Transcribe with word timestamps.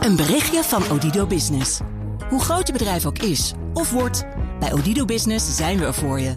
Een 0.00 0.16
berichtje 0.16 0.62
van 0.62 0.82
Odido 0.90 1.26
Business. 1.26 1.80
Hoe 2.28 2.40
groot 2.40 2.66
je 2.66 2.72
bedrijf 2.72 3.06
ook 3.06 3.18
is 3.18 3.52
of 3.74 3.90
wordt, 3.90 4.24
bij 4.60 4.72
Odido 4.72 5.04
Business 5.04 5.56
zijn 5.56 5.78
we 5.78 5.84
er 5.84 5.94
voor 5.94 6.20
je. 6.20 6.32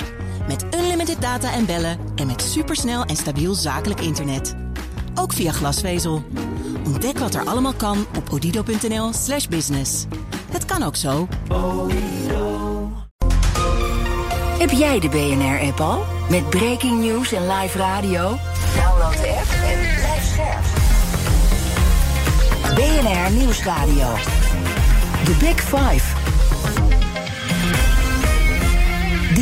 Met 0.48 0.66
unlimited 0.76 1.22
data 1.22 1.54
en 1.54 1.66
bellen 1.66 1.98
en 2.16 2.28
met 2.28 2.42
supersnel 2.42 3.04
en 3.04 3.16
stabiel 3.16 3.54
zakelijk 3.54 4.00
internet. 4.02 4.56
Ook 5.16 5.34
via 5.34 5.52
glasvezel. 5.52 6.24
Ontdek 6.86 7.18
wat 7.18 7.34
er 7.34 7.46
allemaal 7.46 7.74
kan 7.74 8.06
op 8.18 8.30
odido.nl/slash 8.32 9.48
business. 9.48 10.06
Het 10.52 10.66
kan 10.66 10.84
ook 10.84 10.96
zo. 10.96 11.28
Heb 14.60 14.70
jij 14.70 15.00
de 15.00 15.10
BNR-app 15.10 15.80
al? 15.80 16.04
Met 16.30 16.50
breaking 16.50 17.02
news 17.02 17.32
en 17.32 17.48
live 17.48 17.78
radio? 17.78 18.38
Download 18.76 19.22
de 19.22 19.36
app 19.40 19.52
en. 19.64 19.93
BNR 22.76 23.32
Nieuwsradio. 23.32 24.18
The 25.26 25.36
Big 25.40 25.60
Five. 25.60 26.23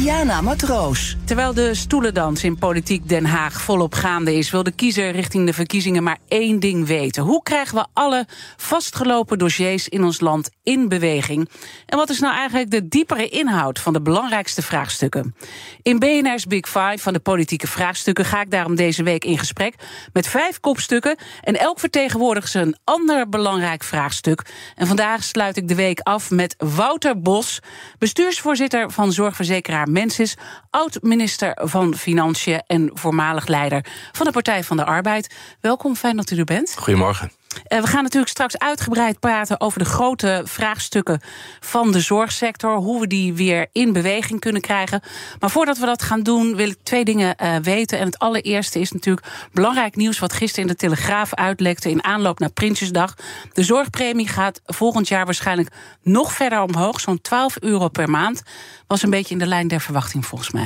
Diana 0.02 0.42
Matroos. 0.42 1.18
Terwijl 1.26 1.54
de 1.54 1.74
stoelendans 1.74 2.44
in 2.44 2.58
politiek 2.58 3.10
Den 3.10 3.26
Haag 3.26 3.62
volop 3.62 3.94
gaande 3.94 4.34
is, 4.34 4.52
wil 4.52 4.64
de 4.64 4.72
kiezer 4.72 5.12
richting 5.12 5.46
de 5.46 5.54
verkiezingen 5.54 6.04
maar 6.04 6.18
één 6.28 6.60
ding 6.60 6.88
weten. 6.88 7.24
Hoe 7.24 7.44
krijgen 7.44 7.76
we 7.76 7.86
alle 7.94 8.26
vastgelopen 8.58 9.38
dossiers 9.38 9.90
in 9.90 10.04
ons 10.04 10.20
land 10.20 10.50
in 10.64 10.90
beweging? 10.90 11.50
En 11.86 11.98
wat 11.98 12.10
is 12.10 12.20
nou 12.20 12.36
eigenlijk 12.36 12.72
de 12.72 12.88
diepere 12.88 13.30
inhoud 13.30 13.80
van 13.80 13.94
de 13.94 14.02
belangrijkste 14.02 14.62
vraagstukken? 14.62 15.36
In 15.82 16.00
BNR's 16.00 16.46
Big 16.46 16.66
Five 16.66 16.98
van 16.98 17.14
de 17.14 17.20
politieke 17.20 17.68
vraagstukken 17.68 18.26
ga 18.26 18.42
ik 18.42 18.52
daarom 18.52 18.76
deze 18.76 19.04
week 19.04 19.26
in 19.26 19.38
gesprek 19.38 19.76
met 20.14 20.28
vijf 20.28 20.60
kopstukken. 20.60 21.18
En 21.42 21.60
elk 21.60 21.80
vertegenwoordigt 21.80 22.50
ze 22.50 22.60
een 22.60 22.78
ander 22.84 23.30
belangrijk 23.30 23.84
vraagstuk. 23.84 24.46
En 24.76 24.88
vandaag 24.88 25.24
sluit 25.24 25.58
ik 25.58 25.68
de 25.68 25.76
week 25.76 26.00
af 26.00 26.30
met 26.30 26.56
Wouter 26.58 27.22
Bos, 27.22 27.60
bestuursvoorzitter 27.98 28.92
van 28.92 29.12
zorgverzekeraar 29.12 29.90
Mensis, 29.92 30.38
oud-minister 30.70 31.58
van 31.62 31.96
Financiën 31.96 32.62
en 32.68 32.92
voormalig 32.94 33.48
leider 33.48 33.86
van 34.12 34.26
de 34.26 34.32
Partij 34.32 34.64
van 34.64 34.78
de 34.78 34.86
Arbeid. 34.86 35.36
Welkom, 35.60 35.96
fijn 35.96 36.16
dat 36.16 36.32
u 36.32 36.38
er 36.38 36.44
bent. 36.44 36.76
Goedemorgen. 36.78 37.32
Uh, 37.54 37.82
we 37.82 37.88
gaan 37.88 38.04
natuurlijk 38.04 38.32
straks 38.32 38.58
uitgebreid 38.58 39.20
praten 39.20 39.62
over 39.62 39.80
de 39.80 39.86
grote 39.86 40.42
vraagstukken 40.46 41.22
van 41.60 41.92
de 41.92 42.00
zorgsector. 42.00 42.76
Hoe 42.76 43.00
we 43.00 43.08
die 43.08 43.34
weer 43.34 43.68
in 43.72 43.94
beweging 43.94 44.40
kunnen 44.40 44.62
krijgen. 44.62 45.02
Maar 45.40 45.50
voordat 45.50 45.78
we 45.78 45.86
dat 45.86 46.02
gaan 46.02 46.24
doen, 46.24 46.56
wil 46.56 46.70
ik 46.70 46.78
twee 46.84 47.06
dingen 47.06 47.36
uh, 47.42 47.56
weten. 47.56 48.00
En 48.00 48.06
het 48.06 48.20
allereerste 48.20 48.80
is 48.80 48.92
natuurlijk 48.92 49.28
belangrijk 49.52 49.96
nieuws 49.96 50.20
wat 50.20 50.34
gisteren 50.34 50.66
in 50.66 50.72
de 50.72 50.78
Telegraaf 50.78 51.34
uitlekte 51.34 51.90
in 51.90 52.04
aanloop 52.04 52.40
naar 52.40 52.52
Prinsjesdag. 52.52 53.16
De 53.54 53.64
zorgpremie 53.64 54.28
gaat 54.28 54.62
volgend 54.66 55.08
jaar 55.08 55.26
waarschijnlijk 55.26 55.70
nog 56.02 56.34
verder 56.34 56.62
omhoog. 56.62 57.00
Zo'n 57.00 57.22
12 57.22 57.58
euro 57.60 57.88
per 57.88 58.10
maand. 58.10 58.42
Was 58.88 59.04
een 59.04 59.10
beetje 59.10 59.34
in 59.34 59.40
de 59.40 59.48
lijn 59.48 59.68
der 59.68 59.82
verwachting 59.82 60.26
volgens 60.26 60.52
mij. 60.52 60.66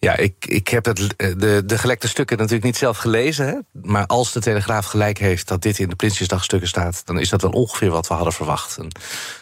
Ja, 0.00 0.16
ik, 0.16 0.46
ik 0.46 0.68
heb 0.68 0.84
het, 0.84 1.14
de, 1.16 1.62
de 1.66 1.78
gelekte 1.78 2.08
stukken 2.08 2.36
natuurlijk 2.36 2.64
niet 2.64 2.76
zelf 2.76 2.96
gelezen. 2.96 3.46
Hè? 3.46 3.54
Maar 3.82 4.06
als 4.06 4.32
de 4.32 4.40
Telegraaf 4.40 4.86
gelijk 4.86 5.18
heeft 5.18 5.48
dat 5.48 5.62
dit 5.62 5.78
in 5.78 5.88
de 5.88 5.96
Prinsjesdagstukken 5.96 6.68
staat... 6.68 7.02
dan 7.04 7.18
is 7.18 7.28
dat 7.28 7.42
wel 7.42 7.50
ongeveer 7.50 7.90
wat 7.90 8.08
we 8.08 8.14
hadden 8.14 8.32
verwacht. 8.32 8.76
Een, 8.76 8.92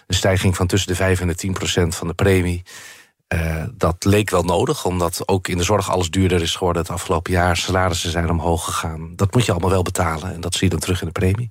stijging 0.08 0.56
van 0.56 0.66
tussen 0.66 0.88
de 0.88 0.94
5 0.94 1.20
en 1.20 1.26
de 1.26 1.34
10 1.34 1.52
procent 1.52 1.94
van 1.94 2.06
de 2.06 2.14
premie. 2.14 2.62
Uh, 3.34 3.64
dat 3.74 4.04
leek 4.04 4.30
wel 4.30 4.42
nodig, 4.42 4.84
omdat 4.84 5.28
ook 5.28 5.48
in 5.48 5.58
de 5.58 5.64
zorg 5.64 5.90
alles 5.90 6.10
duurder 6.10 6.42
is 6.42 6.54
geworden... 6.54 6.82
het 6.82 6.90
afgelopen 6.90 7.32
jaar, 7.32 7.56
salarissen 7.56 8.10
zijn 8.10 8.30
omhoog 8.30 8.64
gegaan. 8.64 9.12
Dat 9.16 9.34
moet 9.34 9.44
je 9.44 9.52
allemaal 9.52 9.70
wel 9.70 9.82
betalen 9.82 10.34
en 10.34 10.40
dat 10.40 10.54
zie 10.54 10.64
je 10.64 10.70
dan 10.70 10.80
terug 10.80 11.00
in 11.00 11.06
de 11.06 11.12
premie. 11.12 11.50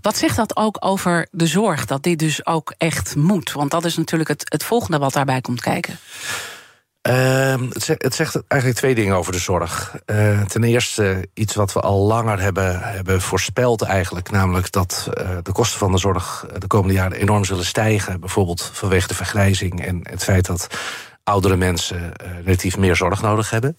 Wat 0.00 0.16
zegt 0.16 0.36
dat 0.36 0.56
ook 0.56 0.76
over 0.80 1.28
de 1.30 1.46
zorg, 1.46 1.84
dat 1.84 2.02
dit 2.02 2.18
dus 2.18 2.46
ook 2.46 2.74
echt 2.78 3.16
moet? 3.16 3.52
Want 3.52 3.70
dat 3.70 3.84
is 3.84 3.96
natuurlijk 3.96 4.28
het, 4.28 4.46
het 4.48 4.64
volgende 4.64 4.98
wat 4.98 5.12
daarbij 5.12 5.40
komt 5.40 5.60
kijken. 5.60 5.98
Uh, 7.08 7.54
het, 7.72 8.14
zegt, 8.14 8.42
eigenlijk 8.48 8.80
twee 8.80 8.94
dingen 8.94 9.16
over 9.16 9.32
de 9.32 9.38
zorg. 9.38 9.96
Uh, 10.06 10.42
ten 10.42 10.64
eerste 10.64 11.28
iets 11.34 11.54
wat 11.54 11.72
we 11.72 11.80
al 11.80 12.06
langer 12.06 12.40
hebben, 12.40 12.80
hebben 12.80 13.20
voorspeld 13.20 13.82
eigenlijk... 13.82 14.30
namelijk 14.30 14.72
dat 14.72 15.08
uh, 15.20 15.28
de 15.42 15.52
kosten 15.52 15.78
van 15.78 15.92
de 15.92 15.98
zorg 15.98 16.46
de 16.58 16.66
komende 16.66 16.94
jaren 16.94 17.18
enorm 17.18 17.44
zullen 17.44 17.64
stijgen. 17.64 18.20
Bijvoorbeeld 18.20 18.70
vanwege 18.72 19.08
de 19.08 19.14
vergrijzing 19.14 19.84
en 19.84 20.00
het 20.02 20.24
feit 20.24 20.46
dat 20.46 20.66
oudere 21.24 21.56
mensen 21.56 22.12
relatief 22.44 22.76
meer 22.76 22.96
zorg 22.96 23.22
nodig 23.22 23.50
hebben. 23.50 23.76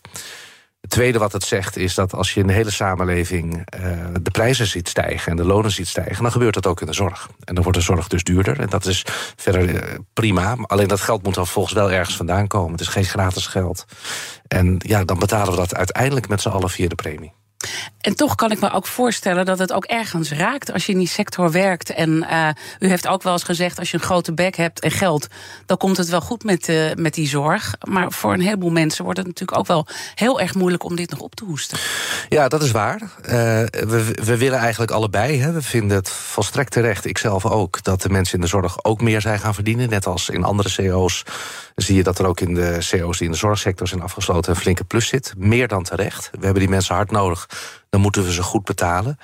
Tweede 0.87 1.19
wat 1.19 1.31
het 1.31 1.43
zegt 1.43 1.77
is 1.77 1.95
dat 1.95 2.13
als 2.13 2.33
je 2.33 2.39
in 2.39 2.47
de 2.47 2.53
hele 2.53 2.71
samenleving 2.71 3.53
uh, 3.53 3.91
de 4.21 4.31
prijzen 4.31 4.67
ziet 4.67 4.89
stijgen 4.89 5.31
en 5.31 5.37
de 5.37 5.45
lonen 5.45 5.71
ziet 5.71 5.87
stijgen, 5.87 6.23
dan 6.23 6.31
gebeurt 6.31 6.53
dat 6.53 6.65
ook 6.67 6.81
in 6.81 6.87
de 6.87 6.93
zorg. 6.93 7.29
En 7.43 7.55
dan 7.55 7.63
wordt 7.63 7.79
de 7.79 7.85
zorg 7.85 8.07
dus 8.07 8.23
duurder. 8.23 8.59
En 8.59 8.69
dat 8.69 8.85
is 8.85 9.05
verder 9.35 9.69
uh, 9.69 9.99
prima. 10.13 10.55
Alleen 10.61 10.87
dat 10.87 11.01
geld 11.01 11.23
moet 11.23 11.35
dan 11.35 11.47
volgens 11.47 11.73
wel 11.73 11.91
ergens 11.91 12.15
vandaan 12.15 12.47
komen. 12.47 12.71
Het 12.71 12.81
is 12.81 12.87
geen 12.87 13.05
gratis 13.05 13.47
geld. 13.47 13.85
En 14.47 14.75
ja, 14.77 15.03
dan 15.03 15.19
betalen 15.19 15.51
we 15.51 15.57
dat 15.57 15.75
uiteindelijk 15.75 16.27
met 16.27 16.41
z'n 16.41 16.49
allen 16.49 16.69
via 16.69 16.87
de 16.87 16.95
premie. 16.95 17.33
En 18.01 18.15
toch 18.15 18.35
kan 18.35 18.51
ik 18.51 18.59
me 18.59 18.71
ook 18.71 18.87
voorstellen 18.87 19.45
dat 19.45 19.59
het 19.59 19.73
ook 19.73 19.85
ergens 19.85 20.31
raakt 20.31 20.73
als 20.73 20.85
je 20.85 20.91
in 20.91 20.97
die 20.97 21.07
sector 21.07 21.51
werkt. 21.51 21.89
En 21.89 22.09
uh, 22.09 22.49
u 22.79 22.87
heeft 22.87 23.07
ook 23.07 23.23
wel 23.23 23.33
eens 23.33 23.43
gezegd: 23.43 23.79
als 23.79 23.91
je 23.91 23.97
een 23.97 24.03
grote 24.03 24.33
bek 24.33 24.55
hebt 24.55 24.79
en 24.79 24.91
geld, 24.91 25.27
dan 25.65 25.77
komt 25.77 25.97
het 25.97 26.09
wel 26.09 26.21
goed 26.21 26.43
met, 26.43 26.69
uh, 26.69 26.93
met 26.95 27.13
die 27.13 27.27
zorg. 27.27 27.73
Maar 27.87 28.11
voor 28.11 28.33
een 28.33 28.41
heleboel 28.41 28.69
mensen 28.69 29.03
wordt 29.03 29.19
het 29.19 29.27
natuurlijk 29.27 29.57
ook 29.59 29.67
wel 29.67 29.87
heel 30.15 30.39
erg 30.39 30.53
moeilijk 30.53 30.83
om 30.83 30.95
dit 30.95 31.09
nog 31.09 31.19
op 31.19 31.35
te 31.35 31.43
hoesten. 31.43 31.77
Ja, 32.29 32.47
dat 32.47 32.63
is 32.63 32.71
waar. 32.71 33.01
Uh, 33.01 33.29
we, 33.71 34.15
we 34.23 34.37
willen 34.37 34.59
eigenlijk 34.59 34.91
allebei. 34.91 35.41
Hè. 35.41 35.51
We 35.51 35.61
vinden 35.61 35.97
het 35.97 36.09
volstrekt 36.09 36.71
terecht, 36.71 37.05
ikzelf 37.05 37.45
ook, 37.45 37.83
dat 37.83 38.01
de 38.01 38.09
mensen 38.09 38.35
in 38.35 38.41
de 38.41 38.47
zorg 38.47 38.83
ook 38.83 39.01
meer 39.01 39.21
zijn 39.21 39.39
gaan 39.39 39.53
verdienen. 39.53 39.89
Net 39.89 40.05
als 40.05 40.29
in 40.29 40.43
andere 40.43 40.69
CO's 40.75 41.23
zie 41.75 41.95
je 41.95 42.03
dat 42.03 42.19
er 42.19 42.25
ook 42.25 42.39
in 42.39 42.53
de 42.53 42.77
CO's 42.89 43.17
die 43.17 43.25
in 43.25 43.31
de 43.31 43.37
zorgsector 43.37 43.87
zijn 43.87 44.01
afgesloten 44.01 44.51
een 44.51 44.59
flinke 44.59 44.83
plus 44.83 45.07
zit. 45.07 45.33
Meer 45.37 45.67
dan 45.67 45.83
terecht. 45.83 46.29
We 46.31 46.43
hebben 46.45 46.61
die 46.61 46.69
mensen 46.69 46.95
hard 46.95 47.11
nodig 47.11 47.46
dan 47.89 48.01
moeten 48.01 48.23
we 48.23 48.33
ze 48.33 48.43
goed 48.43 48.63
betalen. 48.63 49.17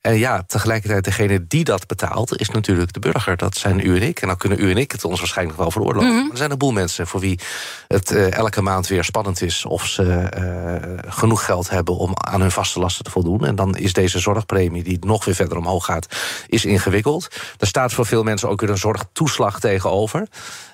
En 0.00 0.18
ja, 0.18 0.42
tegelijkertijd 0.46 1.04
degene 1.04 1.46
die 1.46 1.64
dat 1.64 1.86
betaalt... 1.86 2.40
is 2.40 2.50
natuurlijk 2.50 2.92
de 2.92 3.00
burger. 3.00 3.36
Dat 3.36 3.56
zijn 3.56 3.86
u 3.86 3.96
en 3.96 4.02
ik. 4.02 4.20
En 4.20 4.26
dan 4.26 4.36
kunnen 4.36 4.60
u 4.60 4.70
en 4.70 4.76
ik 4.76 4.92
het 4.92 5.04
ons 5.04 5.18
waarschijnlijk 5.18 5.58
wel 5.58 5.70
veroorloven. 5.70 6.08
Mm 6.08 6.14
-hmm. 6.14 6.22
Maar 6.22 6.30
er 6.30 6.36
zijn 6.36 6.50
een 6.50 6.58
boel 6.58 6.72
mensen 6.72 7.06
voor 7.06 7.20
wie 7.20 7.40
het 7.88 8.10
uh, 8.10 8.32
elke 8.32 8.62
maand 8.62 8.86
weer 8.86 9.04
spannend 9.04 9.42
is... 9.42 9.64
of 9.64 9.86
ze 9.86 10.02
uh, 10.04 11.12
genoeg 11.12 11.44
geld 11.44 11.70
hebben 11.70 11.96
om 11.96 12.12
aan 12.14 12.40
hun 12.40 12.50
vaste 12.50 12.80
lasten 12.80 13.04
te 13.04 13.10
voldoen. 13.10 13.46
En 13.46 13.54
dan 13.54 13.76
is 13.76 13.92
deze 13.92 14.18
zorgpremie, 14.18 14.82
die 14.82 15.04
nog 15.06 15.24
weer 15.24 15.34
verder 15.34 15.58
omhoog 15.58 15.84
gaat... 15.84 16.06
is 16.46 16.64
ingewikkeld. 16.64 17.28
Er 17.58 17.66
staat 17.66 17.92
voor 17.92 18.06
veel 18.06 18.22
mensen 18.22 18.48
ook 18.48 18.60
weer 18.60 18.70
een 18.70 18.78
zorgtoeslag 18.78 19.60
tegenover... 19.60 20.28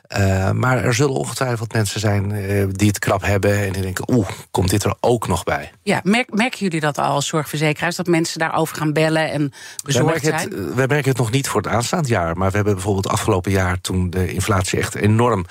Uh, 0.08 0.50
maar 0.50 0.84
er 0.84 0.94
zullen 0.94 1.14
ongetwijfeld 1.14 1.72
mensen 1.72 2.00
zijn 2.00 2.30
uh, 2.30 2.66
die 2.70 2.88
het 2.88 2.98
krap 2.98 3.22
hebben 3.22 3.64
en 3.64 3.72
die 3.72 3.82
denken: 3.82 4.14
oeh, 4.14 4.28
komt 4.50 4.70
dit 4.70 4.84
er 4.84 4.94
ook 5.00 5.28
nog 5.28 5.44
bij? 5.44 5.72
Ja, 5.82 6.00
merk, 6.02 6.34
merken 6.34 6.58
jullie 6.58 6.80
dat 6.80 6.98
al 6.98 7.04
als 7.04 7.26
zorgverzekeraars 7.26 7.96
dat 7.96 8.06
mensen 8.06 8.38
daarover 8.38 8.76
gaan 8.76 8.92
bellen 8.92 9.30
en 9.30 9.52
bezorgd 9.84 10.22
wij 10.22 10.38
zijn? 10.38 10.50
Het, 10.50 10.74
wij 10.74 10.86
merken 10.86 11.08
het 11.08 11.18
nog 11.18 11.30
niet 11.30 11.48
voor 11.48 11.62
het 11.62 11.70
aanstaand 11.70 12.08
jaar, 12.08 12.36
maar 12.36 12.50
we 12.50 12.56
hebben 12.56 12.74
bijvoorbeeld 12.74 13.08
afgelopen 13.08 13.50
jaar 13.50 13.80
toen 13.80 14.10
de 14.10 14.32
inflatie 14.32 14.78
echt 14.78 14.94
enorm 14.94 15.46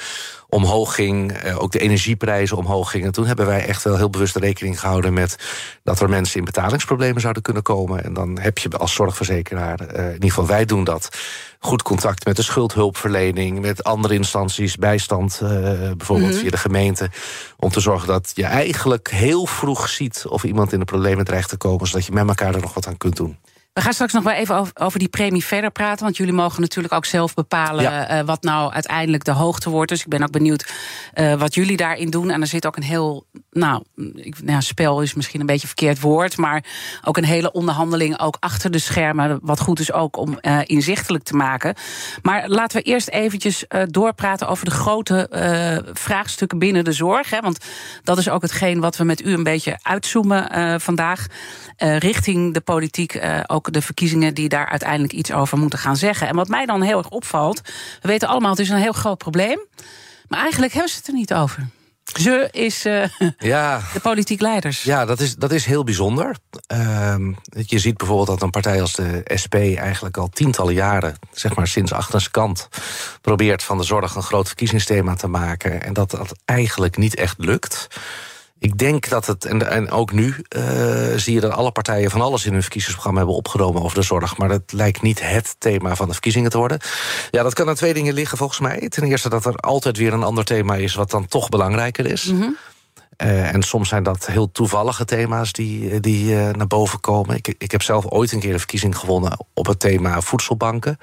omhoog 0.56 0.96
ging, 0.96 1.54
ook 1.54 1.72
de 1.72 1.80
energieprijzen 1.80 2.58
omhoog 2.58 2.92
gingen. 2.92 3.12
Toen 3.12 3.26
hebben 3.26 3.46
wij 3.46 3.66
echt 3.66 3.84
wel 3.84 3.98
heel 3.98 4.10
bewust 4.10 4.36
rekening 4.36 4.80
gehouden 4.80 5.14
met 5.14 5.36
dat 5.84 6.00
er 6.00 6.10
mensen 6.10 6.40
in 6.40 6.46
betalingsproblemen 6.46 7.22
zouden 7.22 7.44
kunnen 7.44 7.64
komen. 7.64 8.04
En 8.04 8.14
dan 8.14 8.40
heb 8.40 8.58
je 8.58 8.70
als 8.70 8.94
zorgverzekeraar, 8.94 9.82
uh, 9.82 10.06
in 10.06 10.14
ieder 10.14 10.30
geval 10.30 10.48
wij 10.48 10.66
doen 10.66 10.84
dat, 10.84 11.10
goed 11.60 11.82
contact 11.82 12.26
met 12.26 12.36
de 12.36 12.44
schuldhulpverlening, 12.44 13.62
met 13.62 13.84
andere 13.84 14.14
instanties, 14.14 14.76
bijstand, 14.76 15.40
uh, 15.44 15.50
bijvoorbeeld 15.98 16.32
-hmm. 16.32 16.40
via 16.40 16.50
de 16.50 16.58
gemeente. 16.58 17.10
Om 17.58 17.70
te 17.70 17.80
zorgen 17.80 18.08
dat 18.08 18.32
je 18.34 18.44
eigenlijk 18.44 19.10
heel 19.10 19.46
vroeg 19.46 19.90
ziet 19.90 20.26
of 20.28 20.44
iemand 20.44 20.74
in 20.74 20.80
de 20.80 20.86
problemen 20.86 21.26
dreigt 21.26 21.50
te 21.50 21.58
komen, 21.58 21.88
zodat 21.88 22.06
je 22.06 22.12
met 22.12 22.28
elkaar 22.28 22.56
er 22.56 22.62
nog 22.62 22.74
wat 22.74 22.88
aan 22.88 22.98
kunt 22.98 23.16
doen. 23.16 23.38
We 23.76 23.82
gaan 23.82 23.94
straks 23.94 24.14
nog 24.14 24.24
wel 24.24 24.34
even 24.34 24.56
over, 24.56 24.74
over, 24.76 25.00
die 25.00 25.08
premie 25.08 25.46
verder 25.46 25.72
praten. 25.72 26.04
Want 26.04 26.18
jullie 26.18 26.34
mogen 26.34 26.62
natuurlijk 26.62 26.94
ook 26.94 27.06
zelf 27.06 27.34
bepalen 27.34 27.84
ja. 27.84 28.20
uh, 28.20 28.26
wat 28.26 28.44
nou 28.44 28.74
uiteindelijk 28.74 29.24
de 29.24 29.32
hoogte 29.32 29.70
wordt. 29.70 29.90
Dus 29.90 30.02
ik 30.02 30.08
ben 30.08 30.24
ook 30.24 30.32
benieuwd 30.32 30.74
uh, 31.16 31.34
wat 31.34 31.54
jullie 31.54 31.78
daarin 31.78 32.10
doen. 32.10 32.30
En 32.30 32.42
er 32.42 32.48
zit 32.48 32.66
ook 32.66 32.76
een 32.76 32.84
heel, 32.84 33.26
nou, 33.52 33.84
ik, 34.16 34.44
nou, 34.44 34.62
spel 34.62 35.02
is 35.02 35.14
misschien 35.14 35.40
een 35.40 35.46
beetje 35.46 35.68
verkeerd 35.68 36.00
woord. 36.00 36.38
Maar 36.38 36.64
ook 37.04 37.18
een 37.18 37.26
hele 37.26 37.52
onderhandeling 37.52 38.20
ook 38.20 38.38
achter 38.40 38.72
de 38.72 38.80
schermen. 38.80 39.40
Wat 39.42 39.60
goed 39.60 39.80
is 39.80 39.92
ook 39.92 40.18
om 40.18 40.38
uh, 40.42 40.60
inzichtelijk 40.64 41.24
te 41.24 41.36
maken. 41.36 41.76
Maar 42.22 42.50
laten 42.50 42.78
we 42.78 42.84
eerst 42.84 43.08
eventjes 43.08 43.66
doorpraten 43.86 44.48
over 44.48 44.66
de 44.66 44.72
grote 44.72 45.30
vraagstukken 45.94 46.60
binnen 46.60 46.84
de 46.84 46.92
zorg. 46.92 47.30
Hè, 47.30 47.40
want 47.40 47.58
dat 48.04 48.18
is 48.18 48.30
ook 48.30 48.42
hetgeen 48.42 48.80
wat 48.80 48.98
we 48.98 49.04
met 49.04 49.26
u 49.26 49.34
een 49.34 49.44
beetje 49.44 49.80
uitzoomen 49.82 50.82
vandaag. 50.82 51.26
richting 51.78 52.54
de 52.54 52.62
politiek 52.62 53.20
ook 53.48 53.65
de 53.72 53.82
verkiezingen 53.82 54.34
die 54.34 54.50
daar 54.50 54.68
uiteindelijk 54.68 55.14
iets 55.14 55.32
over 55.32 55.58
moeten 55.58 55.80
gaan 55.80 55.98
zeggen. 55.98 56.28
En 56.28 56.36
wat 56.36 56.48
mij 56.48 56.66
dan 56.66 56.82
heel 56.82 56.98
erg 56.98 57.10
opvalt, 57.10 57.62
we 58.02 58.08
weten 58.08 58.28
allemaal, 58.28 58.52
het 58.52 58.60
is 58.60 58.70
een 58.70 58.78
heel 58.78 58.92
groot 58.92 59.18
probleem. 59.18 59.60
Maar 60.28 60.40
eigenlijk 60.40 60.74
hebben 60.74 60.92
ze 60.92 60.98
het 60.98 61.08
er 61.08 61.14
niet 61.14 61.34
over. 61.34 61.68
Ze 62.14 62.48
is 62.52 62.86
uh, 62.86 63.04
ja, 63.38 63.82
de 63.94 64.00
politiek 64.00 64.42
leiders. 64.42 64.84
Ja, 64.84 65.06
dat 65.06 65.20
is, 65.20 65.36
dat 65.36 65.52
is 65.52 65.66
heel 65.66 65.84
bijzonder. 65.84 66.36
Uh, 66.74 67.16
je 67.50 67.80
ziet 67.80 67.98
bijvoorbeeld 67.98 68.28
dat 68.28 68.42
een 68.42 68.50
partij 68.50 68.82
als 68.82 68.94
de 68.94 69.24
SP 69.44 69.56
eigenlijk 69.56 70.18
al 70.18 70.30
tientallen 70.30 70.74
jaren, 70.74 71.16
zeg 71.32 71.56
maar 71.56 71.68
sinds 71.68 71.94
achter 71.94 72.20
zijn 72.20 72.32
kant, 72.32 72.68
probeert 73.22 73.64
van 73.64 73.78
de 73.78 73.84
zorg 73.84 74.16
een 74.16 74.22
groot 74.22 74.48
verkiezingsthema 74.48 75.16
te 75.16 75.28
maken. 75.28 75.84
En 75.84 75.94
dat 75.94 76.12
dat 76.12 76.36
eigenlijk 76.46 76.98
niet 76.98 77.16
echt 77.16 77.36
lukt. 77.38 77.88
Ik 78.60 78.78
denk 78.78 79.10
dat 79.10 79.26
het, 79.26 79.46
en, 79.46 79.70
en 79.70 79.92
ook 79.92 80.12
nu 80.12 80.36
uh, 80.58 80.64
zie 81.16 81.34
je 81.34 81.40
dat 81.40 81.52
alle 81.52 81.72
partijen 81.72 82.12
van 82.12 82.22
alles 82.22 82.46
in 82.46 82.52
hun 82.52 82.62
verkiezingsprogramma 82.62 83.20
hebben 83.20 83.38
opgenomen 83.38 83.82
over 83.82 83.98
de 83.98 84.04
zorg. 84.04 84.38
Maar 84.38 84.48
dat 84.48 84.72
lijkt 84.72 85.02
niet 85.02 85.30
het 85.30 85.56
thema 85.58 85.96
van 85.96 86.08
de 86.08 86.14
verkiezingen 86.14 86.50
te 86.50 86.58
worden. 86.58 86.80
Ja, 87.32 87.44
dat 87.44 87.54
kan 87.54 87.68
aan 87.68 87.76
twee 87.76 87.94
dingen 87.94 88.14
liggen 88.14 88.38
volgens 88.38 88.60
mij. 88.60 88.90
Ten 88.90 89.04
eerste 89.04 89.30
dat 89.30 89.46
er 89.46 89.56
altijd 89.56 89.98
weer 89.98 90.14
een 90.14 90.24
ander 90.24 90.46
thema 90.46 90.76
is 90.76 90.96
wat 90.96 91.12
dan 91.12 91.28
toch 91.28 91.50
belangrijker 91.50 92.06
is. 92.06 92.26
Mm 92.26 92.42
-hmm. 92.42 92.58
uh, 93.18 93.54
en 93.54 93.64
soms 93.64 93.90
zijn 93.90 94.04
dat 94.04 94.26
heel 94.26 94.52
toevallige 94.52 95.06
thema's 95.06 95.52
die, 95.52 96.00
die 96.00 96.34
uh, 96.34 96.50
naar 96.50 96.68
boven 96.68 97.00
komen. 97.00 97.36
Ik, 97.36 97.56
ik 97.58 97.72
heb 97.72 97.82
zelf 97.82 98.06
ooit 98.06 98.32
een 98.32 98.40
keer 98.40 98.54
een 98.54 98.60
verkiezing 98.60 98.98
gewonnen 98.98 99.46
op 99.54 99.66
het 99.66 99.80
thema 99.80 100.22
voedselbanken. 100.22 100.98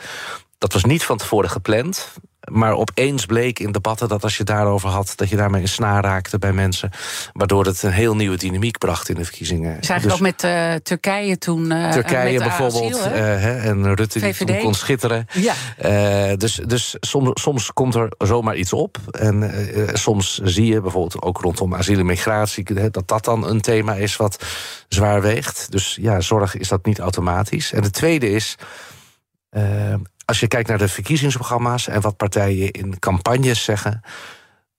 Dat 0.59 0.73
was 0.73 0.85
niet 0.85 1.05
van 1.05 1.17
tevoren 1.17 1.51
gepland. 1.51 2.13
Maar 2.53 2.73
opeens 2.73 3.27
bleek 3.27 3.59
in 3.59 3.73
debatten 3.73 4.09
dat 4.09 4.23
als 4.23 4.37
je 4.37 4.45
daarover 4.45 4.89
had... 4.89 5.13
dat 5.17 5.29
je 5.29 5.37
daarmee 5.37 5.63
een 5.63 5.69
snaar 5.69 6.05
raakte 6.05 6.39
bij 6.39 6.53
mensen. 6.53 6.91
Waardoor 7.33 7.65
het 7.65 7.83
een 7.83 7.91
heel 7.91 8.17
nieuwe 8.17 8.37
dynamiek 8.37 8.79
bracht 8.79 9.09
in 9.09 9.15
de 9.15 9.25
verkiezingen. 9.25 9.81
Dus, 9.81 10.13
ook 10.13 10.21
met 10.21 10.45
uh, 10.45 10.75
Turkije 10.75 11.39
toen. 11.39 11.71
Uh, 11.71 11.91
Turkije 11.91 12.39
bijvoorbeeld. 12.39 13.01
Asiel, 13.01 13.13
uh, 13.13 13.67
en 13.67 13.95
Rutte 13.95 14.21
die 14.21 14.35
toen 14.35 14.59
kon 14.59 14.75
schitteren. 14.75 15.27
Ja. 15.33 16.37
dus 16.37 16.55
dus 16.55 16.97
soms, 17.01 17.43
soms 17.43 17.73
komt 17.73 17.95
er 17.95 18.13
zomaar 18.19 18.57
iets 18.57 18.73
op. 18.73 18.99
En 19.11 19.51
soms 19.93 20.39
zie 20.39 20.67
je 20.67 20.81
bijvoorbeeld 20.81 21.23
ook 21.23 21.41
rondom 21.41 21.75
asiel 21.75 21.99
en 21.99 22.07
migratie... 22.07 22.91
dat 22.91 23.09
dat 23.09 23.25
dan 23.25 23.47
een 23.47 23.61
thema 23.61 23.95
is 23.95 24.17
wat 24.17 24.45
zwaar 24.89 25.23
weegt. 25.23 25.67
Dus 25.71 25.99
ja, 26.01 26.21
zorg 26.21 26.57
is 26.57 26.69
dat 26.69 26.85
niet 26.85 26.99
automatisch. 26.99 27.73
En 27.73 27.83
de 27.83 27.91
tweede 27.91 28.31
is 28.31 28.57
als 30.25 30.41
je 30.41 30.47
kijkt 30.47 30.69
naar 30.69 30.79
de 30.79 30.89
verkiezingsprogramma's 30.89 31.89
en 31.89 32.01
wat 32.01 32.17
partijen 32.17 32.71
in 32.71 32.99
campagnes 32.99 33.65
zeggen 33.65 34.03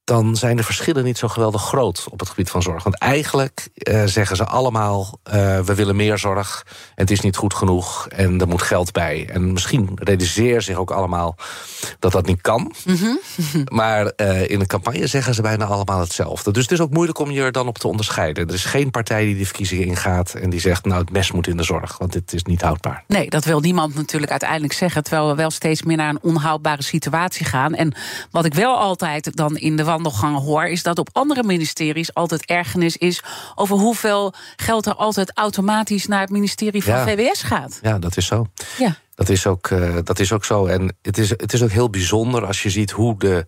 dan 0.04 0.36
zijn 0.36 0.58
de 0.58 0.64
verschillen 0.64 1.04
niet 1.04 1.18
zo 1.18 1.28
geweldig 1.28 1.62
groot 1.62 2.06
op 2.10 2.20
het 2.20 2.30
gebied 2.30 2.50
van 2.50 2.62
zorg. 2.62 2.84
Want 2.84 2.98
eigenlijk 2.98 3.70
uh, 3.76 4.04
zeggen 4.06 4.36
ze 4.36 4.46
allemaal: 4.46 5.20
uh, 5.28 5.34
we 5.60 5.76
willen 5.76 5.96
meer 5.96 6.18
zorg, 6.18 6.66
en 6.68 7.02
het 7.02 7.12
is 7.12 7.20
niet 7.20 7.36
goed 7.36 7.54
genoeg 7.54 8.08
en 8.08 8.40
er 8.40 8.48
moet 8.48 8.62
geld 8.62 8.92
bij. 8.92 9.30
En 9.30 9.54
misschien 9.54 9.90
realiseren 9.96 10.64
zich 10.64 10.78
ook 10.78 10.92
allemaal 10.92 11.36
dat 12.00 12.12
dat 12.12 12.26
niet 12.26 12.42
kan. 12.42 12.74
Mm 12.86 12.96
-hmm. 12.96 13.20
maar 13.80 14.12
uh, 14.18 14.50
in 14.50 14.60
een 14.60 14.68
campagne 14.68 15.08
zeggen 15.08 15.34
ze 15.34 15.42
bijna 15.42 15.66
allemaal 15.66 16.00
hetzelfde. 16.00 16.52
Dus 16.52 16.64
het 16.64 16.72
is 16.72 16.80
ook 16.80 16.92
moeilijk 16.92 17.20
om 17.20 17.32
je 17.32 17.42
er 17.42 17.52
dan 17.52 17.68
op 17.68 17.78
te 17.78 17.88
onderscheiden. 17.88 18.48
Er 18.48 18.54
is 18.54 18.66
geen 18.66 18.92
partij 18.92 19.26
die 19.26 19.36
die 19.36 19.46
verkiezingen 19.46 19.86
ingaat 19.86 20.34
en 20.34 20.50
die 20.50 20.60
zegt: 20.60 20.86
nou, 20.86 21.02
het 21.02 21.12
mes 21.12 21.32
moet 21.32 21.48
in 21.48 21.58
de 21.58 21.64
zorg, 21.64 21.98
want 21.98 22.14
dit 22.14 22.34
is 22.34 22.44
niet 22.44 22.62
houdbaar. 22.62 23.04
Nee, 23.08 23.30
dat 23.30 23.46
wil 23.46 23.60
niemand 23.60 23.96
natuurlijk 23.96 24.32
uiteindelijk 24.32 24.74
zeggen, 24.74 25.04
terwijl 25.04 25.28
we 25.28 25.36
wel 25.36 25.52
steeds 25.52 25.84
meer 25.84 25.98
naar 25.98 26.10
een 26.10 26.22
onhoudbare 26.22 26.84
situatie 26.84 27.46
gaan. 27.46 27.74
En 27.74 27.94
wat 28.32 28.46
ik 28.46 28.54
wel 28.54 28.78
altijd 28.78 29.36
dan 29.36 29.58
in 29.58 29.76
de 29.76 29.84
wandelgangen 29.94 30.42
hoor, 30.42 30.66
is 30.66 30.84
dat 30.84 31.00
op 31.00 31.10
andere 31.12 31.44
ministeries 31.44 32.14
altijd 32.14 32.46
ergernis 32.46 32.98
is 32.98 33.24
over 33.56 33.76
hoeveel 33.78 34.34
geld 34.56 34.86
er 34.86 34.96
altijd 34.96 35.32
automatisch 35.34 36.08
naar 36.08 36.22
het 36.22 36.30
ministerie 36.30 36.84
van 36.84 36.94
Ja. 36.94 37.06
VWS 37.06 37.42
gaat. 37.44 37.80
Ja, 37.82 38.00
dat 38.00 38.18
is 38.18 38.26
zo. 38.26 38.48
Ja. 38.78 38.96
Dat 39.16 39.30
is 39.30 39.48
ook, 39.48 39.70
uh, 39.70 39.98
dat 40.04 40.20
is 40.20 40.32
ook 40.32 40.46
zo. 40.46 40.66
En 40.66 40.96
het 41.02 41.18
is, 41.18 41.30
het 41.30 41.54
is 41.54 41.64
ook 41.64 41.70
heel 41.72 41.90
bijzonder 41.90 42.46
als 42.46 42.64
je 42.64 42.70
ziet 42.70 42.92
hoe 42.92 43.20
de 43.20 43.46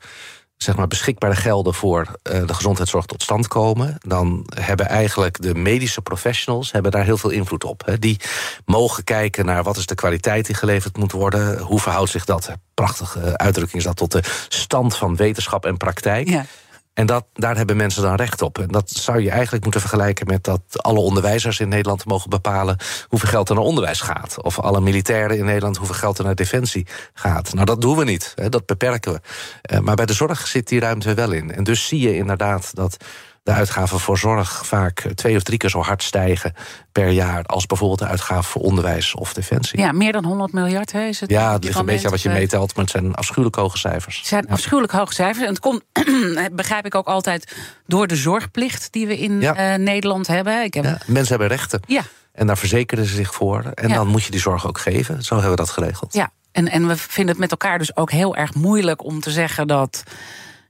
zeg 0.57 0.75
maar, 0.75 0.87
beschikbare 0.87 1.35
gelden 1.35 1.73
voor 1.73 2.01
uh, 2.01 2.47
de 2.47 2.53
gezondheidszorg 2.53 3.05
tot 3.05 3.23
stand 3.23 3.47
komen. 3.47 3.97
Dan 3.99 4.47
hebben 4.55 4.87
eigenlijk 4.87 5.41
de 5.41 5.55
medische 5.55 6.01
professionals 6.01 6.71
hebben 6.71 6.91
daar 6.91 7.03
heel 7.03 7.17
veel 7.17 7.29
invloed 7.29 7.63
op. 7.63 7.95
Die 7.99 8.19
mogen 8.65 9.03
kijken 9.03 9.45
naar 9.45 9.63
wat 9.63 9.77
is 9.77 9.85
de 9.85 9.95
kwaliteit 9.95 10.45
die 10.45 10.55
geleverd 10.55 10.97
moet 10.97 11.11
worden. 11.11 11.59
Hoe 11.59 11.79
verhoudt 11.79 12.11
zich 12.11 12.25
dat, 12.25 12.51
prachtige 12.73 13.37
uitdrukking 13.37 13.77
is 13.77 13.83
dat, 13.83 13.95
tot 13.95 14.11
de 14.11 14.23
stand 14.47 14.95
van 14.95 15.15
wetenschap 15.15 15.65
en 15.65 15.77
praktijk. 15.77 16.27
En 16.95 17.05
dat, 17.05 17.25
daar 17.33 17.57
hebben 17.57 17.77
mensen 17.77 18.01
dan 18.01 18.15
recht 18.15 18.41
op. 18.41 18.59
En 18.59 18.67
dat 18.67 18.89
zou 18.89 19.21
je 19.21 19.29
eigenlijk 19.29 19.63
moeten 19.63 19.81
vergelijken 19.81 20.27
met 20.27 20.43
dat 20.43 20.61
alle 20.71 20.99
onderwijzers 20.99 21.59
in 21.59 21.69
Nederland 21.69 22.05
mogen 22.05 22.29
bepalen 22.29 22.77
hoeveel 23.07 23.29
geld 23.29 23.49
er 23.49 23.55
naar 23.55 23.63
onderwijs 23.63 24.01
gaat. 24.01 24.41
Of 24.41 24.59
alle 24.59 24.81
militairen 24.81 25.37
in 25.37 25.45
Nederland 25.45 25.77
hoeveel 25.77 25.95
geld 25.95 26.17
er 26.17 26.23
naar 26.23 26.35
defensie 26.35 26.87
gaat. 27.13 27.53
Nou, 27.53 27.65
dat 27.65 27.81
doen 27.81 27.97
we 27.97 28.03
niet. 28.03 28.31
Hè, 28.35 28.49
dat 28.49 28.65
beperken 28.65 29.13
we. 29.13 29.19
Uh, 29.73 29.79
maar 29.79 29.95
bij 29.95 30.05
de 30.05 30.13
zorg 30.13 30.47
zit 30.47 30.67
die 30.67 30.79
ruimte 30.79 31.13
wel 31.13 31.31
in. 31.31 31.51
En 31.51 31.63
dus 31.63 31.87
zie 31.87 31.99
je 31.99 32.15
inderdaad 32.15 32.75
dat 32.75 32.97
de 33.45 33.51
uitgaven 33.51 33.99
voor 33.99 34.17
zorg 34.17 34.65
vaak 34.65 35.07
twee 35.15 35.35
of 35.35 35.43
drie 35.43 35.57
keer 35.57 35.69
zo 35.69 35.81
hard 35.81 36.03
stijgen 36.03 36.53
per 36.91 37.09
jaar 37.09 37.43
als 37.43 37.65
bijvoorbeeld 37.65 37.99
de 37.99 38.05
uitgaven 38.05 38.43
voor 38.43 38.61
onderwijs 38.61 39.15
of 39.15 39.33
defensie. 39.33 39.79
Ja, 39.79 39.91
meer 39.91 40.11
dan 40.11 40.25
100 40.25 40.53
miljard 40.53 40.91
hè, 40.91 41.05
is 41.05 41.19
het. 41.19 41.29
Ja, 41.29 41.53
het 41.53 41.63
ligt 41.63 41.79
een 41.79 41.85
beetje 41.85 42.05
aan 42.05 42.11
wat 42.11 42.21
je 42.21 42.29
meetelt, 42.29 42.75
maar 42.75 42.83
het 42.83 42.93
zijn 42.93 43.15
afschuwelijk 43.15 43.55
hoge 43.55 43.77
cijfers. 43.77 44.17
Het 44.17 44.27
zijn 44.27 44.47
afschuwelijk 44.49 44.93
hoge 44.93 45.13
cijfers. 45.13 45.45
En 45.45 45.49
het 45.49 45.59
komt, 45.59 45.83
begrijp 46.51 46.85
ik 46.85 46.95
ook 46.95 47.07
altijd, 47.07 47.55
door 47.87 48.07
de 48.07 48.15
zorgplicht 48.15 48.91
die 48.91 49.07
we 49.07 49.17
in 49.17 49.41
ja. 49.41 49.73
uh, 49.73 49.83
Nederland 49.85 50.27
hebben. 50.27 50.63
Ik 50.63 50.73
heb... 50.73 50.83
ja, 50.83 50.97
mensen 51.05 51.39
hebben 51.39 51.57
rechten. 51.57 51.79
Ja. 51.87 52.01
En 52.31 52.47
daar 52.47 52.57
verzekeren 52.57 53.05
ze 53.05 53.15
zich 53.15 53.33
voor. 53.33 53.63
En 53.63 53.89
dan 53.89 54.07
moet 54.07 54.23
je 54.23 54.31
die 54.31 54.39
zorg 54.39 54.67
ook 54.67 54.79
geven. 54.79 55.23
Zo 55.23 55.33
hebben 55.33 55.51
we 55.51 55.57
dat 55.57 55.69
geregeld. 55.69 56.13
Ja, 56.13 56.31
en, 56.51 56.69
en 56.69 56.87
we 56.87 56.97
vinden 56.97 57.31
het 57.31 57.41
met 57.41 57.51
elkaar 57.51 57.77
dus 57.77 57.95
ook 57.95 58.11
heel 58.11 58.35
erg 58.35 58.53
moeilijk 58.53 59.03
om 59.03 59.19
te 59.19 59.31
zeggen 59.31 59.67
dat 59.67 60.03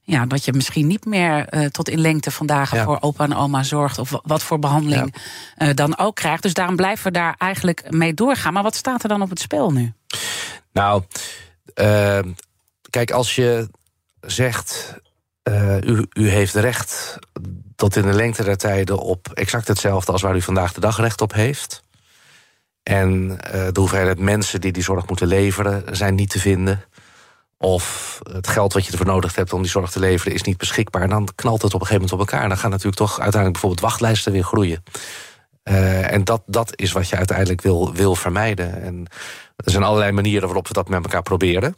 ja, 0.05 0.25
dat 0.25 0.45
je 0.45 0.53
misschien 0.53 0.87
niet 0.87 1.05
meer 1.05 1.53
uh, 1.53 1.65
tot 1.65 1.89
in 1.89 1.99
lengte 1.99 2.31
vandaag 2.31 2.73
ja. 2.73 2.83
voor 2.83 2.97
opa 3.01 3.23
en 3.23 3.35
oma 3.35 3.63
zorgt. 3.63 3.97
Of 3.97 4.19
wat 4.23 4.43
voor 4.43 4.59
behandeling 4.59 5.15
ja. 5.57 5.67
uh, 5.67 5.73
dan 5.73 5.97
ook 5.97 6.15
krijgt. 6.15 6.43
Dus 6.43 6.53
daarom 6.53 6.75
blijven 6.75 7.03
we 7.03 7.11
daar 7.11 7.35
eigenlijk 7.37 7.91
mee 7.91 8.13
doorgaan. 8.13 8.53
Maar 8.53 8.63
wat 8.63 8.75
staat 8.75 9.03
er 9.03 9.09
dan 9.09 9.21
op 9.21 9.29
het 9.29 9.39
spel 9.39 9.71
nu? 9.71 9.93
Nou, 10.71 11.03
uh, 11.75 12.19
kijk, 12.89 13.11
als 13.11 13.35
je 13.35 13.69
zegt. 14.21 15.03
U, 15.81 16.05
u 16.13 16.29
heeft 16.29 16.53
recht 16.53 17.19
tot 17.75 17.95
in 17.95 18.01
de 18.01 18.13
lengte 18.13 18.43
der 18.43 18.57
tijden 18.57 18.99
op 18.99 19.29
exact 19.33 19.67
hetzelfde 19.67 20.11
als 20.11 20.21
waar 20.21 20.35
u 20.35 20.41
vandaag 20.41 20.73
de 20.73 20.79
dag 20.79 20.97
recht 20.97 21.21
op 21.21 21.33
heeft. 21.33 21.83
En 22.83 23.27
de 23.71 23.79
hoeveelheid 23.79 24.19
mensen 24.19 24.61
die 24.61 24.71
die 24.71 24.83
zorg 24.83 25.07
moeten 25.07 25.27
leveren 25.27 25.95
zijn 25.95 26.15
niet 26.15 26.29
te 26.29 26.39
vinden 26.39 26.83
of 27.57 28.19
het 28.31 28.47
geld 28.47 28.73
wat 28.73 28.85
je 28.85 28.91
ervoor 28.91 29.05
nodig 29.05 29.35
hebt 29.35 29.53
om 29.53 29.61
die 29.61 29.71
zorg 29.71 29.91
te 29.91 29.99
leveren 29.99 30.33
is 30.33 30.41
niet 30.41 30.57
beschikbaar. 30.57 31.01
En 31.01 31.09
dan 31.09 31.29
knalt 31.35 31.61
het 31.61 31.73
op 31.73 31.81
een 31.81 31.87
gegeven 31.87 32.07
moment 32.07 32.11
op 32.11 32.19
elkaar. 32.19 32.43
En 32.43 32.49
dan 32.49 32.57
gaan 32.57 32.69
natuurlijk 32.69 32.97
toch 32.97 33.11
uiteindelijk 33.19 33.51
bijvoorbeeld 33.51 33.89
wachtlijsten 33.89 34.31
weer 34.31 34.43
groeien. 34.43 34.83
Uh, 35.63 36.11
en 36.11 36.23
dat, 36.23 36.43
dat 36.45 36.71
is 36.75 36.91
wat 36.91 37.09
je 37.09 37.15
uiteindelijk 37.15 37.61
wil, 37.61 37.93
wil 37.93 38.15
vermijden. 38.15 38.81
En 38.81 39.07
er 39.55 39.71
zijn 39.71 39.83
allerlei 39.83 40.11
manieren 40.11 40.45
waarop 40.45 40.67
we 40.67 40.73
dat 40.73 40.89
met 40.89 41.03
elkaar 41.03 41.21
proberen. 41.21 41.73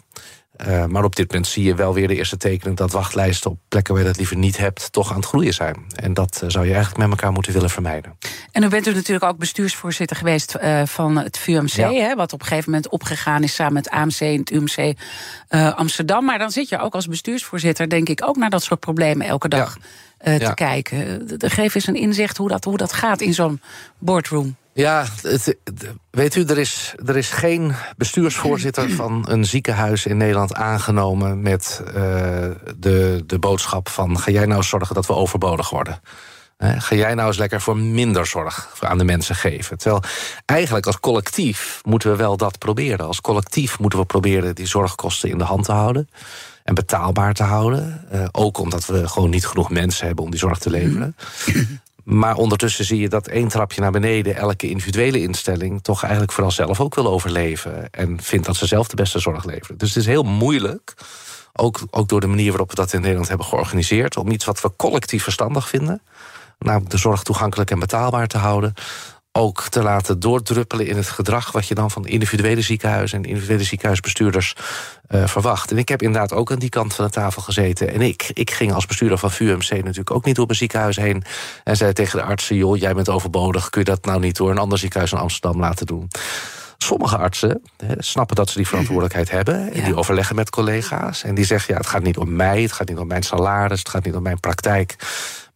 Uh, 0.68 0.86
maar 0.86 1.04
op 1.04 1.16
dit 1.16 1.28
moment 1.28 1.48
zie 1.48 1.64
je 1.64 1.76
wel 1.76 1.94
weer 1.94 2.08
de 2.08 2.16
eerste 2.16 2.38
tekenen 2.38 2.76
dat 2.76 2.92
wachtlijsten 2.92 3.52
op 3.52 3.60
plekken 3.68 3.94
waar 3.94 4.04
je 4.04 4.10
dat 4.10 4.18
liever 4.18 4.38
niet 4.38 4.58
hebt, 4.58 4.92
toch 4.92 5.10
aan 5.10 5.16
het 5.16 5.26
groeien 5.26 5.54
zijn. 5.54 5.86
En 5.96 6.14
dat 6.14 6.42
uh, 6.44 6.50
zou 6.50 6.66
je 6.66 6.74
eigenlijk 6.74 7.02
met 7.02 7.10
elkaar 7.10 7.32
moeten 7.32 7.54
willen 7.54 7.70
vermijden. 7.70 8.18
En 8.52 8.64
u 8.64 8.68
bent 8.68 8.88
u 8.88 8.94
natuurlijk 8.94 9.26
ook 9.26 9.38
bestuursvoorzitter 9.38 10.18
geweest 10.18 10.56
uh, 10.62 10.86
van 10.86 11.18
het 11.18 11.38
VUMC, 11.38 11.70
ja. 11.70 11.92
hè, 11.92 12.16
wat 12.16 12.34
op 12.34 12.42
een 12.42 12.48
gegeven 12.48 12.72
moment 12.72 12.90
opgegaan 12.90 13.44
is 13.44 13.56
samen 13.56 13.74
met 13.74 13.90
AMC 13.90 14.20
en 14.20 14.40
het 14.40 14.52
UMC 14.52 14.98
Amsterdam. 15.76 16.26
Maar 16.26 16.38
dan 16.38 16.52
zit 16.52 16.70
je 16.70 16.80
ook 16.80 16.94
als 16.94 17.08
bestuursvoorzitter, 17.08 17.90
denk 17.90 18.10
ik, 18.10 18.28
ook 18.28 18.36
naar 18.38 18.50
dat 18.50 18.64
soort 18.64 18.80
problemen 18.80 19.28
elke 19.28 19.48
dag 19.48 19.78
ja. 20.20 20.38
te 20.38 20.44
ja. 20.44 20.54
kijken. 20.54 21.28
Geef 21.38 21.76
eens 21.76 21.88
een 21.88 21.96
inzicht 21.96 22.38
hoe 22.38 22.50
dat, 22.50 22.64
hoe 22.64 22.78
dat 22.78 22.94
gaat 22.94 23.22
in 23.22 23.34
zo'n 23.34 23.62
boardroom. 23.98 24.56
Ja, 24.78 25.06
het, 25.22 25.58
weet 26.10 26.36
u, 26.36 26.44
er 26.44 26.58
is, 26.58 26.94
er 27.06 27.18
is 27.18 27.30
geen 27.30 27.74
bestuursvoorzitter 27.96 28.90
van 28.90 29.26
een 29.30 29.46
ziekenhuis 29.46 30.06
in 30.06 30.18
Nederland 30.18 30.54
aangenomen 30.54 31.42
met 31.42 31.82
uh, 31.88 31.94
de, 32.78 33.24
de 33.26 33.40
boodschap 33.40 33.90
van 33.90 34.20
ga 34.20 34.32
jij 34.32 34.46
nou 34.46 34.64
zorgen 34.64 34.96
dat 34.96 35.06
we 35.06 35.14
overbodig 35.14 35.70
worden. 35.70 36.02
Ga 36.58 36.96
jij 36.96 37.14
nou 37.14 37.28
eens 37.28 37.38
lekker 37.38 37.62
voor 37.62 37.78
minder 37.78 38.26
zorg 38.26 38.78
aan 38.80 38.98
de 38.98 39.04
mensen 39.04 39.36
geven. 39.36 39.78
Terwijl 39.78 40.04
eigenlijk 40.46 40.86
als 40.86 41.00
collectief 41.00 41.82
moeten 41.84 42.12
we 42.12 42.16
wel 42.16 42.38
dat 42.38 42.58
proberen. 42.58 43.08
Als 43.08 43.22
collectief 43.22 43.80
moeten 43.80 44.00
we 44.00 44.06
proberen 44.06 44.56
die 44.56 44.68
zorgkosten 44.68 45.30
in 45.30 45.38
de 45.38 45.44
hand 45.44 45.66
te 45.66 45.72
houden. 45.72 46.10
En 46.64 46.74
betaalbaar 46.74 47.34
te 47.34 47.44
houden. 47.44 48.08
Uh, 48.14 48.28
ook 48.32 48.58
omdat 48.58 48.86
we 48.86 49.08
gewoon 49.08 49.30
niet 49.30 49.48
genoeg 49.48 49.70
mensen 49.70 50.06
hebben 50.06 50.24
om 50.24 50.32
die 50.32 50.40
zorg 50.40 50.58
te 50.58 50.70
leveren. 50.70 51.16
Maar 52.08 52.36
ondertussen 52.36 52.86
zie 52.86 53.00
je 53.00 53.10
dat 53.10 53.28
één 53.28 53.48
trapje 53.48 53.82
naar 53.82 53.92
beneden 53.92 54.36
elke 54.36 54.70
individuele 54.70 55.22
instelling 55.22 55.84
toch 55.84 56.02
eigenlijk 56.02 56.32
vooral 56.32 56.52
zelf 56.52 56.80
ook 56.80 56.96
wil 56.96 57.08
overleven. 57.08 57.90
En 57.92 58.22
vindt 58.22 58.46
dat 58.46 58.56
ze 58.56 58.66
zelf 58.66 58.88
de 58.88 58.96
beste 58.96 59.20
zorg 59.20 59.46
leveren. 59.46 59.78
Dus 59.78 59.90
het 59.90 59.98
is 59.98 60.06
heel 60.06 60.24
moeilijk, 60.24 60.94
ook, 61.54 61.80
ook 61.90 62.10
door 62.10 62.20
de 62.20 62.28
manier 62.28 62.50
waarop 62.50 62.70
we 62.70 62.76
dat 62.76 62.94
in 62.94 63.02
Nederland 63.02 63.28
hebben 63.28 63.46
georganiseerd, 63.46 64.18
om 64.18 64.32
iets 64.32 64.46
wat 64.46 64.62
we 64.62 64.72
collectief 64.76 65.24
verstandig 65.24 65.70
vinden, 65.70 66.02
namelijk 66.60 66.92
de 66.92 66.98
zorg 66.98 67.24
toegankelijk 67.24 67.72
en 67.72 67.80
betaalbaar 67.80 68.28
te 68.28 68.38
houden, 68.38 68.74
ook 69.38 69.62
te 69.62 69.82
laten 69.82 70.20
doordruppelen 70.20 70.88
in 70.88 70.96
het 70.96 71.08
gedrag 71.08 71.52
wat 71.52 71.68
je 71.68 71.76
dan 71.76 71.92
van 71.92 72.08
individuele 72.08 72.62
ziekenhuizen 72.62 73.18
en 73.18 73.30
individuele 73.30 73.64
ziekenhuisbestuurders 73.64 74.56
uh, 75.10 75.28
verwacht. 75.28 75.72
En 75.72 75.78
ik 75.78 75.90
heb 75.90 76.02
inderdaad 76.02 76.34
ook 76.34 76.52
aan 76.52 76.60
die 76.60 76.70
kant 76.70 76.94
van 76.94 77.06
de 77.06 77.12
tafel 77.12 77.42
gezeten. 77.42 77.94
En 77.94 78.02
ik, 78.02 78.30
ik 78.34 78.52
ging 78.52 78.74
als 78.74 78.86
bestuurder 78.86 79.18
van 79.18 79.32
VUMC 79.32 79.70
natuurlijk 79.70 80.12
ook 80.12 80.26
niet 80.26 80.36
door 80.36 80.46
mijn 80.46 80.58
ziekenhuis 80.58 80.96
heen 80.96 81.24
en 81.64 81.78
zei 81.78 81.94
tegen 81.94 82.20
de 82.20 82.26
artsen: 82.26 82.56
joh, 82.56 82.78
jij 82.78 82.94
bent 82.94 83.10
overbodig, 83.10 83.70
kun 83.70 83.82
je 83.82 83.90
dat 83.90 84.06
nou 84.06 84.20
niet 84.20 84.38
door 84.38 84.52
een 84.52 84.58
ander 84.58 84.78
ziekenhuis 84.78 85.12
in 85.12 85.18
Amsterdam 85.18 85.60
laten 85.60 85.86
doen? 85.86 86.08
Sommige 86.78 87.18
artsen 87.18 87.62
snappen 87.98 88.36
dat 88.36 88.50
ze 88.50 88.58
die 88.58 88.68
verantwoordelijkheid 88.68 89.32
hebben. 89.32 89.74
En 89.74 89.84
die 89.84 89.96
overleggen 89.96 90.36
met 90.36 90.50
collega's. 90.50 91.24
En 91.24 91.36
die 91.36 91.46
zeggen: 91.46 91.74
ja, 91.74 91.80
het 91.80 91.90
gaat 91.90 92.04
niet 92.04 92.18
om 92.18 92.36
mij, 92.36 92.62
het 92.62 92.72
gaat 92.72 92.90
niet 92.90 92.98
om 92.98 93.08
mijn 93.08 93.24
salaris, 93.24 93.80
het 93.80 93.90
gaat 93.90 94.06
niet 94.06 94.16
om 94.16 94.24
mijn 94.24 94.40
praktijk. 94.40 94.96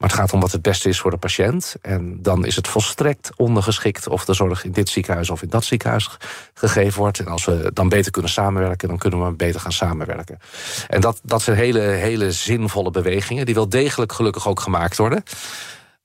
Maar 0.02 0.10
het 0.10 0.20
gaat 0.20 0.34
om 0.34 0.40
wat 0.40 0.52
het 0.52 0.62
beste 0.62 0.90
is 0.90 1.00
voor 1.00 1.12
de 1.12 1.18
patiënt. 1.18 1.76
En 1.82 2.22
dan 2.22 2.46
is 2.46 2.56
het 2.56 2.68
volstrekt 2.68 3.32
ondergeschikt 3.36 4.08
of 4.08 4.26
de 4.26 4.34
zorg 4.34 4.64
in 4.64 4.72
dit 4.72 4.90
ziekenhuis 4.90 5.30
of 5.30 5.42
in 5.42 5.50
dat 5.50 5.64
ziekenhuis 5.64 6.10
gegeven 6.54 7.00
wordt. 7.00 7.20
En 7.20 7.28
als 7.28 7.46
we 7.46 7.72
dan 7.74 7.90
beter 7.90 8.12
kunnen 8.12 8.32
samenwerken, 8.32 8.88
dan 8.88 8.98
kunnen 8.98 9.26
we 9.26 9.34
beter 9.34 9.60
gaan 9.60 9.72
samenwerken. 9.72 10.40
En 10.88 11.02
dat, 11.02 11.20
dat 11.24 11.42
zijn 11.42 11.58
hele, 11.58 11.80
hele 11.80 12.32
zinvolle 12.32 12.92
bewegingen, 12.92 13.46
die 13.46 13.56
wel 13.56 13.70
degelijk 13.70 14.14
gelukkig 14.14 14.48
ook 14.48 14.60
gemaakt 14.60 14.98
worden. 14.98 15.24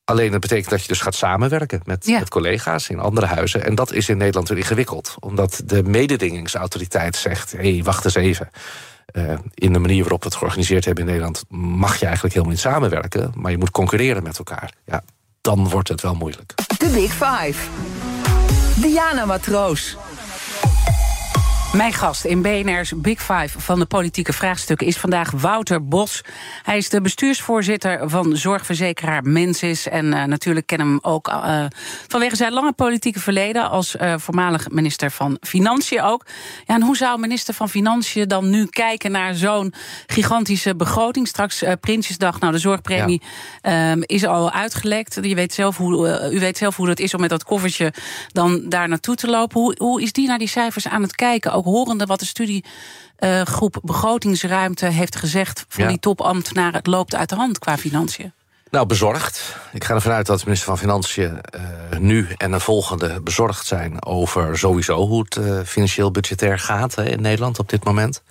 Alleen 0.05 0.31
dat 0.31 0.41
betekent 0.41 0.71
dat 0.71 0.83
je 0.83 0.88
dus 0.88 1.00
gaat 1.00 1.15
samenwerken 1.15 1.81
met, 1.85 2.07
met 2.07 2.29
collega's 2.29 2.88
in 2.88 2.99
andere 2.99 3.26
huizen. 3.26 3.65
En 3.65 3.75
dat 3.75 3.93
is 3.93 4.09
in 4.09 4.17
Nederland 4.17 4.49
weer 4.49 4.59
ingewikkeld. 4.59 5.15
Omdat 5.21 5.62
de 5.65 5.83
mededingingsautoriteit 5.83 7.17
zegt: 7.17 7.53
hé, 7.53 7.73
hey, 7.73 7.83
wacht 7.83 8.05
eens 8.05 8.15
even. 8.15 8.49
Uh, 9.13 9.39
in 9.55 9.73
de 9.73 9.79
manier 9.79 10.01
waarop 10.01 10.23
we 10.23 10.29
het 10.29 10.37
georganiseerd 10.37 10.85
hebben 10.85 11.05
in 11.05 11.11
Nederland, 11.11 11.45
mag 11.49 11.97
je 11.97 12.05
eigenlijk 12.05 12.35
helemaal 12.35 12.55
niet 12.55 12.65
samenwerken, 12.65 13.33
maar 13.35 13.51
je 13.51 13.59
moet 13.59 13.71
concurreren 13.71 14.23
met 14.23 14.39
elkaar. 14.39 14.73
Ja, 14.85 15.03
dan 15.41 15.69
wordt 15.69 15.89
het 15.89 16.01
wel 16.01 16.15
moeilijk. 16.15 16.55
De 16.79 16.89
Big 16.89 17.13
Five. 17.13 17.69
Diana 18.81 19.25
Matroos. 19.25 19.97
Mijn 21.73 21.93
gast 21.93 22.25
in 22.25 22.43
BNR's 22.43 22.93
Big 22.97 23.21
Five 23.21 23.61
van 23.61 23.79
de 23.79 23.87
politieke 23.87 24.33
vraagstukken 24.33 24.87
is 24.87 24.97
vandaag 24.97 25.31
Wouter 25.31 25.89
Bos. 25.89 26.23
Hij 26.63 26.77
is 26.77 26.89
de 26.89 27.01
bestuursvoorzitter 27.01 28.11
van 28.11 28.37
zorgverzekeraar 28.37 29.23
Mensis. 29.23 29.89
En 29.89 30.05
uh, 30.07 30.25
natuurlijk 30.25 30.67
kennen 30.67 30.87
hem 30.87 30.99
ook 31.03 31.29
uh, 31.29 31.65
vanwege 32.09 32.37
zijn 32.37 32.53
lange 32.53 32.73
politieke 32.73 33.21
verleden 33.21 33.71
als 33.71 33.95
uh, 33.95 34.15
voormalig 34.17 34.71
minister 34.71 35.11
van 35.11 35.37
Financiën 35.41 36.03
ook. 36.03 36.27
Ja, 36.65 36.75
en 36.75 36.83
hoe 36.83 36.97
zou 36.97 37.19
minister 37.19 37.55
van 37.55 37.69
Financiën 37.69 38.29
dan 38.29 38.51
nu 38.51 38.67
kijken 38.67 39.11
naar 39.11 39.35
zo'n 39.35 39.75
gigantische 40.07 40.77
begroting? 40.77 41.29
Straks 41.29 41.65
Prinsjesdag, 41.81 42.41
nou 42.41 42.53
de 42.53 42.59
zorgpremie 42.59 43.23
ja. 43.63 43.93
um, 43.93 44.03
is 44.07 44.27
al 44.27 44.53
uitgelekt. 44.53 45.19
Je 45.23 45.35
weet 45.35 45.55
zelf 45.55 45.77
hoe, 45.77 46.31
u 46.33 46.39
weet 46.39 46.59
zelf 46.59 46.77
hoe 46.77 46.87
dat 46.87 46.99
is 46.99 47.15
om 47.15 47.21
met 47.21 47.31
dat 47.31 47.45
koffertje 47.45 47.93
dan 48.33 48.69
daar 48.69 48.89
naartoe 48.89 49.15
te 49.15 49.27
lopen. 49.27 49.61
Hoe, 49.61 49.75
hoe 49.79 50.03
is 50.03 50.13
die 50.13 50.27
naar 50.27 50.39
die 50.39 50.49
cijfers 50.49 50.89
aan 50.89 51.03
het 51.03 51.15
kijken? 51.15 51.53
Ook 51.57 51.65
horende 51.65 52.07
wat 52.07 52.21
de 52.21 52.27
studiegroep 52.27 53.79
begrotingsruimte 53.83 54.87
heeft 54.87 55.17
gezegd 55.17 55.65
van 55.69 55.85
ja. 55.85 55.91
die 55.91 55.99
topambtenaren. 55.99 56.75
Het 56.75 56.87
loopt 56.87 57.15
uit 57.15 57.29
de 57.29 57.35
hand 57.35 57.59
qua 57.59 57.79
financiën. 57.79 58.33
Nou, 58.71 58.87
bezorgd. 58.87 59.57
Ik 59.73 59.85
ga 59.85 59.95
ervan 59.95 60.13
uit 60.13 60.27
dat 60.27 60.39
de 60.39 60.45
minister 60.45 60.69
van 60.69 60.79
Financiën 60.79 61.41
uh, 61.55 61.99
nu 61.99 62.29
en 62.37 62.51
de 62.51 62.61
volgende 62.61 63.21
bezorgd 63.21 63.67
zijn 63.67 64.05
over 64.05 64.59
sowieso 64.59 65.07
hoe 65.07 65.25
het 65.25 65.37
uh, 65.37 65.61
financieel 65.65 66.11
budgetair 66.11 66.59
gaat 66.59 66.95
hè, 66.95 67.05
in 67.09 67.21
Nederland 67.21 67.59
op 67.59 67.69
dit 67.69 67.85
moment. 67.85 68.23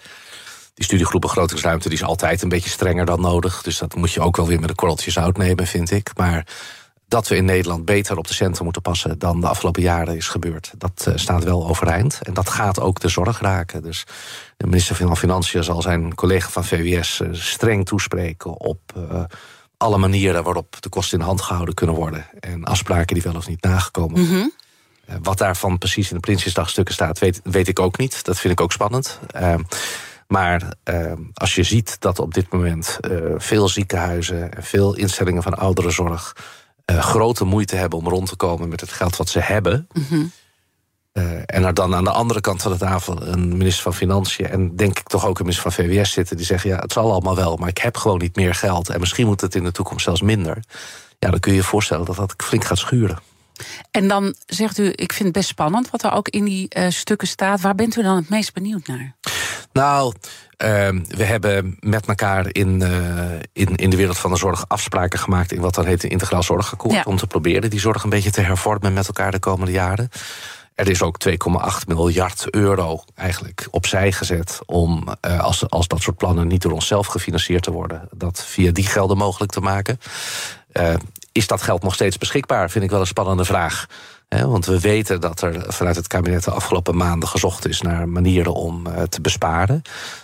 Die 0.74 0.86
studiegroep 0.86 1.22
begrotingsruimte 1.22 1.90
die 1.90 1.98
is 1.98 2.04
altijd 2.04 2.42
een 2.42 2.50
beetje 2.50 2.70
strenger 2.70 3.06
dan 3.06 3.22
nodig. 3.22 3.62
Dus 3.62 3.78
dat 3.78 3.96
moet 3.96 4.12
je 4.12 4.22
ook 4.22 4.38
wel 4.38 4.48
weer 4.48 4.60
met 4.60 4.70
een 4.70 4.76
korreltje 4.76 5.12
zout 5.12 5.38
nemen, 5.38 5.68
vind 5.68 5.92
ik. 5.92 6.12
Maar 6.16 6.46
dat 7.08 7.28
we 7.28 7.36
in 7.36 7.46
Nederland 7.46 7.86
beter 7.86 8.18
op 8.18 8.28
de 8.28 8.34
centen 8.34 8.64
moeten 8.64 8.82
passen 8.82 9.20
dan 9.20 9.42
de 9.42 9.48
afgelopen 9.48 9.82
jaren 9.82 10.16
is 10.16 10.28
gebeurd. 10.28 10.72
Dat 10.78 11.06
uh, 11.08 11.14
staat 11.18 11.44
wel 11.44 11.68
overeind. 11.68 12.20
En 12.22 12.34
dat 12.34 12.50
gaat 12.50 12.80
ook 12.80 13.00
de 13.00 13.08
zorg 13.08 13.40
raken. 13.40 13.82
Dus 13.82 14.04
de 14.58 14.66
minister 14.66 14.96
van 14.96 15.18
Financiën 15.18 15.64
zal 15.64 15.82
zijn 15.82 16.16
collega 16.16 16.50
van 16.50 16.66
VWS 16.66 17.20
uh, 17.20 17.30
streng 17.32 17.86
toespreken 17.86 18.60
op 18.60 18.80
uh, 18.98 19.24
alle 19.78 19.98
manieren 19.98 20.44
waarop 20.44 20.82
de 20.82 20.90
kosten 20.90 21.20
in 21.20 21.26
hand 21.26 21.42
gehouden 21.42 21.74
kunnen 21.74 21.96
worden. 21.96 22.26
En 22.40 22.64
afspraken 22.64 23.14
die 23.14 23.24
wel 23.24 23.36
of 23.36 23.48
niet 23.48 23.64
nagekomen 23.64 24.22
mm 24.22 24.28
-hmm. 24.28 24.52
Wat 25.22 25.38
daarvan 25.38 25.78
precies 25.78 26.10
in 26.10 26.16
de 26.16 26.22
Prinsjesdagstukken 26.22 26.94
staat, 26.94 27.20
weet, 27.20 27.42
weet 27.44 27.68
ik 27.68 27.80
ook 27.80 27.98
niet. 27.98 28.24
Dat 28.24 28.40
vind 28.40 28.54
ik 28.54 28.62
ook 28.62 28.72
spannend. 28.72 29.20
Ehm, 29.32 29.62
maar 30.28 30.74
uh, 30.90 31.12
als 31.34 31.56
je 31.56 31.64
ziet 31.64 31.96
dat 32.00 32.20
op 32.20 32.34
dit 32.34 32.52
moment 32.52 33.00
veel 33.38 33.68
ziekenhuizen 33.68 34.54
en 34.54 34.64
veel 34.64 34.96
instellingen 34.96 35.44
van 35.44 35.54
ouderenzorg 35.54 36.36
uh, 36.92 37.04
grote 37.04 37.46
moeite 37.46 37.76
hebben 37.76 38.00
om 38.00 38.08
rond 38.08 38.30
te 38.30 38.36
komen 38.36 38.70
met 38.70 38.82
het 38.82 38.92
geld 38.92 39.16
wat 39.16 39.30
ze 39.30 39.40
hebben. 39.40 39.88
Mm 39.94 40.06
-hmm. 40.10 40.32
uh, 41.14 41.24
en 41.46 41.64
er 41.64 41.74
dan 41.74 41.96
aan 41.96 42.04
de 42.04 42.12
andere 42.12 42.42
kant 42.42 42.62
van 42.62 42.72
de 42.72 42.78
tafel 42.78 43.28
een 43.28 43.58
minister 43.58 43.84
van 43.84 43.94
Financiën 43.94 44.48
en 44.48 44.76
denk 44.76 45.00
ik 45.00 45.08
toch 45.08 45.26
ook 45.26 45.40
een 45.40 45.46
minister 45.46 45.72
van 45.72 45.86
VWS 45.86 46.12
zitten 46.12 46.38
die 46.38 46.46
zeggen: 46.46 46.70
ja, 46.70 46.80
het 46.80 46.94
zal 46.94 47.12
allemaal 47.12 47.36
wel, 47.36 47.56
maar 47.56 47.70
ik 47.70 47.78
heb 47.78 47.98
gewoon 47.98 48.18
niet 48.18 48.36
meer 48.36 48.56
geld 48.56 48.90
en 48.90 49.00
misschien 49.00 49.28
moet 49.28 49.42
het 49.42 49.56
in 49.56 49.64
de 49.64 49.72
toekomst 49.72 50.04
zelfs 50.04 50.22
minder. 50.22 50.64
Ja, 51.20 51.30
dan 51.30 51.40
kun 51.40 51.52
je 51.52 51.58
je 51.58 51.64
voorstellen 51.64 52.06
dat 52.06 52.16
dat 52.16 52.34
flink 52.38 52.64
gaat 52.64 52.78
schuren. 52.78 53.20
En 53.92 54.08
dan 54.08 54.36
zegt 54.46 54.78
u, 54.78 54.92
ik 54.96 55.14
vind 55.14 55.24
het 55.24 55.32
best 55.32 55.48
spannend 55.48 55.90
wat 55.90 56.04
er 56.04 56.12
ook 56.12 56.30
in 56.30 56.46
die 56.46 56.76
uh, 56.78 56.90
stukken 56.90 57.28
staat. 57.28 57.62
Waar 57.62 57.76
bent 57.76 57.96
u 57.96 58.02
dan 58.02 58.16
het 58.16 58.30
meest 58.30 58.54
benieuwd 58.54 58.88
naar? 58.88 59.16
Nou, 59.76 60.14
uh, 60.64 60.90
we 61.08 61.24
hebben 61.24 61.78
met 61.80 62.06
elkaar 62.06 62.48
in, 62.52 62.82
uh, 62.82 63.32
in, 63.54 63.76
in 63.76 63.90
de 63.90 63.98
wereld 63.98 64.18
van 64.18 64.32
de 64.32 64.38
zorg 64.38 64.66
afspraken 64.68 65.20
gemaakt... 65.20 65.52
in 65.52 65.62
wat 65.62 65.76
dan 65.76 65.86
heet 65.86 66.04
een 66.04 66.10
integraal 66.10 66.44
zorgakkoord... 66.44 66.94
Ja. 66.94 67.04
om 67.06 67.18
te 67.18 67.28
proberen 67.28 67.70
die 67.70 67.80
zorg 67.80 68.04
een 68.04 68.10
beetje 68.10 68.32
te 68.32 68.42
hervormen 68.42 68.94
met 68.94 69.08
elkaar 69.08 69.32
de 69.32 69.40
komende 69.40 69.72
jaren. 69.72 70.10
Er 70.76 70.90
is 70.90 71.02
ook 71.02 71.18
2,8 71.30 71.36
miljard 71.88 72.50
euro 72.50 73.04
eigenlijk 73.16 73.68
opzij 73.72 74.12
gezet... 74.12 74.60
om, 74.66 75.08
uh, 75.22 75.40
als, 75.40 75.70
als 75.70 75.88
dat 75.88 76.02
soort 76.02 76.18
plannen 76.18 76.48
niet 76.48 76.62
door 76.62 76.72
onszelf 76.72 77.08
gefinancierd 77.08 77.64
te 77.64 77.72
worden... 77.72 78.10
dat 78.12 78.44
via 78.46 78.72
die 78.72 78.86
gelden 78.86 79.18
mogelijk 79.18 79.52
te 79.52 79.62
maken. 79.62 80.00
Uh, 80.74 80.94
is 81.32 81.48
dat 81.48 81.62
geld 81.62 81.84
nog 81.84 81.94
steeds 81.94 82.18
beschikbaar? 82.18 82.70
Vind 82.70 82.84
ik 82.84 82.90
wel 82.90 83.00
een 83.00 83.08
spannende 83.08 83.46
vraag. 83.46 83.86
Want 84.44 84.66
we 84.66 84.80
weten 84.80 85.22
dat 85.22 85.42
er 85.42 85.74
vanuit 85.74 85.96
het 85.96 86.08
kabinet 86.08 86.44
de 86.44 86.52
afgelopen 86.52 86.98
maanden 86.98 87.30
gezocht 87.30 87.68
is 87.68 87.82
naar 87.82 88.10
manieren 88.10 88.54
om 88.54 88.88
uh, 88.88 89.02
te 89.02 89.22
besparen. 89.22 89.82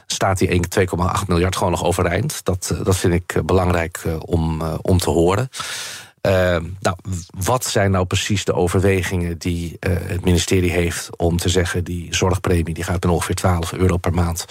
Staat 0.07 0.37
die 0.37 0.67
2,8 0.79 0.85
miljard 1.27 1.55
gewoon 1.55 1.71
nog 1.71 1.83
overeind? 1.83 2.45
Dat, 2.45 2.75
dat 2.83 2.97
vind 2.97 3.13
ik 3.13 3.45
belangrijk 3.45 4.03
uh, 4.07 4.13
om, 4.19 4.61
om 4.81 4.97
te 4.97 5.09
horen. 5.09 5.49
nou, 6.79 6.95
wat 7.37 7.65
zijn 7.65 7.91
nou 7.91 8.05
precies 8.05 8.45
de 8.45 8.53
overwegingen 8.53 9.37
die 9.37 9.77
het 9.79 10.23
ministerie 10.23 10.71
heeft 10.71 11.17
om 11.17 11.37
te 11.37 11.49
zeggen: 11.49 11.83
die 11.83 12.15
zorgpremie 12.15 12.73
die 12.73 12.83
gaat 12.83 13.03
met 13.03 13.11
ongeveer 13.11 13.35
12 13.35 13.73
euro 13.73 13.97
per 13.97 14.13
maand 14.13 14.45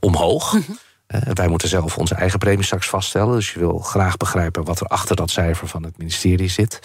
omhoog? 0.00 0.52
Mm 0.52 0.62
-hmm. 0.66 0.78
Uh, 1.14 1.20
wij 1.34 1.48
moeten 1.48 1.68
zelf 1.68 1.98
onze 1.98 2.14
eigen 2.14 2.38
premie 2.38 2.64
straks 2.64 2.88
vaststellen. 2.88 3.34
Dus 3.34 3.52
je 3.52 3.58
wil 3.58 3.78
graag 3.78 4.16
begrijpen 4.16 4.64
wat 4.64 4.80
er 4.80 4.86
achter 4.86 5.16
dat 5.16 5.30
cijfer 5.30 5.68
van 5.68 5.82
het 5.82 5.98
ministerie 5.98 6.48
zit. 6.48 6.80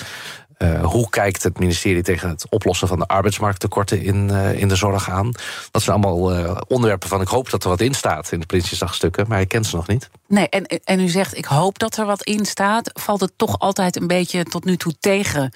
Uh, 0.64 0.86
hoe 0.86 1.10
kijkt 1.10 1.44
het 1.44 1.60
ministerie 1.60 2.04
tegen 2.04 2.30
het 2.30 2.46
oplossen 2.50 2.88
van 2.88 3.00
de 3.00 3.08
arbeidsmarkttekorten 3.08 4.02
in, 4.02 4.30
uh, 4.32 4.60
in 4.60 4.68
de 4.68 4.76
zorg 4.76 5.10
aan? 5.10 5.32
Dat 5.72 5.82
zijn 5.82 6.04
allemaal 6.04 6.64
onderwerpen 6.68 7.10
van 7.10 7.22
ik 7.22 7.28
hoop 7.28 7.50
dat 7.50 7.64
er 7.64 7.70
wat 7.70 7.82
in 7.82 7.94
staat 7.94 8.32
in 8.32 8.40
de 8.40 8.46
Prinsjesdagstukken, 8.46 9.26
maar 9.28 9.42
ik 9.42 9.48
ken 9.48 9.64
ze 9.64 9.76
nog 9.76 9.88
niet. 9.88 10.10
Nee, 10.28 10.50
en, 10.50 10.66
en 10.66 11.00
u 11.00 11.08
zegt 11.08 11.38
ik 11.38 11.46
hoop 11.46 11.80
dat 11.80 11.98
er 11.98 12.06
wat 12.06 12.24
in 12.24 12.46
staat. 12.46 12.92
Valt 12.94 13.22
het 13.22 13.34
toch 13.36 13.60
altijd 13.60 13.96
een 13.96 14.08
beetje 14.08 14.44
tot 14.44 14.66
nu 14.66 14.78
toe 14.78 14.94
tegen 15.00 15.54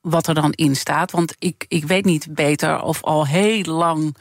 wat 0.00 0.26
er 0.26 0.34
dan 0.34 0.52
in 0.52 0.76
staat? 0.76 1.10
Want 1.10 1.34
ik, 1.38 1.64
ik 1.68 1.84
weet 1.84 2.04
niet 2.04 2.26
beter 2.34 2.82
of 2.82 3.02
al 3.02 3.26
heel 3.26 3.64
lang 3.64 4.16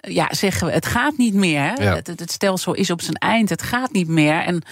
ja, 0.00 0.28
zeggen 0.30 0.66
we, 0.66 0.72
het 0.72 0.86
gaat 0.86 1.16
niet 1.16 1.34
meer. 1.34 1.82
Ja. 1.82 1.94
Het, 1.94 2.06
het, 2.06 2.32
stelsel 2.32 2.74
is 2.74 2.90
op 2.90 3.00
zijn 3.00 3.16
eind, 3.16 3.48
het 3.50 3.62
gaat 3.62 3.92
niet 3.92 4.08
meer. 4.08 4.40
En, 4.40 4.62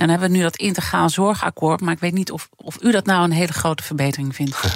en 0.00 0.06
dan 0.06 0.08
hebben 0.08 0.30
we 0.30 0.36
nu 0.36 0.42
dat 0.42 0.56
integraal 0.56 1.08
zorgakkoord. 1.08 1.80
Maar 1.80 1.92
ik 1.92 2.00
weet 2.00 2.12
niet 2.12 2.30
of, 2.30 2.48
of 2.56 2.82
u 2.82 2.90
dat 2.90 3.06
nou 3.06 3.24
een 3.24 3.32
hele 3.32 3.52
grote 3.52 3.82
verbetering 3.82 4.34
vindt. 4.34 4.60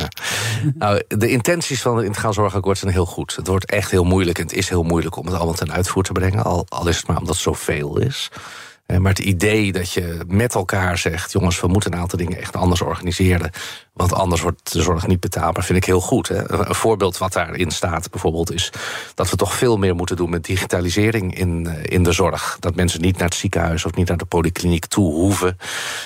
nou, 0.79 1.03
de 1.09 1.29
intenties 1.29 1.83
van 1.83 1.97
het 1.97 2.07
integraal 2.07 2.33
zorgakkoord 2.33 2.79
zijn 2.79 2.93
heel 2.93 3.07
goed. 3.07 3.37
Het 3.37 3.47
wordt 3.47 3.65
echt 3.65 3.91
heel 3.91 4.05
moeilijk 4.05 4.39
en 4.39 4.45
het 4.45 4.53
is 4.53 4.69
heel 4.69 4.83
moeilijk 4.83 5.17
om 5.17 5.27
het 5.27 5.35
allemaal 5.35 5.55
ten 5.55 5.73
uitvoer 5.73 6.03
te 6.03 6.13
brengen. 6.13 6.45
Al, 6.45 6.67
al 6.69 6.89
is 6.89 6.97
het 6.97 7.07
maar 7.07 7.19
omdat 7.19 7.35
het 7.35 7.43
zoveel 7.43 7.99
is. 7.99 8.31
Maar 8.87 9.11
het 9.11 9.19
idee 9.19 9.73
dat 9.73 9.93
je 9.93 10.25
met 10.27 10.55
elkaar 10.55 10.99
zegt: 10.99 11.33
jongens, 11.33 11.61
we 11.61 11.67
moeten 11.67 11.93
een 11.93 11.99
aantal 11.99 12.19
dingen 12.19 12.39
echt 12.39 12.57
anders 12.57 12.81
organiseren. 12.81 13.51
Want 13.95 14.13
anders 14.13 14.41
wordt 14.41 14.73
de 14.73 14.83
zorg 14.83 15.07
niet 15.07 15.21
betaalbaar, 15.21 15.65
vind 15.65 15.79
ik 15.79 15.85
heel 15.85 16.01
goed. 16.01 16.29
Hè. 16.29 16.51
Een 16.69 16.75
voorbeeld 16.75 17.19
wat 17.19 17.33
daarin 17.33 17.71
staat 17.71 18.11
bijvoorbeeld 18.11 18.53
is 18.53 18.73
dat 19.15 19.31
we 19.31 19.37
toch 19.37 19.55
veel 19.55 19.77
meer 19.77 19.95
moeten 19.95 20.17
doen 20.17 20.31
met 20.31 20.45
digitalisering 20.45 21.39
in, 21.39 21.67
in 21.83 22.03
de 22.03 22.13
zorg. 22.13 22.57
Dat 22.61 22.75
mensen 22.75 23.01
niet 23.01 23.17
naar 23.17 23.29
het 23.29 23.37
ziekenhuis 23.37 23.85
of 23.85 23.95
niet 23.95 24.09
naar 24.09 24.17
de 24.17 24.25
polykliniek 24.25 24.87
toe 24.87 25.13
hoeven. 25.13 25.59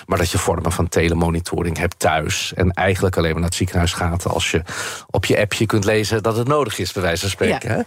Maar 0.07 0.19
dat 0.19 0.31
je 0.31 0.39
vormen 0.39 0.73
van 0.73 0.89
telemonitoring 0.89 1.79
hebt 1.79 1.99
thuis. 1.99 2.53
En 2.55 2.73
eigenlijk 2.73 3.17
alleen 3.17 3.31
maar 3.31 3.41
naar 3.41 3.49
het 3.49 3.59
ziekenhuis 3.59 3.93
gaat 3.93 4.27
als 4.27 4.51
je 4.51 4.63
op 5.11 5.25
je 5.25 5.41
appje 5.41 5.67
kunt 5.67 5.85
lezen 5.85 6.23
dat 6.23 6.37
het 6.37 6.49
nodig 6.49 6.79
is, 6.79 6.93
bij 6.93 7.03
wijze 7.03 7.21
van 7.21 7.31
spreken. 7.31 7.77
Ja. 7.77 7.85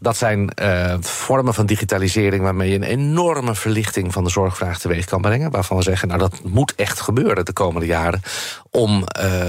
Dat 0.00 0.16
zijn 0.16 0.52
uh, 0.62 0.94
vormen 1.00 1.54
van 1.54 1.66
digitalisering 1.66 2.42
waarmee 2.42 2.70
je 2.70 2.76
een 2.76 2.82
enorme 2.82 3.54
verlichting 3.54 4.12
van 4.12 4.24
de 4.24 4.30
zorgvraag 4.30 4.78
teweeg 4.78 5.04
kan 5.04 5.20
brengen. 5.20 5.50
Waarvan 5.50 5.76
we 5.76 5.82
zeggen, 5.82 6.08
nou 6.08 6.20
dat 6.20 6.40
moet 6.44 6.74
echt 6.74 7.00
gebeuren 7.00 7.44
de 7.44 7.52
komende 7.52 7.86
jaren. 7.86 8.22
Om 8.70 9.04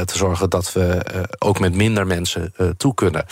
te 0.06 0.18
zorgen 0.18 0.50
dat 0.50 0.74
we 0.74 1.02
ook 1.40 1.60
met 1.60 1.76
minder 1.76 2.08
mensen 2.08 2.54
toe 2.78 2.94
kunnen. 2.94 3.26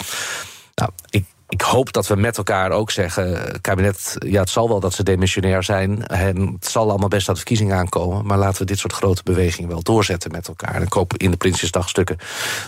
Nou, 0.75 0.91
ik, 1.09 1.25
ik 1.49 1.61
hoop 1.61 1.93
dat 1.93 2.07
we 2.07 2.15
met 2.15 2.37
elkaar 2.37 2.71
ook 2.71 2.91
zeggen... 2.91 3.61
kabinet, 3.61 4.15
ja, 4.19 4.39
het 4.39 4.49
zal 4.49 4.67
wel 4.67 4.79
dat 4.79 4.93
ze 4.93 5.03
demissionair 5.03 5.63
zijn... 5.63 6.07
en 6.07 6.37
het 6.53 6.67
zal 6.67 6.89
allemaal 6.89 7.07
best 7.07 7.25
dat 7.25 7.35
de 7.35 7.41
verkiezingen 7.41 7.77
aankomen... 7.77 8.25
maar 8.25 8.37
laten 8.37 8.59
we 8.61 8.65
dit 8.65 8.79
soort 8.79 8.93
grote 8.93 9.21
bewegingen 9.23 9.69
wel 9.69 9.83
doorzetten 9.83 10.31
met 10.31 10.47
elkaar. 10.47 10.75
En 10.75 10.81
ik 10.81 10.93
hoop 10.93 11.17
in 11.17 11.31
de 11.31 11.37
Prinsjesdagstukken 11.37 12.17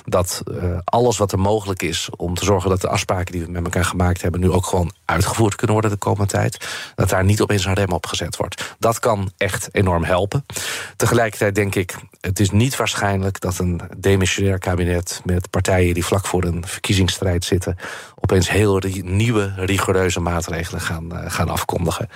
dat 0.05 0.41
uh, 0.51 0.77
alles 0.83 1.17
wat 1.17 1.31
er 1.31 1.39
mogelijk 1.39 1.81
is... 1.81 2.09
om 2.15 2.33
te 2.33 2.45
zorgen 2.45 2.69
dat 2.69 2.81
de 2.81 2.87
afspraken 2.87 3.31
die 3.31 3.45
we 3.45 3.51
met 3.51 3.63
elkaar 3.63 3.85
gemaakt 3.85 4.21
hebben... 4.21 4.39
nu 4.39 4.51
ook 4.51 4.65
gewoon 4.65 4.91
uitgevoerd 5.05 5.55
kunnen 5.55 5.75
worden 5.75 5.91
de 5.91 5.97
komende 5.97 6.31
tijd. 6.31 6.67
Dat 6.95 7.09
daar 7.09 7.23
niet 7.23 7.41
opeens 7.41 7.65
een 7.65 7.73
rem 7.73 7.91
op 7.91 8.05
gezet 8.05 8.37
wordt. 8.37 8.75
Dat 8.79 8.99
kan 8.99 9.31
echt 9.37 9.69
enorm 9.71 10.03
helpen. 10.03 10.45
Tegelijkertijd 10.95 11.55
denk 11.55 11.75
ik, 11.75 11.95
het 12.21 12.39
is 12.39 12.49
niet 12.49 12.75
waarschijnlijk... 12.75 13.39
dat 13.39 13.57
een 13.57 13.81
demissionair 13.97 14.59
kabinet 14.59 15.21
met 15.25 15.49
partijen 15.49 15.93
die 15.93 16.05
vlak 16.05 16.25
voor 16.25 16.43
een 16.43 16.67
verkiezingsstrijd 16.67 17.45
zitten... 17.45 17.77
opeens 18.15 18.49
heel 18.49 18.70
nieuwe 19.03 19.53
rigoureuze 19.55 20.19
maatregelen 20.19 20.81
gaan, 20.81 21.07
uh, 21.11 21.19
gaan 21.27 21.49
afkondigen. 21.49 22.09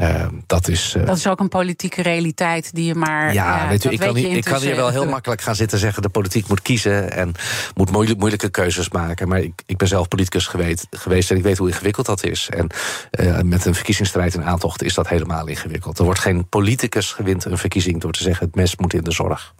Uh, 0.00 0.26
dat, 0.46 0.68
is, 0.68 0.94
uh, 0.96 1.06
dat 1.06 1.16
is 1.16 1.26
ook 1.26 1.40
een 1.40 1.48
politieke 1.48 2.02
realiteit 2.02 2.74
die 2.74 2.84
je 2.84 2.94
maar. 2.94 3.32
Ja, 3.32 3.68
weet 3.68 3.84
u, 3.84 3.90
ik, 3.90 3.98
kan, 3.98 4.16
hier, 4.16 4.36
ik 4.36 4.44
kan 4.44 4.60
hier 4.60 4.76
wel 4.76 4.88
heel 4.88 5.06
makkelijk 5.06 5.40
gaan 5.40 5.54
zitten 5.54 5.78
zeggen: 5.78 6.02
de 6.02 6.08
politiek 6.08 6.48
moet 6.48 6.62
kiezen 6.62 7.12
en 7.12 7.32
moet 7.74 7.90
moeilijke 7.90 8.48
keuzes 8.50 8.88
maken. 8.88 9.28
Maar 9.28 9.40
ik, 9.40 9.62
ik 9.66 9.76
ben 9.76 9.88
zelf 9.88 10.08
politicus 10.08 10.46
geweest, 10.46 10.86
geweest 10.90 11.30
en 11.30 11.36
ik 11.36 11.42
weet 11.42 11.58
hoe 11.58 11.68
ingewikkeld 11.68 12.06
dat 12.06 12.24
is. 12.24 12.48
En 12.48 12.70
uh, 13.20 13.40
met 13.40 13.64
een 13.64 13.74
verkiezingsstrijd 13.74 14.34
in 14.34 14.44
aantocht 14.44 14.82
is 14.82 14.94
dat 14.94 15.08
helemaal 15.08 15.46
ingewikkeld. 15.46 15.98
Er 15.98 16.04
wordt 16.04 16.20
geen 16.20 16.48
politicus 16.48 17.12
gewint 17.12 17.44
een 17.44 17.58
verkiezing 17.58 18.00
door 18.00 18.12
te 18.12 18.22
zeggen: 18.22 18.46
het 18.46 18.54
mes 18.54 18.76
moet 18.76 18.94
in 18.94 19.04
de 19.04 19.12
zorg. 19.12 19.54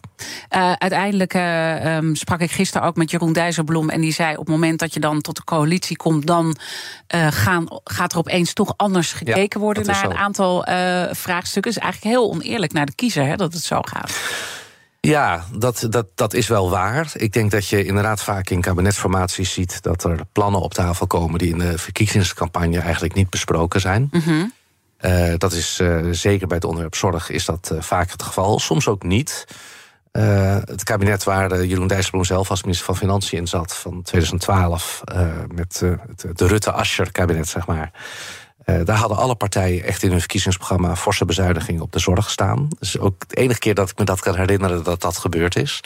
Uh, 0.55 0.71
uiteindelijk 0.71 1.33
uh, 1.33 1.95
um, 1.95 2.15
sprak 2.15 2.39
ik 2.39 2.51
gisteren 2.51 2.87
ook 2.87 2.95
met 2.95 3.11
Jeroen 3.11 3.33
Dijsselbloem. 3.33 3.89
En 3.89 4.01
die 4.01 4.13
zei: 4.13 4.31
op 4.31 4.45
het 4.45 4.47
moment 4.47 4.79
dat 4.79 4.93
je 4.93 4.99
dan 4.99 5.21
tot 5.21 5.35
de 5.35 5.43
coalitie 5.43 5.97
komt, 5.97 6.27
dan 6.27 6.57
uh, 7.15 7.27
gaan, 7.29 7.65
gaat 7.83 8.11
er 8.11 8.17
opeens 8.17 8.53
toch 8.53 8.73
anders 8.77 9.13
gekeken 9.13 9.59
ja, 9.59 9.65
worden 9.65 9.85
naar 9.85 10.05
een 10.05 10.17
aantal 10.17 10.63
vraagstukken. 11.11 11.71
is 11.71 11.77
eigenlijk 11.77 12.15
heel 12.15 12.29
oneerlijk 12.31 12.73
naar 12.73 12.85
de 12.85 12.95
kiezer 12.95 13.25
hè, 13.25 13.35
dat 13.35 13.53
het 13.53 13.63
zo 13.63 13.81
gaat. 13.81 14.11
Ja, 15.01 15.45
dat, 15.53 15.87
dat, 15.89 16.07
dat 16.15 16.33
is 16.33 16.47
wel 16.47 16.69
waar. 16.69 17.11
Ik 17.13 17.33
denk 17.33 17.51
dat 17.51 17.67
je 17.67 17.85
inderdaad 17.85 18.21
vaak 18.21 18.49
in 18.49 18.61
kabinetsformaties 18.61 19.53
ziet 19.53 19.81
dat 19.81 20.03
er 20.03 20.19
plannen 20.31 20.61
op 20.61 20.73
tafel 20.73 21.07
komen 21.07 21.39
die 21.39 21.51
in 21.51 21.57
de 21.57 21.77
verkiezingscampagne 21.77 22.79
eigenlijk 22.79 23.13
niet 23.13 23.29
besproken 23.29 23.81
zijn. 23.81 24.09
Mm 24.11 24.21
-hmm. 24.21 24.53
uh, 25.01 25.33
dat 25.37 25.51
is 25.51 25.79
uh, 25.81 26.07
zeker 26.11 26.47
bij 26.47 26.55
het 26.55 26.65
onderwerp 26.65 26.95
zorg 26.95 27.29
is 27.29 27.45
dat 27.45 27.69
uh, 27.73 27.81
vaak 27.81 28.11
het 28.11 28.23
geval. 28.23 28.59
Soms 28.59 28.87
ook 28.87 29.03
niet. 29.03 29.45
Uh, 30.11 30.57
het 30.65 30.83
kabinet 30.83 31.23
waar 31.23 31.65
Jeroen 31.65 31.87
Dijsselbloem 31.87 32.25
zelf 32.25 32.49
als 32.49 32.61
minister 32.61 32.85
van 32.85 32.97
Financiën 32.97 33.37
in 33.37 33.47
zat... 33.47 33.75
van 33.75 34.01
2012, 34.01 35.01
uh, 35.13 35.27
met 35.53 35.79
de 36.33 36.47
Rutte-Ascher-kabinet, 36.47 37.47
zeg 37.47 37.67
maar... 37.67 37.91
daar 38.83 38.97
hadden 38.97 39.17
alle 39.17 39.35
partijen 39.35 39.83
echt 39.83 40.03
in 40.03 40.09
hun 40.09 40.19
verkiezingsprogramma... 40.19 40.95
forse 40.95 41.25
bezuinigingen 41.25 41.81
op 41.81 41.91
de 41.91 41.99
zorg 41.99 42.29
staan. 42.29 42.67
Dus 42.79 42.99
ook 42.99 43.27
de 43.27 43.35
enige 43.35 43.59
keer 43.59 43.73
dat 43.73 43.89
ik 43.89 43.97
me 43.97 44.05
dat 44.05 44.19
kan 44.19 44.35
herinneren 44.35 44.83
dat 44.83 45.01
dat 45.01 45.17
gebeurd 45.17 45.55
is. 45.55 45.79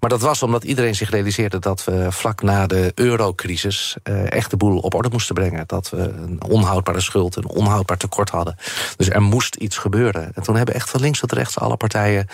Maar 0.00 0.10
dat 0.10 0.20
was 0.20 0.42
omdat 0.42 0.64
iedereen 0.64 0.94
zich 0.94 1.10
realiseerde... 1.10 1.58
dat 1.58 1.84
we 1.84 2.12
vlak 2.12 2.42
na 2.42 2.66
de 2.66 2.92
eurocrisis 2.94 3.96
echt 4.28 4.50
de 4.50 4.56
boel 4.56 4.78
op 4.78 4.94
orde 4.94 5.08
moesten 5.12 5.34
brengen. 5.34 5.64
Dat 5.66 5.90
we 5.90 5.98
een 5.98 6.42
onhoudbare 6.48 7.00
schuld, 7.00 7.36
een 7.36 7.48
onhoudbaar 7.48 7.98
tekort 7.98 8.30
hadden. 8.30 8.56
Dus 8.96 9.10
er 9.10 9.22
moest 9.22 9.54
iets 9.54 9.78
gebeuren. 9.78 10.34
En 10.34 10.42
toen 10.42 10.56
hebben 10.56 10.74
echt 10.74 10.90
van 10.90 11.00
links 11.00 11.18
tot 11.18 11.32
rechts 11.32 11.58
alle 11.58 11.76
partijen 11.76 12.28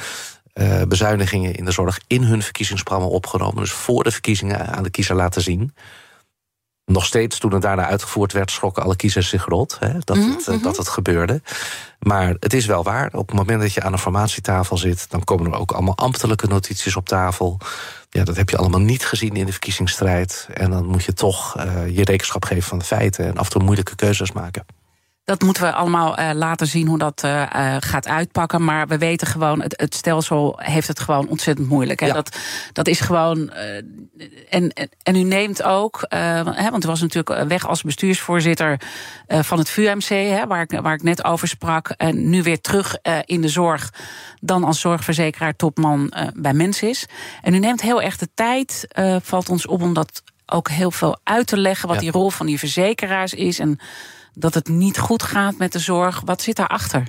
uh, 0.55 0.83
bezuinigingen 0.89 1.55
in 1.55 1.65
de 1.65 1.71
zorg 1.71 2.01
in 2.07 2.23
hun 2.23 2.43
verkiezingsprogramma 2.43 3.15
opgenomen. 3.15 3.63
Dus 3.63 3.73
voor 3.73 4.05
de 4.05 4.11
verkiezingen 4.11 4.67
aan 4.67 4.83
de 4.83 4.91
kiezer 4.91 5.17
laten 5.17 5.43
zien. 5.43 5.75
Nog 6.85 7.05
steeds, 7.05 7.39
toen 7.39 7.53
het 7.53 7.63
daarna 7.63 7.87
uitgevoerd 7.87 8.33
werd, 8.33 8.51
schrokken 8.51 8.83
alle 8.83 8.97
kiezers 8.97 9.29
zich 9.29 9.45
rot 9.45 9.77
hè, 9.81 9.99
dat, 9.99 10.17
mm 10.17 10.23
-hmm. 10.23 10.33
het, 10.33 10.49
uh, 10.49 10.63
dat 10.63 10.77
het 10.77 10.89
gebeurde. 10.89 11.43
Maar 11.99 12.35
het 12.41 12.53
is 12.53 12.67
wel 12.67 12.83
waar. 12.83 13.13
Op 13.13 13.29
het 13.29 13.37
moment 13.37 13.61
dat 13.61 13.73
je 13.73 13.83
aan 13.83 13.93
een 13.93 13.99
formatietafel 13.99 14.77
zit, 14.77 15.11
dan 15.11 15.25
komen 15.25 15.53
er 15.53 15.59
ook 15.59 15.73
allemaal 15.73 15.97
ambtelijke 15.97 16.47
notities 16.47 16.97
op 16.97 17.07
tafel. 17.07 17.59
Ja, 18.11 18.25
dat 18.25 18.37
heb 18.37 18.51
je 18.51 18.57
allemaal 18.57 18.81
niet 18.81 19.07
gezien 19.07 19.37
in 19.37 19.47
de 19.47 19.53
verkiezingsstrijd. 19.53 20.49
En 20.55 20.71
dan 20.71 20.87
moet 20.87 21.05
je 21.05 21.13
toch 21.13 21.57
uh, 21.57 21.97
je 21.97 22.05
rekenschap 22.05 22.45
geven 22.45 22.69
van 22.69 22.79
de 22.79 22.85
feiten 22.85 23.25
en 23.25 23.37
af 23.37 23.45
en 23.45 23.51
toe 23.51 23.63
moeilijke 23.63 23.97
keuzes 23.97 24.33
maken. 24.33 24.65
Dat 25.31 25.43
moeten 25.43 25.63
we 25.63 25.73
allemaal 25.73 26.19
uh, 26.19 26.31
laten 26.35 26.67
zien 26.67 26.87
hoe 26.87 26.99
dat 26.99 27.23
uh, 27.25 27.43
uh, 27.57 27.77
gaat 27.79 28.09
uitpakken. 28.09 28.65
Maar 28.65 28.89
we 28.89 28.99
weten 28.99 29.27
gewoon, 29.27 29.63
het, 29.63 29.81
het, 29.81 29.95
stelsel 29.95 30.59
heeft 30.63 30.89
het 30.89 31.01
gewoon 31.01 31.29
ontzettend 31.29 31.69
moeilijk. 31.69 32.01
Ja. 32.01 32.13
Dat, 32.13 32.37
dat 32.73 32.89
is 32.89 33.01
gewoon. 33.01 33.51
en, 34.49 34.73
en 35.03 35.17
u 35.17 35.23
neemt 35.23 35.63
ook, 35.63 36.05
hè, 36.09 36.71
want 36.71 36.85
u 36.85 36.89
was 36.89 37.01
natuurlijk 37.01 37.49
weg 37.49 37.67
als 37.67 37.83
bestuursvoorzitter 37.83 38.81
van 39.27 39.59
het 39.59 39.71
VUMC, 39.71 40.09
hè, 40.09 40.47
waar, 40.47 40.61
ik, 40.61 40.81
waar 40.81 40.95
ik 40.95 41.03
net 41.03 41.25
over 41.25 41.49
sprak. 41.49 41.89
En 41.89 42.31
nu 42.31 42.43
weer 42.43 42.61
terug 42.61 42.97
in 43.25 43.41
de 43.41 43.49
zorg, 43.49 43.93
dan 44.41 44.65
als 44.65 44.81
zorgverzekeraar 44.81 45.57
topman 45.57 46.13
bij 46.35 46.53
Mensis. 46.53 47.07
En 47.43 47.55
u 47.55 47.59
neemt 47.59 47.83
heel 47.83 48.03
erg 48.03 48.17
de 48.17 48.29
tijd, 48.35 48.87
valt 49.23 49.49
ons 49.49 49.67
op 49.67 49.83
om 49.83 49.95
dat 49.95 50.23
ook 50.47 50.69
heel 50.69 50.91
veel 50.91 51.19
uit 51.25 51.47
te 51.47 51.57
leggen, 51.57 51.89
wat 51.89 51.97
ja. 51.97 52.03
die 52.03 52.11
rol 52.11 52.31
van 52.31 52.47
die 52.47 52.59
verzekeraars 52.59 53.35
is. 53.35 53.59
En 53.59 53.79
dat 54.41 54.55
het 54.55 54.69
niet 54.69 54.99
goed 54.99 55.23
gaat 55.23 55.57
met 55.57 55.73
de 55.73 55.79
zorg. 55.79 56.23
Wat 56.25 56.43
zit 56.43 56.57
daarachter? 56.57 57.09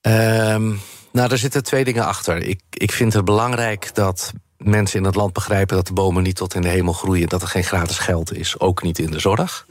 Um, 0.00 0.80
nou, 1.12 1.30
er 1.30 1.38
zitten 1.38 1.62
twee 1.62 1.84
dingen 1.84 2.06
achter. 2.06 2.42
Ik, 2.42 2.60
ik 2.70 2.92
vind 2.92 3.12
het 3.12 3.24
belangrijk 3.24 3.94
dat 3.94 4.32
mensen 4.56 4.98
in 4.98 5.04
het 5.04 5.14
land 5.14 5.32
begrijpen 5.32 5.76
dat 5.76 5.86
de 5.86 5.92
bomen 5.92 6.22
niet 6.22 6.36
tot 6.36 6.54
in 6.54 6.62
de 6.62 6.68
hemel 6.68 6.92
groeien. 6.92 7.28
Dat 7.28 7.42
er 7.42 7.48
geen 7.48 7.64
gratis 7.64 7.98
geld 7.98 8.32
is, 8.32 8.60
ook 8.60 8.82
niet 8.82 8.98
in 8.98 9.10
de 9.10 9.18
zorg. 9.18 9.66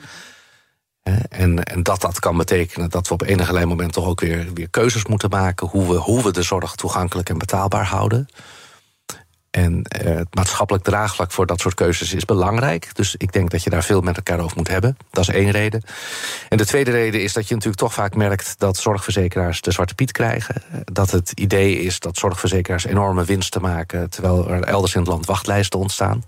En, 1.30 1.64
en 1.64 1.84
dat 1.84 2.02
dat 2.02 2.20
kan 2.20 2.38
betekenen 2.38 2.90
dat 2.90 3.08
we 3.08 3.14
op 3.14 3.22
enige 3.22 3.66
moment 3.66 3.94
toch 3.94 4.06
ook 4.06 4.20
weer, 4.20 4.54
weer 4.54 4.70
keuzes 4.70 5.06
moeten 5.06 5.30
maken. 5.30 5.68
Hoe 5.68 5.88
we, 5.88 5.96
hoe 5.96 6.24
we 6.24 6.32
de 6.32 6.42
zorg 6.42 6.76
toegankelijk 6.76 7.30
en 7.30 7.38
betaalbaar 7.38 7.86
houden. 7.86 8.28
En 9.56 9.86
uh, 10.04 10.16
het 10.16 10.36
maatschappelijk 10.36 10.84
draagvlak 10.84 11.32
voor 11.32 11.46
dat 11.46 11.60
soort 11.60 11.74
keuzes 11.74 12.14
is 12.14 12.26
belangrijk. 12.26 12.90
Dus 12.94 13.16
ik 13.16 13.32
denk 13.32 13.52
dat 13.52 13.64
je 13.64 13.70
daar 13.70 13.84
veel 13.84 14.02
met 14.02 14.16
elkaar 14.16 14.40
over 14.40 14.58
moet 14.58 14.68
hebben. 14.68 14.98
Dat 15.12 15.28
is 15.28 15.36
één 15.36 15.52
reden. 15.52 15.84
En 16.50 16.58
de 16.58 16.66
tweede 16.66 16.92
reden 16.92 17.24
is 17.24 17.34
dat 17.34 17.48
je 17.48 17.54
natuurlijk 17.54 17.82
toch 17.82 17.94
vaak 17.94 18.16
merkt 18.16 18.56
dat 18.58 18.78
zorgverzekeraars 18.78 19.62
de 19.62 19.72
zwarte 19.72 19.96
piet 19.96 20.12
krijgen. 20.12 20.64
Dat 20.84 21.12
het 21.12 21.32
idee 21.32 21.80
is 21.80 22.00
dat 22.00 22.18
zorgverzekeraars 22.18 22.86
enorme 22.86 23.24
winsten 23.24 23.62
maken, 23.62 24.10
terwijl 24.10 24.50
er 24.50 24.64
elders 24.64 24.94
in 24.94 25.00
het 25.00 25.10
land 25.10 25.26
wachtlijsten 25.26 25.80
ontstaan. 25.80 26.24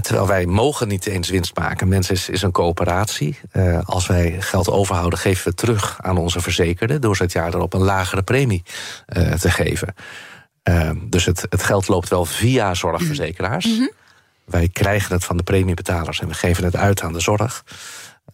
Terwijl 0.00 0.26
wij 0.26 0.46
mogen 0.46 0.88
niet 0.88 1.06
eens 1.06 1.28
winst 1.28 1.56
maken. 1.56 1.88
Mensen 1.88 2.14
is, 2.14 2.28
is 2.28 2.42
een 2.42 2.52
coöperatie. 2.52 3.38
Uh, 3.52 3.78
als 3.84 4.06
wij 4.06 4.36
geld 4.38 4.70
overhouden, 4.70 5.18
geven 5.18 5.50
we 5.50 5.54
terug 5.54 5.98
aan 6.00 6.18
onze 6.18 6.40
verzekerden... 6.40 7.00
door 7.00 7.16
ze 7.16 7.22
het 7.22 7.32
jaar 7.32 7.54
erop 7.54 7.74
een 7.74 7.82
lagere 7.82 8.22
premie 8.22 8.62
te 9.38 9.50
geven. 9.50 9.94
Uh, 10.68 10.90
dus 11.02 11.24
het, 11.24 11.46
het 11.48 11.62
geld 11.62 11.88
loopt 11.88 12.08
wel 12.08 12.24
via 12.24 12.74
zorgverzekeraars. 12.74 13.66
Mm 13.66 13.76
-hmm. 13.76 13.90
Wij 14.44 14.68
krijgen 14.68 15.14
het 15.14 15.24
van 15.24 15.36
de 15.36 15.42
premiebetalers 15.42 16.20
en 16.20 16.28
we 16.28 16.34
geven 16.34 16.64
het 16.64 16.76
uit 16.76 17.02
aan 17.02 17.12
de 17.12 17.20
zorg. 17.20 17.64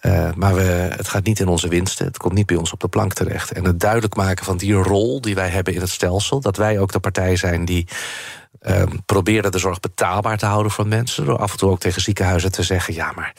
Uh, 0.03 0.33
maar 0.35 0.55
we, 0.55 0.61
het 0.97 1.09
gaat 1.09 1.25
niet 1.25 1.41
in 1.41 1.49
onze 1.49 1.69
winsten. 1.69 2.07
Het 2.07 2.17
komt 2.17 2.35
niet 2.35 2.47
bij 2.47 2.57
ons 2.57 2.73
op 2.73 2.81
de 2.81 2.89
plank 2.89 3.13
terecht. 3.13 3.53
En 3.53 3.65
het 3.65 3.81
duidelijk 3.81 4.15
maken 4.15 4.45
van 4.45 4.57
die 4.57 4.73
rol 4.73 5.21
die 5.21 5.35
wij 5.35 5.49
hebben 5.49 5.75
in 5.75 5.81
het 5.81 5.91
stelsel. 5.91 6.41
Dat 6.41 6.57
wij 6.57 6.79
ook 6.79 6.93
de 6.93 7.01
partij 7.01 7.37
zijn 7.37 7.65
die 7.65 7.87
uh, 8.63 8.83
proberen 9.07 9.53
de 9.53 9.59
zorg 9.59 9.81
betaalbaar 9.81 10.39
te 10.39 10.47
houden 10.47 10.73
voor 10.73 10.87
mensen. 10.87 11.25
Door 11.25 11.39
af 11.39 11.53
en 11.53 11.59
toe 11.59 11.71
ook 11.71 11.81
tegen 11.81 12.03
ziekenhuizen 12.03 12.53
te 12.53 12.63
zeggen: 12.63 12.95
ja, 12.95 13.13
maar 13.15 13.35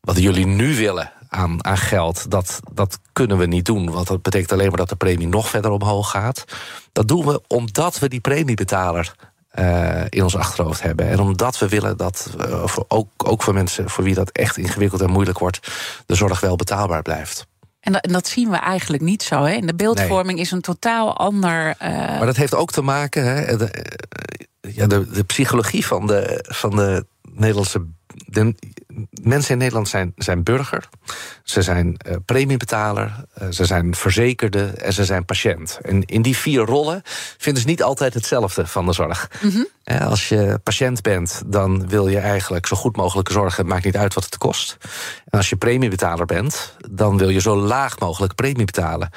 wat 0.00 0.18
jullie 0.18 0.46
nu 0.46 0.76
willen, 0.76 1.12
aan, 1.28 1.64
aan 1.64 1.78
geld. 1.78 2.30
Dat, 2.30 2.60
dat 2.72 2.98
kunnen 3.12 3.38
we 3.38 3.46
niet 3.46 3.64
doen, 3.64 3.90
want 3.90 4.06
dat 4.06 4.22
betekent 4.22 4.52
alleen 4.52 4.68
maar 4.68 4.76
dat 4.76 4.88
de 4.88 4.96
premie 4.96 5.28
nog 5.28 5.48
verder 5.48 5.70
omhoog 5.70 6.10
gaat. 6.10 6.44
Dat 6.92 7.08
doen 7.08 7.26
we 7.26 7.42
omdat 7.46 7.98
we 7.98 8.08
die 8.08 8.20
premiebetaler 8.20 9.14
uh, 9.58 10.04
in 10.08 10.22
ons 10.22 10.36
achterhoofd 10.36 10.82
hebben. 10.82 11.08
En 11.08 11.20
omdat 11.20 11.58
we 11.58 11.68
willen 11.68 11.96
dat, 11.96 12.30
uh, 12.40 12.66
voor, 12.66 12.84
ook, 12.88 13.08
ook 13.16 13.42
voor 13.42 13.54
mensen 13.54 13.90
voor 13.90 14.04
wie 14.04 14.14
dat 14.14 14.30
echt 14.30 14.56
ingewikkeld 14.56 15.00
en 15.00 15.10
moeilijk 15.10 15.38
wordt, 15.38 15.72
de 16.06 16.14
zorg 16.14 16.40
wel 16.40 16.56
betaalbaar 16.56 17.02
blijft. 17.02 17.46
En 17.80 17.92
dat, 17.92 18.04
en 18.04 18.12
dat, 18.12 18.26
zien 18.26 18.50
we 18.50 18.56
eigenlijk 18.56 19.02
niet 19.02 19.22
zo. 19.22 19.42
Hè? 19.42 19.58
De 19.58 19.74
beeldvorming 19.74 20.34
nee. 20.34 20.44
is 20.44 20.50
een 20.50 20.60
totaal 20.60 21.16
ander. 21.16 21.68
Uh... 21.68 21.88
Maar 21.88 22.26
dat 22.26 22.36
heeft 22.36 22.54
ook 22.54 22.70
te 22.70 22.82
maken. 22.82 23.24
Hè, 23.24 23.56
de, 23.56 23.84
ja, 24.60 24.86
de, 24.86 25.10
de 25.10 25.24
psychologie 25.24 25.86
van 25.86 26.06
de, 26.06 26.44
van 26.48 26.70
de 26.70 27.06
Nederlandse 27.22 27.86
de 28.26 28.54
mensen 29.22 29.52
in 29.52 29.58
Nederland 29.58 29.88
zijn, 29.88 30.12
zijn 30.16 30.42
burger. 30.42 30.88
Ze 31.42 31.62
zijn 31.62 31.86
uh, 32.06 32.16
premiebetaler. 32.24 33.24
Uh, 33.42 33.48
ze 33.50 33.64
zijn 33.64 33.94
verzekerde. 33.94 34.66
En 34.66 34.92
ze 34.92 35.04
zijn 35.04 35.24
patiënt. 35.24 35.78
En 35.82 36.04
in 36.04 36.22
die 36.22 36.36
vier 36.36 36.64
rollen 36.64 37.02
vinden 37.38 37.62
ze 37.62 37.68
niet 37.68 37.82
altijd 37.82 38.14
hetzelfde 38.14 38.66
van 38.66 38.86
de 38.86 38.92
zorg. 38.92 39.30
Mm 39.40 39.50
-hmm. 39.50 39.66
uh, 39.84 40.06
als 40.06 40.28
je 40.28 40.60
patiënt 40.62 41.02
bent, 41.02 41.42
dan 41.46 41.88
wil 41.88 42.08
je 42.08 42.18
eigenlijk 42.18 42.66
zo 42.66 42.76
goed 42.76 42.96
mogelijk 42.96 43.28
zorgen. 43.28 43.62
Het 43.62 43.72
maakt 43.72 43.84
niet 43.84 43.96
uit 43.96 44.14
wat 44.14 44.24
het 44.24 44.38
kost. 44.38 44.76
En 45.24 45.38
als 45.38 45.48
je 45.48 45.56
premiebetaler 45.56 46.26
bent, 46.26 46.76
dan 46.90 47.18
wil 47.18 47.28
je 47.28 47.40
zo 47.40 47.56
laag 47.56 47.98
mogelijk 47.98 48.34
premie 48.34 48.64
betalen. 48.64 49.10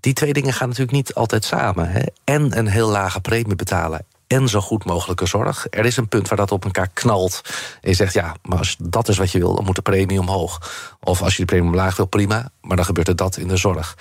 die 0.00 0.12
twee 0.12 0.32
dingen 0.32 0.52
gaan 0.52 0.68
natuurlijk 0.68 0.96
niet 0.96 1.14
altijd 1.14 1.44
samen. 1.44 1.90
Hè? 1.90 2.02
En 2.24 2.58
een 2.58 2.66
heel 2.66 2.88
lage 2.88 3.20
premie 3.20 3.56
betalen 3.56 4.06
en 4.32 4.48
zo 4.48 4.60
goed 4.60 4.84
mogelijke 4.84 5.26
zorg. 5.26 5.66
Er 5.70 5.84
is 5.84 5.96
een 5.96 6.08
punt 6.08 6.28
waar 6.28 6.38
dat 6.38 6.52
op 6.52 6.64
elkaar 6.64 6.88
knalt. 6.92 7.40
En 7.80 7.90
je 7.90 7.96
zegt, 7.96 8.12
ja, 8.12 8.34
maar 8.42 8.58
als 8.58 8.76
dat 8.78 9.08
is 9.08 9.18
wat 9.18 9.30
je 9.30 9.38
wil... 9.38 9.54
dan 9.54 9.64
moet 9.64 9.74
de 9.74 9.82
premie 9.82 10.20
omhoog. 10.20 10.72
Of 11.00 11.22
als 11.22 11.32
je 11.36 11.40
de 11.40 11.44
premie 11.44 11.68
omlaag 11.68 11.96
wil, 11.96 12.06
prima. 12.06 12.50
Maar 12.60 12.76
dan 12.76 12.84
gebeurt 12.84 13.08
er 13.08 13.16
dat 13.16 13.36
in 13.36 13.48
de 13.48 13.56
zorg. 13.56 13.96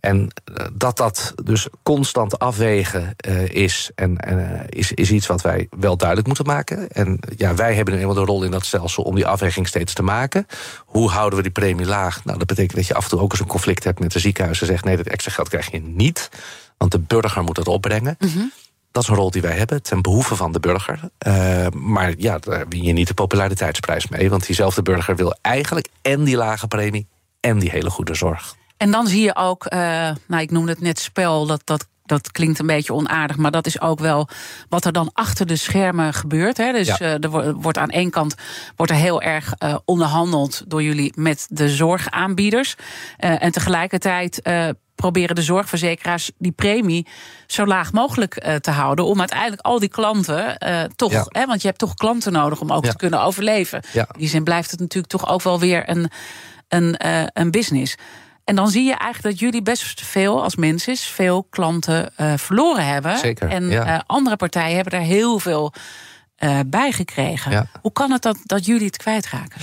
En 0.00 0.28
eh, 0.54 0.66
dat 0.72 0.96
dat 0.96 1.34
dus 1.44 1.68
constant 1.82 2.38
afwegen 2.38 3.14
uh, 3.28 3.48
is, 3.48 3.90
en, 3.94 4.18
uh, 4.28 4.60
is, 4.68 4.92
is 4.92 5.10
iets 5.10 5.26
wat 5.26 5.42
wij 5.42 5.66
wel 5.70 5.96
duidelijk 5.96 6.26
moeten 6.28 6.46
maken. 6.46 6.88
En 6.88 7.18
ja, 7.36 7.54
wij 7.54 7.74
hebben 7.74 7.94
nu 7.94 8.00
eenmaal 8.00 8.14
de 8.14 8.24
rol 8.24 8.44
in 8.44 8.50
dat 8.50 8.64
stelsel 8.64 9.02
om 9.02 9.14
die 9.14 9.26
afweging 9.26 9.68
steeds 9.68 9.94
te 9.94 10.02
maken. 10.02 10.46
Hoe 10.86 11.10
houden 11.10 11.36
we 11.36 11.42
die 11.42 11.52
premie 11.52 11.86
laag? 11.86 12.24
Nou, 12.24 12.38
dat 12.38 12.46
betekent 12.46 12.76
dat 12.76 12.86
je 12.86 12.94
af 12.94 13.04
en 13.04 13.10
toe 13.10 13.20
ook 13.20 13.30
eens 13.30 13.40
een 13.40 13.46
conflict 13.46 13.84
hebt 13.84 13.98
met 13.98 14.12
de 14.12 14.18
ziekenhuizen. 14.18 14.66
Zegt 14.66 14.84
nee, 14.84 14.96
dat 14.96 15.06
extra 15.06 15.32
geld 15.32 15.48
krijg 15.48 15.70
je 15.70 15.80
niet. 15.80 16.30
Want 16.76 16.92
de 16.92 16.98
burger 16.98 17.42
moet 17.42 17.56
het 17.56 17.68
opbrengen. 17.68 18.16
Mm. 18.18 18.52
Dat 18.92 19.02
is 19.02 19.08
een 19.08 19.14
rol 19.14 19.30
die 19.30 19.42
wij 19.42 19.56
hebben, 19.56 19.82
ten 19.82 20.02
behoeve 20.02 20.36
van 20.36 20.52
de 20.52 20.60
burger. 20.60 21.00
Uh, 21.26 21.66
maar 21.74 22.14
ja, 22.16 22.38
daar 22.38 22.68
win 22.68 22.82
je 22.82 22.92
niet 22.92 23.08
de 23.08 23.14
populariteitsprijs 23.14 24.08
mee. 24.08 24.30
Want 24.30 24.46
diezelfde 24.46 24.82
burger 24.82 25.16
wil 25.16 25.36
eigenlijk 25.40 25.88
en 26.02 26.24
die 26.24 26.36
lage 26.36 26.68
premie... 26.68 27.06
en 27.40 27.58
die 27.58 27.70
hele 27.70 27.90
goede 27.90 28.14
zorg. 28.14 28.54
En 28.76 28.90
dan 28.90 29.06
zie 29.06 29.22
je 29.22 29.36
ook, 29.36 29.72
uh, 29.72 29.80
nou, 30.26 30.42
ik 30.42 30.50
noemde 30.50 30.72
het 30.72 30.80
net 30.80 30.98
spel, 30.98 31.46
dat, 31.46 31.60
dat, 31.64 31.86
dat 32.04 32.30
klinkt 32.30 32.58
een 32.58 32.66
beetje 32.66 32.92
onaardig, 32.92 33.36
maar 33.36 33.50
dat 33.50 33.66
is 33.66 33.80
ook 33.80 33.98
wel 33.98 34.28
wat 34.68 34.84
er 34.84 34.92
dan 34.92 35.10
achter 35.12 35.46
de 35.46 35.56
schermen 35.56 36.14
gebeurt. 36.14 36.56
Hè. 36.56 36.72
Dus 36.72 36.86
ja. 36.86 37.00
uh, 37.00 37.24
er 37.24 37.54
wordt 37.54 37.78
aan 37.78 37.90
één 37.90 38.10
kant 38.10 38.34
wordt 38.76 38.92
er 38.92 38.98
heel 38.98 39.22
erg 39.22 39.54
uh, 39.58 39.76
onderhandeld 39.84 40.62
door 40.66 40.82
jullie 40.82 41.12
met 41.16 41.46
de 41.50 41.68
zorgaanbieders. 41.68 42.76
Uh, 43.18 43.42
en 43.42 43.52
tegelijkertijd 43.52 44.40
proberen 44.94 45.34
de 45.34 45.42
zorgverzekeraars 45.42 46.30
die 46.38 46.52
premie 46.52 47.06
zo 47.46 47.66
laag 47.66 47.92
mogelijk 47.92 48.58
te 48.60 48.70
houden. 48.70 49.04
Om 49.04 49.18
uiteindelijk 49.18 49.60
al 49.60 49.78
die 49.78 49.88
klanten 49.88 50.58
toch, 50.96 51.12
ja. 51.12 51.26
hè, 51.28 51.46
want 51.46 51.60
je 51.60 51.66
hebt 51.66 51.78
toch 51.78 51.94
klanten 51.94 52.32
nodig 52.32 52.60
om 52.60 52.72
ook 52.72 52.84
ja. 52.84 52.90
te 52.90 52.96
kunnen 52.96 53.22
overleven. 53.22 53.82
In 53.92 54.06
die 54.18 54.28
zin 54.28 54.44
blijft 54.44 54.70
het 54.70 54.80
natuurlijk 54.80 55.12
toch 55.12 55.28
ook 55.28 55.42
wel 55.42 55.60
weer 55.60 55.88
een, 55.88 56.10
een, 56.68 56.94
een 57.32 57.50
business. 57.50 57.94
En 58.44 58.54
dan 58.54 58.68
zie 58.68 58.84
je 58.84 58.94
eigenlijk 58.94 59.22
dat 59.22 59.38
jullie 59.38 59.62
best 59.62 60.00
veel 60.00 60.42
als 60.42 60.56
mensen 60.56 60.96
veel 60.96 61.46
klanten 61.50 62.12
verloren 62.36 62.86
hebben. 62.86 63.18
Zeker, 63.18 63.48
en 63.48 64.04
andere 64.06 64.36
partijen 64.36 64.74
hebben 64.74 64.92
daar 64.92 65.02
heel 65.02 65.38
veel 65.38 65.72
bij 66.66 66.92
gekregen. 66.92 67.70
Hoe 67.80 67.92
kan 67.92 68.10
het 68.10 68.22
dat, 68.22 68.36
dat 68.44 68.66
jullie 68.66 68.86
het 68.86 68.96
kwijtraken? 68.96 69.60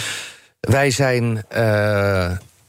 Wij 0.60 0.92
zijn 0.92 1.46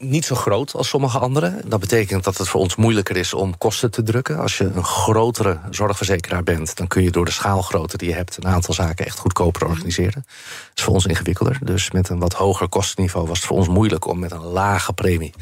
niet 0.01 0.25
zo 0.25 0.35
groot 0.35 0.73
als 0.73 0.87
sommige 0.87 1.19
anderen. 1.19 1.61
Dat 1.65 1.79
betekent 1.79 2.23
dat 2.23 2.37
het 2.37 2.47
voor 2.47 2.59
ons 2.59 2.75
moeilijker 2.75 3.17
is 3.17 3.33
om 3.33 3.57
kosten 3.57 3.91
te 3.91 4.03
drukken. 4.03 4.37
Als 4.37 4.57
je 4.57 4.63
een 4.63 4.83
grotere 4.83 5.59
zorgverzekeraar 5.69 6.43
bent, 6.43 6.75
dan 6.77 6.87
kun 6.87 7.03
je 7.03 7.11
door 7.11 7.25
de 7.25 7.31
schaalgrootte 7.31 7.97
die 7.97 8.09
je 8.09 8.15
hebt 8.15 8.37
een 8.37 8.47
aantal 8.47 8.73
zaken 8.73 9.05
echt 9.05 9.19
goedkoper 9.19 9.67
organiseren. 9.67 10.25
Dat 10.25 10.71
is 10.75 10.83
voor 10.83 10.93
ons 10.93 11.05
ingewikkelder. 11.05 11.57
Dus 11.61 11.91
met 11.91 12.09
een 12.09 12.19
wat 12.19 12.33
hoger 12.33 12.69
kostenniveau 12.69 13.27
was 13.27 13.37
het 13.37 13.47
voor 13.47 13.57
ons 13.57 13.67
moeilijk 13.67 14.07
om 14.07 14.19
met 14.19 14.31
een 14.31 14.43
lage 14.43 14.93
premie 14.93 15.33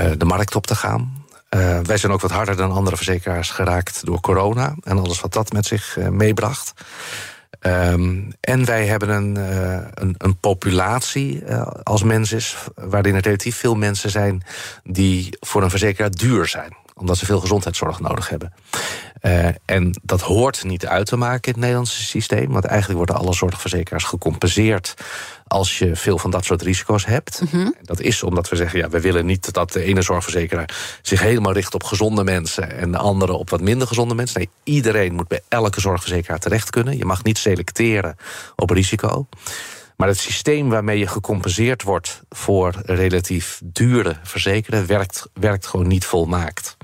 uh, 0.00 0.10
de 0.16 0.24
markt 0.24 0.54
op 0.54 0.66
te 0.66 0.74
gaan. 0.74 1.24
Uh, 1.50 1.80
wij 1.80 1.96
zijn 1.96 2.12
ook 2.12 2.20
wat 2.20 2.30
harder 2.30 2.56
dan 2.56 2.72
andere 2.72 2.96
verzekeraars 2.96 3.50
geraakt 3.50 4.06
door 4.06 4.20
corona 4.20 4.74
en 4.82 4.98
alles 4.98 5.20
wat 5.20 5.32
dat 5.32 5.52
met 5.52 5.66
zich 5.66 5.96
uh, 5.96 6.08
meebracht. 6.08 6.72
Um, 7.66 8.32
en 8.40 8.64
wij 8.64 8.86
hebben 8.86 9.08
een, 9.08 9.38
uh, 9.38 9.86
een, 9.94 10.14
een, 10.18 10.36
populatie 10.36 11.42
uh, 11.44 11.66
als 11.82 12.02
mens 12.02 12.32
is, 12.32 12.56
waarin 12.74 13.14
er 13.14 13.22
relatief 13.22 13.56
veel 13.56 13.74
mensen 13.74 14.10
zijn 14.10 14.42
die 14.84 15.28
voor 15.40 15.62
een 15.62 15.70
verzekeraar 15.70 16.10
duur 16.10 16.46
zijn 16.46 16.76
omdat 17.00 17.16
ze 17.16 17.26
veel 17.26 17.40
gezondheidszorg 17.40 18.00
nodig 18.00 18.28
hebben. 18.28 18.52
Uh, 19.22 19.46
en 19.64 20.00
dat 20.02 20.20
hoort 20.20 20.64
niet 20.64 20.86
uit 20.86 21.06
te 21.06 21.16
maken 21.16 21.42
in 21.42 21.52
het 21.52 21.60
Nederlandse 21.60 22.02
systeem. 22.02 22.52
Want 22.52 22.64
eigenlijk 22.64 22.96
worden 22.98 23.16
alle 23.16 23.34
zorgverzekeraars 23.34 24.04
gecompenseerd 24.04 24.94
als 25.46 25.78
je 25.78 25.96
veel 25.96 26.18
van 26.18 26.30
dat 26.30 26.44
soort 26.44 26.62
risico's 26.62 27.06
hebt. 27.06 27.40
Mhm. 27.42 27.56
Mm 27.56 27.62
-hmm. 27.62 27.74
Dat 27.82 28.00
is 28.00 28.22
omdat 28.22 28.48
we 28.48 28.56
zeggen, 28.56 28.78
ja, 28.78 28.88
we 28.88 29.00
willen 29.00 29.26
niet 29.26 29.52
dat 29.52 29.72
de 29.72 29.82
ene 29.82 30.02
zorgverzekeraar 30.02 30.98
zich 31.02 31.20
helemaal 31.20 31.52
richt 31.52 31.74
op 31.74 31.82
gezonde 31.82 32.24
mensen 32.24 32.78
en 32.78 32.92
de 32.92 32.98
andere 32.98 33.32
op 33.32 33.50
wat 33.50 33.60
minder 33.60 33.86
gezonde 33.86 34.14
mensen. 34.14 34.38
Nee, 34.38 34.48
iedereen 34.74 35.14
moet 35.14 35.28
bij 35.28 35.40
elke 35.48 35.80
zorgverzekeraar 35.80 36.38
terecht 36.38 36.70
kunnen. 36.70 36.96
Je 36.96 37.04
mag 37.04 37.22
niet 37.22 37.38
selecteren 37.38 38.16
op 38.56 38.70
risico. 38.70 39.26
Maar 40.00 40.08
het 40.08 40.18
systeem 40.18 40.68
waarmee 40.68 40.98
je 40.98 41.06
gecompenseerd 41.06 41.82
wordt 41.82 42.22
voor 42.28 42.74
relatief 42.84 43.60
dure 43.64 44.16
verzekeren 44.22 44.86
werkt, 44.86 45.28
werkt 45.32 45.66
gewoon 45.66 45.86
niet 45.86 46.04
volmaakt. 46.04 46.76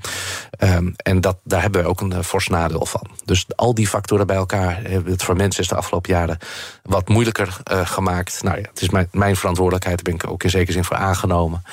Um, 0.59 0.93
en 0.97 1.21
dat, 1.21 1.37
daar 1.43 1.61
hebben 1.61 1.81
we 1.81 1.87
ook 1.87 2.01
een 2.01 2.11
uh, 2.11 2.19
fors 2.19 2.47
nadeel 2.47 2.85
van. 2.85 3.09
Dus 3.25 3.45
al 3.55 3.73
die 3.73 3.87
factoren 3.87 4.27
bij 4.27 4.35
elkaar 4.35 4.81
hebben 4.81 5.11
het 5.11 5.23
voor 5.23 5.35
mensen 5.35 5.63
is 5.63 5.69
de 5.69 5.75
afgelopen 5.75 6.13
jaren 6.13 6.37
wat 6.83 7.07
moeilijker 7.07 7.57
uh, 7.71 7.87
gemaakt. 7.87 8.43
Nou 8.43 8.57
ja, 8.57 8.67
het 8.69 8.81
is 8.81 8.89
mijn, 8.89 9.07
mijn 9.11 9.35
verantwoordelijkheid, 9.35 9.95
daar 10.03 10.13
ben 10.13 10.25
ik 10.25 10.31
ook 10.33 10.43
in 10.43 10.49
zekere 10.49 10.71
zin 10.71 10.83
voor 10.83 10.97
aangenomen 10.97 11.63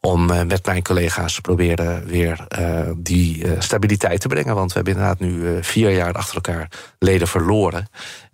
om 0.00 0.26
met 0.26 0.66
mijn 0.66 0.82
collega's 0.82 1.34
te 1.34 1.40
proberen 1.40 2.06
weer 2.06 2.46
die 2.96 3.46
stabiliteit 3.58 4.20
te 4.20 4.28
brengen. 4.28 4.54
Want 4.54 4.68
we 4.68 4.74
hebben 4.74 4.92
inderdaad 4.92 5.20
nu 5.20 5.64
vier 5.64 5.90
jaar 5.90 6.12
achter 6.12 6.34
elkaar 6.34 6.70
leden 6.98 7.28
verloren. 7.28 7.88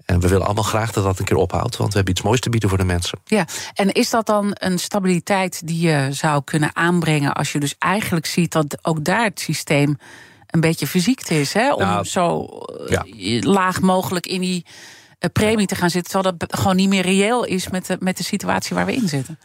En 0.06 0.20
we 0.20 0.28
willen 0.28 0.44
allemaal 0.44 0.64
graag 0.64 0.92
dat 0.92 1.04
dat 1.04 1.18
een 1.18 1.24
keer 1.24 1.36
ophoudt, 1.36 1.76
want 1.76 1.88
we 1.88 1.96
hebben 1.96 2.14
iets 2.14 2.22
moois 2.22 2.40
te 2.40 2.50
bieden 2.50 2.68
voor 2.68 2.78
de 2.78 2.84
mensen. 2.84 3.18
Ja, 3.24 3.46
en 3.74 3.92
is 3.92 4.10
dat 4.10 4.26
dan 4.26 4.50
een 4.54 4.78
stabiliteit 4.78 5.66
die 5.66 5.88
je 5.88 6.08
zou 6.10 6.42
kunnen 6.44 6.76
aanbrengen 6.76 7.32
als 7.32 7.52
je 7.52 7.60
dus 7.60 7.74
eigenlijk 7.78 8.26
ziet 8.26 8.52
dat 8.52 8.78
ook 8.82 9.04
daar 9.04 9.24
het 9.24 9.40
systeem 9.40 9.98
een 10.46 10.60
beetje 10.60 10.86
verziekt 10.86 11.30
is, 11.30 11.52
hè? 11.52 11.72
Om 11.72 11.80
Nou, 11.80 12.04
zo 12.04 12.48
ja. 12.88 13.04
laag 13.40 13.80
mogelijk 13.80 14.26
in 14.26 14.40
die 14.40 14.66
uh, 14.66 15.30
premie 15.32 15.66
te 15.66 15.74
gaan 15.74 15.90
zitten, 15.90 16.12
terwijl 16.12 16.36
dat 16.38 16.58
gewoon 16.58 16.76
niet 16.76 16.88
meer 16.88 17.02
reëel 17.02 17.44
is 17.44 17.68
met 17.68 17.86
de, 17.86 17.96
met 18.00 18.16
de 18.16 18.24
situatie 18.24 18.76
waar 18.76 18.86
we 18.86 18.94
in 18.94 19.08
zitten. 19.08 19.38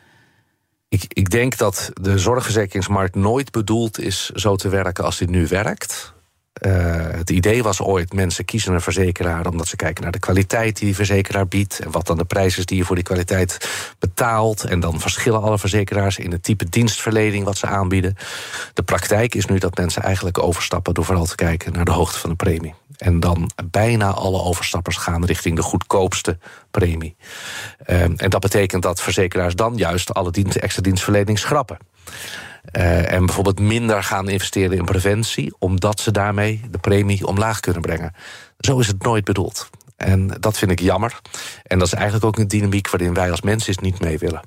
Ik, 0.89 1.03
ik 1.07 1.29
denk 1.29 1.57
dat 1.57 1.91
de 1.93 2.17
zorgverzekeringsmarkt 2.17 3.15
nooit 3.15 3.51
bedoeld 3.51 3.99
is 3.99 4.29
zo 4.29 4.55
te 4.55 4.69
werken 4.69 5.03
als 5.03 5.17
dit 5.17 5.29
nu 5.29 5.47
werkt. 5.47 6.13
Uh, 6.65 6.71
het 7.11 7.29
idee 7.29 7.63
was 7.63 7.81
ooit, 7.81 8.13
mensen 8.13 8.45
kiezen 8.45 8.73
een 8.73 8.81
verzekeraar 8.81 9.47
omdat 9.47 9.67
ze 9.67 9.75
kijken 9.75 10.03
naar 10.03 10.11
de 10.11 10.19
kwaliteit 10.19 10.77
die 10.77 10.85
die 10.85 10.95
verzekeraar 10.95 11.47
biedt. 11.47 11.79
En 11.79 11.91
wat 11.91 12.07
dan 12.07 12.17
de 12.17 12.25
prijs 12.25 12.57
is 12.57 12.65
die 12.65 12.77
je 12.77 12.85
voor 12.85 12.95
die 12.95 13.03
kwaliteit 13.03 13.69
betaalt. 13.99 14.63
En 14.63 14.79
dan 14.79 14.99
verschillen 14.99 15.41
alle 15.41 15.59
verzekeraars 15.59 16.17
in 16.17 16.31
het 16.31 16.43
type 16.43 16.69
dienstverlening 16.69 17.43
wat 17.43 17.57
ze 17.57 17.65
aanbieden. 17.65 18.15
De 18.73 18.83
praktijk 18.83 19.35
is 19.35 19.45
nu 19.45 19.57
dat 19.57 19.77
mensen 19.77 20.01
eigenlijk 20.03 20.43
overstappen 20.43 20.93
door 20.93 21.05
vooral 21.05 21.25
te 21.25 21.35
kijken 21.35 21.73
naar 21.73 21.85
de 21.85 21.91
hoogte 21.91 22.19
van 22.19 22.29
de 22.29 22.35
premie. 22.35 22.73
En 22.97 23.19
dan 23.19 23.51
bijna 23.71 24.11
alle 24.11 24.41
overstappers 24.41 24.97
gaan 24.97 25.25
richting 25.25 25.55
de 25.55 25.61
goedkoopste 25.61 26.37
premie. 26.71 27.15
Uh, 27.87 28.01
en 28.01 28.29
dat 28.29 28.41
betekent 28.41 28.83
dat 28.83 29.01
verzekeraars 29.01 29.55
dan 29.55 29.77
juist 29.77 30.13
alle 30.13 30.31
extra 30.31 30.81
dienstverlening 30.81 31.39
schrappen. 31.39 31.77
Uh, 32.77 33.11
en 33.11 33.25
bijvoorbeeld 33.25 33.59
minder 33.59 34.03
gaan 34.03 34.29
investeren 34.29 34.77
in 34.77 34.85
preventie, 34.85 35.55
omdat 35.59 35.99
ze 35.99 36.11
daarmee 36.11 36.61
de 36.71 36.77
premie 36.77 37.27
omlaag 37.27 37.59
kunnen 37.59 37.81
brengen. 37.81 38.13
Zo 38.59 38.79
is 38.79 38.87
het 38.87 39.03
nooit 39.03 39.23
bedoeld. 39.23 39.69
En 39.97 40.27
dat 40.39 40.57
vind 40.57 40.71
ik 40.71 40.79
jammer. 40.79 41.19
En 41.63 41.77
dat 41.77 41.87
is 41.87 41.93
eigenlijk 41.93 42.25
ook 42.25 42.37
een 42.37 42.47
dynamiek 42.47 42.89
waarin 42.89 43.13
wij 43.13 43.31
als 43.31 43.41
mensen 43.41 43.75
niet 43.81 43.99
mee 43.99 44.17
willen. 44.17 44.41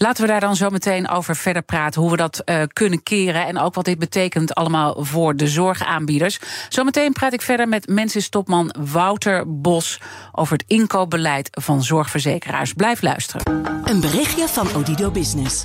Laten 0.00 0.22
we 0.22 0.28
daar 0.28 0.40
dan 0.40 0.56
zo 0.56 0.70
meteen 0.70 1.08
over 1.08 1.36
verder 1.36 1.62
praten. 1.62 2.00
Hoe 2.00 2.10
we 2.10 2.16
dat 2.16 2.42
uh, 2.44 2.62
kunnen 2.72 3.02
keren. 3.02 3.46
En 3.46 3.58
ook 3.58 3.74
wat 3.74 3.84
dit 3.84 3.98
betekent 3.98 4.54
allemaal 4.54 5.04
voor 5.04 5.36
de 5.36 5.48
zorgaanbieders. 5.48 6.40
Zometeen 6.68 7.12
praat 7.12 7.32
ik 7.32 7.42
verder 7.42 7.68
met 7.68 7.88
mensistopman 7.88 8.74
Wouter 8.92 9.60
Bos. 9.60 10.00
over 10.32 10.52
het 10.52 10.64
inkoopbeleid 10.66 11.48
van 11.50 11.82
zorgverzekeraars. 11.82 12.72
Blijf 12.72 13.02
luisteren. 13.02 13.62
Een 13.84 14.00
berichtje 14.00 14.48
van 14.48 14.74
Odido 14.74 15.10
Business. 15.10 15.64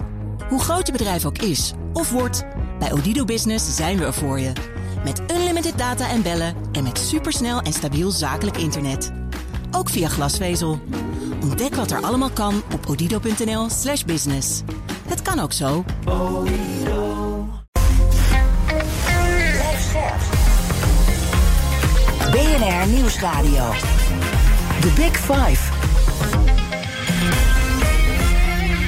Hoe 0.49 0.61
groot 0.61 0.85
je 0.85 0.91
bedrijf 0.91 1.25
ook 1.25 1.37
is 1.37 1.73
of 1.93 2.11
wordt, 2.11 2.45
bij 2.79 2.91
Odido 2.91 3.25
Business 3.25 3.75
zijn 3.75 3.97
we 3.97 4.05
er 4.05 4.13
voor 4.13 4.39
je. 4.39 4.51
Met 5.03 5.21
unlimited 5.31 5.77
data 5.77 6.09
en 6.09 6.21
bellen 6.21 6.55
en 6.71 6.83
met 6.83 6.97
supersnel 6.97 7.61
en 7.61 7.73
stabiel 7.73 8.11
zakelijk 8.11 8.57
internet. 8.57 9.11
Ook 9.71 9.89
via 9.89 10.07
glasvezel. 10.07 10.79
Ontdek 11.41 11.75
wat 11.75 11.91
er 11.91 12.01
allemaal 12.01 12.29
kan 12.29 12.61
op 12.73 12.85
odido.nl/slash 12.87 14.03
business. 14.03 14.61
Het 15.07 15.21
kan 15.21 15.39
ook 15.39 15.53
zo. 15.53 15.83
BNR 22.31 22.87
Nieuwsradio. 22.87 23.71
The 24.79 24.91
Big 24.95 25.17
Five. 25.17 25.71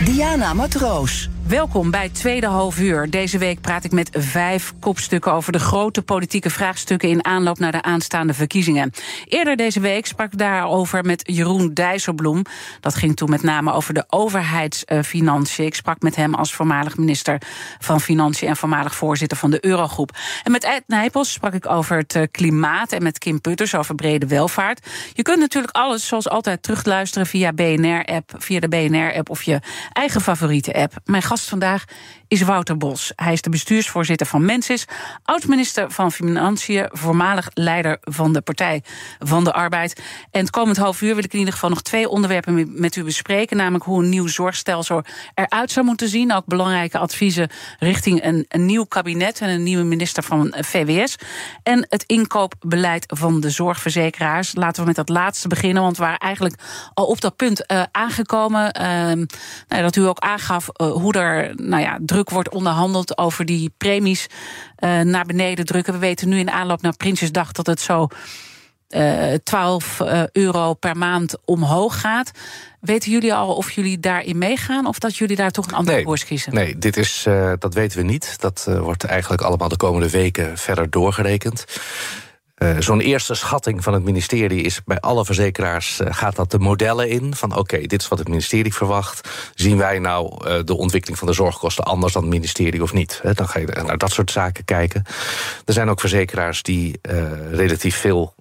Diana 0.06 0.54
Matroos. 0.54 1.30
Welkom 1.48 1.92
bij 1.92 2.10
Tweede 2.10 2.48
Half 2.48 2.80
Uur. 2.80 3.10
Deze 3.10 3.38
week 3.38 3.62
praat 3.62 3.84
ik 3.84 3.92
met 3.92 4.10
vijf 4.12 4.74
kopstukken 4.80 5.32
over 5.32 5.52
de 5.52 5.60
grote 5.60 6.02
politieke 6.02 6.50
vraagstukken 6.50 7.10
in 7.10 7.26
aanloop 7.26 7.60
naar 7.60 7.72
de 7.72 7.82
aanstaande 7.82 8.34
verkiezingen. 8.34 8.92
Eerder 9.26 9.56
deze 9.56 9.80
week 9.80 10.06
sprak 10.06 10.32
ik 10.32 10.38
daarover 10.38 11.04
met 11.04 11.22
Jeroen 11.26 11.74
Dijsselbloem. 11.74 12.42
Dat 12.80 12.96
ging 12.96 13.16
toen 13.16 13.30
met 13.30 13.44
name 13.44 13.72
over 13.72 13.94
de 13.94 14.06
overheidsfinanciën. 14.10 15.66
Ik 15.66 15.76
sprak 15.76 16.02
met 16.02 16.16
hem 16.16 16.34
als 16.34 16.54
voormalig 16.54 16.98
minister 16.98 17.42
van 17.80 18.02
Financiën 18.02 18.48
en 18.48 18.58
voormalig 18.58 18.96
voorzitter 18.96 19.38
van 19.38 19.52
de 19.52 19.66
Eurogroep. 19.66 20.18
En 20.44 20.52
met 20.52 20.64
Ed 20.64 20.84
Nijpels 20.88 21.32
sprak 21.32 21.54
ik 21.54 21.70
over 21.70 21.98
het 21.98 22.16
eh, 22.16 22.24
klimaat 22.32 22.92
en 22.92 23.04
met 23.04 23.18
Kim 23.18 23.42
Putters 23.42 23.76
over 23.76 23.96
brede 23.96 24.28
welvaart. 24.28 24.88
Je 25.14 25.22
kunt 25.22 25.40
natuurlijk 25.40 25.76
alles 25.76 26.08
zoals 26.08 26.30
altijd 26.30 26.64
terugluisteren 26.64 27.28
via 27.28 27.54
BNR-app, 27.54 28.32
via 28.38 28.60
de 28.60 28.68
BNR-app 28.68 29.30
of 29.30 29.44
je 29.44 29.60
eigen 29.94 30.22
favoriete 30.22 30.74
app. 30.74 30.94
Mijn 31.06 31.24
gast 31.36 31.50
vandaag 31.50 31.84
is 32.28 32.42
Wouter 32.42 32.78
Bos. 32.78 33.12
Hij 33.16 33.34
is 33.34 33.42
de 33.42 33.50
bestuursvoorzitter 33.50 34.28
van 34.28 34.46
Mensis, 34.46 34.86
oud-minister 35.24 35.92
van 35.92 36.12
Financiën, 36.12 36.90
voormalig 36.92 37.50
leider 37.54 37.98
van 38.02 38.34
de 38.34 38.42
Partij 38.42 38.84
van 39.20 39.44
de 39.44 39.54
Arbeid. 39.54 40.02
En 40.32 40.40
het 40.40 40.50
komend 40.50 40.78
half 40.78 41.02
uur 41.02 41.16
wil 41.16 41.24
ik 41.24 41.34
in 41.34 41.40
ieder 41.40 41.54
geval 41.54 41.70
nog 41.70 41.82
twee 41.82 42.10
onderwerpen 42.10 42.80
met 42.82 42.96
u 42.96 43.04
bespreken. 43.04 43.58
Namelijk 43.58 43.84
hoe 43.84 44.04
een 44.04 44.10
nieuw 44.10 44.28
zorgstelsel 44.28 45.04
eruit 45.34 45.72
zou 45.72 45.86
moeten 45.86 46.10
zien. 46.10 46.34
Ook 46.34 46.46
belangrijke 46.46 46.98
adviezen 46.98 47.50
richting 47.80 48.24
een, 48.24 48.66
nieuw 48.66 48.84
kabinet 48.84 49.42
en 49.42 49.50
een 49.50 49.64
nieuwe 49.64 49.84
minister 49.84 50.24
van 50.24 50.56
VWS. 50.58 51.16
En 51.64 51.86
het 51.90 52.04
inkoopbeleid 52.04 53.06
van 53.08 53.40
de 53.40 53.50
zorgverzekeraars. 53.50 54.56
Laten 54.56 54.82
we 54.82 54.88
met 54.88 54.96
dat 54.96 55.10
laatste 55.10 55.48
beginnen, 55.48 55.84
want 55.84 55.98
we 55.98 56.04
waren 56.04 56.20
eigenlijk 56.20 56.56
al 56.94 57.06
op 57.06 57.22
dat 57.22 57.36
punt 57.36 57.64
uh, 57.72 57.84
aangekomen. 57.92 58.76
Uh, 58.82 58.84
nou, 59.68 59.82
dat 59.82 59.96
u 59.96 60.02
ook 60.02 60.20
aangaf 60.20 60.70
uh, 60.82 60.92
hoe 60.92 61.14
er 61.14 61.54
nou 61.56 61.82
ja, 61.82 61.98
druk 62.16 62.30
wordt 62.30 62.50
onderhandeld 62.50 63.18
over 63.18 63.46
die 63.46 63.74
premies 63.78 64.28
uh, 64.80 65.02
naar 65.02 65.26
beneden 65.26 65.66
drukken. 65.66 65.94
We 65.94 66.00
weten 66.00 66.30
nu 66.30 66.40
in 66.40 66.50
aanloop 66.50 66.82
naar 66.82 66.96
Prinsjesdag 66.98 67.52
dat 67.52 67.66
het 67.66 67.82
zo 67.82 68.08
uh, 68.90 69.34
12 69.44 70.00
uh, 70.00 70.24
euro 70.32 70.74
per 70.74 70.98
maand 70.98 71.38
omhoog 71.46 72.00
gaat. 72.00 72.32
Weten 72.80 73.12
jullie 73.12 73.34
al 73.34 73.56
of 73.56 73.72
jullie 73.72 74.00
daarin 74.00 74.38
meegaan 74.38 74.86
of 74.86 75.00
dat 75.00 75.16
jullie 75.16 75.36
daar 75.36 75.52
toch 75.52 75.68
een 75.68 75.74
andere 75.74 75.96
nee, 75.96 76.06
koers 76.06 76.26
kiezen? 76.26 76.54
Nee, 76.54 76.78
dit 76.78 76.98
is, 76.98 77.26
uh, 77.28 77.54
dat 77.60 77.74
weten 77.74 77.98
we 77.98 78.04
niet. 78.04 78.36
Dat 78.40 78.66
uh, 78.70 78.80
wordt 78.80 79.04
eigenlijk 79.04 79.42
allemaal 79.42 79.70
de 79.70 79.78
komende 79.78 80.10
weken 80.10 80.58
verder 80.58 80.90
doorgerekend. 80.90 81.66
Uh, 82.56 82.76
Zo'n 82.80 83.00
eerste 83.00 83.34
schatting 83.34 83.84
van 83.84 83.94
het 83.94 84.04
ministerie 84.04 84.62
is 84.62 84.82
bij 84.86 85.00
alle 85.00 85.26
verzekeraars 85.26 86.00
uh, 86.00 86.08
gaat 86.10 86.36
dat 86.36 86.52
de 86.52 86.60
modellen 86.60 87.10
in 87.10 87.36
van 87.36 87.52
oké, 87.52 87.60
okay, 87.60 87.88
dit 87.88 88.02
is 88.02 88.08
wat 88.08 88.20
het 88.20 88.28
ministerie 88.28 88.74
verwacht. 88.74 89.30
Zien 89.56 89.78
wij 89.78 90.00
nou 90.00 90.48
uh, 90.48 90.60
de 90.64 90.78
ontwikkeling 90.78 91.20
van 91.20 91.28
de 91.28 91.34
zorgkosten 91.34 91.84
anders 91.84 92.14
dan 92.14 92.22
het 92.22 92.32
ministerie 92.32 92.84
of 92.84 92.94
niet? 92.94 93.20
He, 93.24 93.34
dan 93.34 93.48
ga 93.48 93.60
je 93.60 93.66
naar 93.66 93.98
dat 93.98 94.12
soort 94.12 94.32
zaken 94.32 94.66
kijken. 94.66 95.04
Er 95.66 95.74
zijn 95.74 95.90
ook 95.90 96.00
verzekeraars 96.00 96.62
die 96.62 97.00
relatief 97.52 97.98
veel 97.98 98.34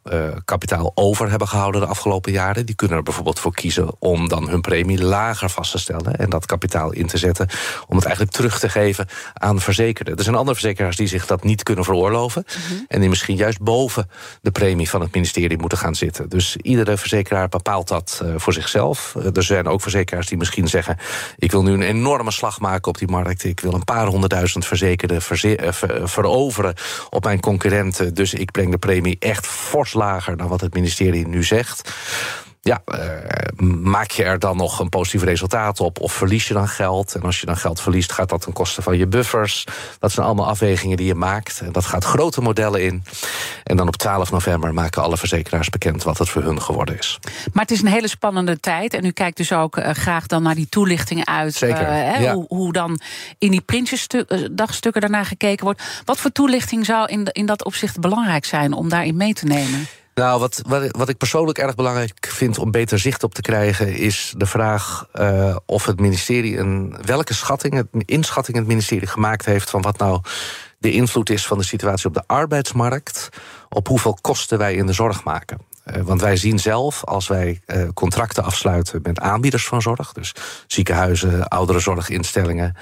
kapitaal 0.44 0.92
over 0.94 1.30
hebben 1.30 1.48
gehouden 1.48 1.80
de 1.80 1.86
afgelopen 1.86 2.32
jaren. 2.32 2.66
Die 2.66 2.74
kunnen 2.74 2.96
er 2.96 3.02
bijvoorbeeld 3.02 3.38
voor 3.38 3.54
kiezen 3.54 3.90
om 3.98 4.28
dan 4.28 4.48
hun 4.48 4.60
premie 4.60 5.02
lager 5.02 5.50
vast 5.50 5.70
te 5.70 5.78
stellen 5.78 6.16
en 6.16 6.30
dat 6.30 6.46
kapitaal 6.46 6.92
in 6.92 7.06
te 7.06 7.18
zetten 7.18 7.48
om 7.86 7.96
het 7.96 8.04
eigenlijk 8.04 8.36
terug 8.36 8.58
te 8.58 8.68
geven 8.68 9.08
aan 9.34 9.60
verzekerden. 9.60 10.16
Er 10.16 10.22
zijn 10.22 10.36
andere 10.36 10.56
verzekeraars 10.56 10.96
die 10.96 11.06
zich 11.06 11.26
dat 11.26 11.44
niet 11.44 11.62
kunnen 11.62 11.84
veroorloven 11.84 12.44
mm 12.46 12.62
-hmm. 12.68 12.84
en 12.88 13.00
die 13.00 13.08
misschien 13.08 13.36
juist 13.36 13.60
boven 13.60 14.04
de 14.42 14.50
premie 14.50 14.88
van 14.88 15.00
het 15.00 15.14
ministerie 15.14 15.58
moeten 15.58 15.78
gaan 15.78 15.94
zitten. 15.94 16.28
Dus 16.28 16.56
iedere 16.56 16.96
verzekeraar 16.96 17.48
bepaalt 17.48 17.88
dat 17.88 18.20
uh, 18.22 18.34
voor 18.36 18.52
zichzelf. 18.52 19.14
Uh, 19.18 19.36
er 19.36 19.42
zijn 19.42 19.66
ook 19.66 19.80
verzekeraars 19.80 20.26
die 20.26 20.38
misschien 20.38 20.68
zeggen... 20.68 20.96
ik 21.36 21.50
wil 21.50 21.62
nu 21.62 21.72
een 21.72 21.82
enorme 21.82 22.30
slag 22.30 22.60
maken 22.60 22.88
op 22.88 22.98
die 22.98 23.08
markt. 23.08 23.44
Ik 23.44 23.60
wil 23.60 23.74
een 23.74 23.84
paar 23.84 24.06
honderdduizend 24.06 24.66
verzekerden 24.66 25.22
verze 25.22 25.58
ver 25.70 26.08
veroveren 26.08 26.74
op 27.10 27.24
mijn 27.24 27.40
concurrenten. 27.40 28.14
Dus 28.14 28.34
ik 28.34 28.50
breng 28.50 28.70
de 28.70 28.78
premie 28.78 29.16
echt 29.18 29.46
fors 29.46 29.92
lager 29.92 30.36
dan 30.36 30.48
wat 30.48 30.60
het 30.60 30.74
ministerie 30.74 31.28
nu 31.28 31.44
zegt 31.44 31.92
ja, 32.64 32.82
uh, 32.86 33.68
maak 33.68 34.10
je 34.10 34.24
er 34.24 34.38
dan 34.38 34.56
nog 34.56 34.78
een 34.78 34.88
positief 34.88 35.22
resultaat 35.22 35.80
op 35.80 36.00
of 36.00 36.12
verlies 36.12 36.48
je 36.48 36.54
dan 36.54 36.68
geld? 36.68 37.14
En 37.14 37.22
als 37.22 37.40
je 37.40 37.46
dan 37.46 37.56
geld 37.56 37.80
verliest, 37.80 38.12
gaat 38.12 38.28
dat 38.28 38.40
ten 38.40 38.52
koste 38.52 38.82
van 38.82 38.96
je 38.96 39.06
buffers. 39.06 39.66
Dat 39.98 40.12
zijn 40.12 40.26
allemaal 40.26 40.46
afwegingen 40.46 40.96
die 40.96 41.06
je 41.06 41.14
maakt. 41.14 41.60
En 41.60 41.72
dat 41.72 41.84
gaat 41.84 42.04
grote 42.04 42.40
modellen 42.40 42.82
in. 42.82 43.04
En 43.64 43.76
dan 43.76 43.86
op 43.86 43.96
12 43.96 44.30
november 44.30 44.74
maken 44.74 45.02
alle 45.02 45.16
verzekeraars 45.16 45.68
bekend 45.68 46.02
wat 46.02 46.18
het 46.18 46.28
voor 46.28 46.42
hun 46.42 46.62
geworden 46.62 46.98
is. 46.98 47.18
Maar 47.52 47.62
het 47.62 47.70
is 47.70 47.80
een 47.80 47.88
hele 47.88 48.08
spannende 48.08 48.60
tijd. 48.60 48.94
En 48.94 49.04
u 49.04 49.10
kijkt 49.10 49.36
dus 49.36 49.52
ook 49.52 49.76
uh, 49.76 49.90
graag 49.90 50.26
dan 50.26 50.42
naar 50.42 50.54
die 50.54 50.68
toelichtingen 50.68 51.26
uit. 51.26 51.54
Zeker, 51.54 51.80
uh, 51.80 51.88
hè, 51.88 52.18
ja. 52.18 52.34
hoe, 52.34 52.44
hoe, 52.48 52.72
dan 52.72 53.00
in 53.38 53.50
die 53.50 53.60
Prinsjesdagstukken 53.60 55.00
daarna 55.00 55.24
gekeken 55.24 55.64
wordt. 55.64 55.82
Wat 56.04 56.18
voor 56.18 56.32
toelichting 56.32 56.84
zou 56.84 57.06
in, 57.06 57.24
in 57.32 57.46
dat 57.46 57.64
opzicht 57.64 58.00
belangrijk 58.00 58.44
zijn 58.44 58.72
om 58.72 58.88
daarin 58.88 59.16
mee 59.16 59.34
te 59.34 59.44
nemen? 59.44 59.86
Nou, 60.14 60.40
wat, 60.40 60.62
wat, 60.68 60.96
wat 60.96 61.08
ik 61.08 61.16
persoonlijk 61.16 61.58
erg 61.58 61.74
belangrijk 61.74 62.26
vind 62.26 62.58
om 62.58 62.70
beter 62.70 62.98
zicht 62.98 63.22
op 63.22 63.34
te 63.34 63.40
krijgen, 63.40 63.96
is 63.96 64.34
de 64.36 64.46
vraag 64.46 65.08
uh, 65.14 65.56
of 65.66 65.86
het 65.86 66.00
ministerie 66.00 66.58
een 66.58 66.96
welke 67.04 67.34
schatting, 67.34 67.88
inschatting 67.92 68.56
het 68.56 68.66
ministerie 68.66 69.08
gemaakt 69.08 69.44
heeft 69.44 69.70
van 69.70 69.82
wat 69.82 69.98
nou 69.98 70.20
de 70.78 70.92
invloed 70.92 71.30
is 71.30 71.46
van 71.46 71.58
de 71.58 71.64
situatie 71.64 72.06
op 72.06 72.14
de 72.14 72.22
arbeidsmarkt, 72.26 73.28
op 73.68 73.88
hoeveel 73.88 74.18
kosten 74.20 74.58
wij 74.58 74.74
in 74.74 74.86
de 74.86 74.92
zorg 74.92 75.24
maken. 75.24 75.58
Uh, 75.86 76.02
want 76.02 76.20
wij 76.20 76.36
zien 76.36 76.58
zelf, 76.58 77.04
als 77.04 77.28
wij 77.28 77.60
uh, 77.66 77.88
contracten 77.94 78.44
afsluiten 78.44 79.00
met 79.02 79.20
aanbieders 79.20 79.66
van 79.66 79.82
zorg, 79.82 80.12
dus 80.12 80.32
ziekenhuizen, 80.66 81.48
ouderenzorginstellingen, 81.48 82.76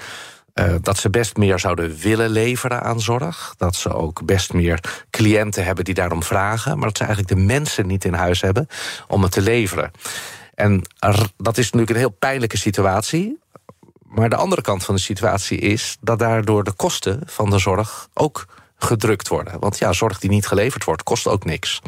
uh, 0.53 0.75
dat 0.81 0.97
ze 0.97 1.09
best 1.09 1.37
meer 1.37 1.59
zouden 1.59 1.95
willen 1.95 2.29
leveren 2.29 2.81
aan 2.81 3.01
zorg. 3.01 3.53
Dat 3.57 3.75
ze 3.75 3.93
ook 3.93 4.25
best 4.25 4.53
meer 4.53 5.05
cliënten 5.09 5.65
hebben 5.65 5.85
die 5.85 5.93
daarom 5.93 6.23
vragen. 6.23 6.77
Maar 6.77 6.87
dat 6.87 6.97
ze 6.97 7.03
eigenlijk 7.03 7.35
de 7.35 7.45
mensen 7.45 7.87
niet 7.87 8.05
in 8.05 8.13
huis 8.13 8.41
hebben 8.41 8.67
om 9.07 9.23
het 9.23 9.31
te 9.31 9.41
leveren. 9.41 9.91
En 10.55 10.81
dat 11.37 11.57
is 11.57 11.63
natuurlijk 11.63 11.89
een 11.89 11.95
heel 11.95 12.17
pijnlijke 12.19 12.57
situatie. 12.57 13.39
Maar 14.07 14.29
de 14.29 14.35
andere 14.35 14.61
kant 14.61 14.83
van 14.83 14.95
de 14.95 15.01
situatie 15.01 15.57
is 15.57 15.97
dat 16.01 16.19
daardoor 16.19 16.63
de 16.63 16.71
kosten 16.71 17.21
van 17.25 17.49
de 17.49 17.59
zorg 17.59 18.07
ook 18.13 18.45
gedrukt 18.77 19.27
worden. 19.27 19.59
Want 19.59 19.77
ja, 19.77 19.93
zorg 19.93 20.19
die 20.19 20.29
niet 20.29 20.47
geleverd 20.47 20.83
wordt, 20.83 21.03
kost 21.03 21.27
ook 21.27 21.45
niks. 21.45 21.81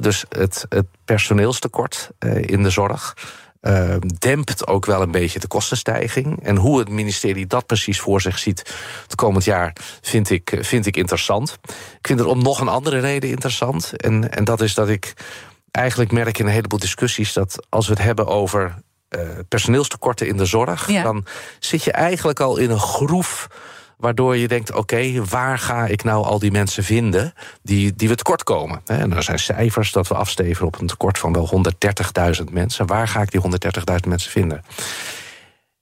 Dus 0.00 0.24
het, 0.28 0.66
het 0.68 0.86
personeelstekort 1.04 2.10
uh, 2.18 2.42
in 2.42 2.62
de 2.62 2.70
zorg 2.70 3.16
uh, 3.66 3.96
dempt 4.18 4.66
ook 4.66 4.86
wel 4.86 5.02
een 5.02 5.10
beetje 5.10 5.38
de 5.38 5.46
kostenstijging. 5.46 6.42
En 6.42 6.56
hoe 6.56 6.78
het 6.78 6.88
ministerie 6.88 7.46
dat 7.46 7.66
precies 7.66 8.00
voor 8.00 8.20
zich 8.20 8.38
ziet 8.38 8.74
het 9.02 9.14
komend 9.14 9.44
jaar, 9.44 9.76
vind 10.00 10.30
ik, 10.30 10.58
vind 10.60 10.86
ik 10.86 10.96
interessant. 10.96 11.58
Ik 11.98 12.06
vind 12.06 12.18
het 12.18 12.28
om 12.28 12.42
nog 12.42 12.60
een 12.60 12.68
andere 12.68 12.98
reden 12.98 13.30
interessant. 13.30 13.96
En, 13.96 14.30
en 14.30 14.44
dat 14.44 14.60
is 14.60 14.74
dat 14.74 14.88
ik 14.88 15.14
eigenlijk 15.70 16.12
merk 16.12 16.38
in 16.38 16.46
een 16.46 16.52
heleboel 16.52 16.78
discussies 16.78 17.32
dat 17.32 17.66
als 17.68 17.86
we 17.86 17.92
het 17.92 18.02
hebben 18.02 18.26
over 18.26 18.74
uh, 19.08 19.20
personeelstekorten 19.48 20.26
in 20.26 20.36
de 20.36 20.46
zorg, 20.46 20.90
ja. 20.90 21.02
dan 21.02 21.24
zit 21.58 21.84
je 21.84 21.92
eigenlijk 21.92 22.40
al 22.40 22.56
in 22.56 22.70
een 22.70 22.80
groef 22.80 23.48
waardoor 23.98 24.36
je 24.36 24.48
denkt, 24.48 24.72
oké, 24.72 25.24
waar 25.24 25.58
ga 25.58 25.86
ik 25.86 26.04
nou 26.04 26.24
al 26.24 26.38
die 26.38 26.50
mensen 26.50 26.84
vinden 26.84 27.32
die, 27.62 27.94
die 27.94 28.08
we 28.08 28.14
tekort 28.14 28.42
komen? 28.42 28.80
En 28.86 29.12
er 29.12 29.22
zijn 29.22 29.38
cijfers 29.38 29.92
dat 29.92 30.08
we 30.08 30.14
afsteven 30.14 30.66
op 30.66 30.80
een 30.80 30.86
tekort 30.86 31.18
van 31.18 31.32
wel 31.32 31.64
130.000 32.38 32.44
mensen. 32.50 32.86
Waar 32.86 33.08
ga 33.08 33.22
ik 33.22 33.30
die 33.30 33.40
130.000 33.40 34.08
mensen 34.08 34.30
vinden? 34.30 34.64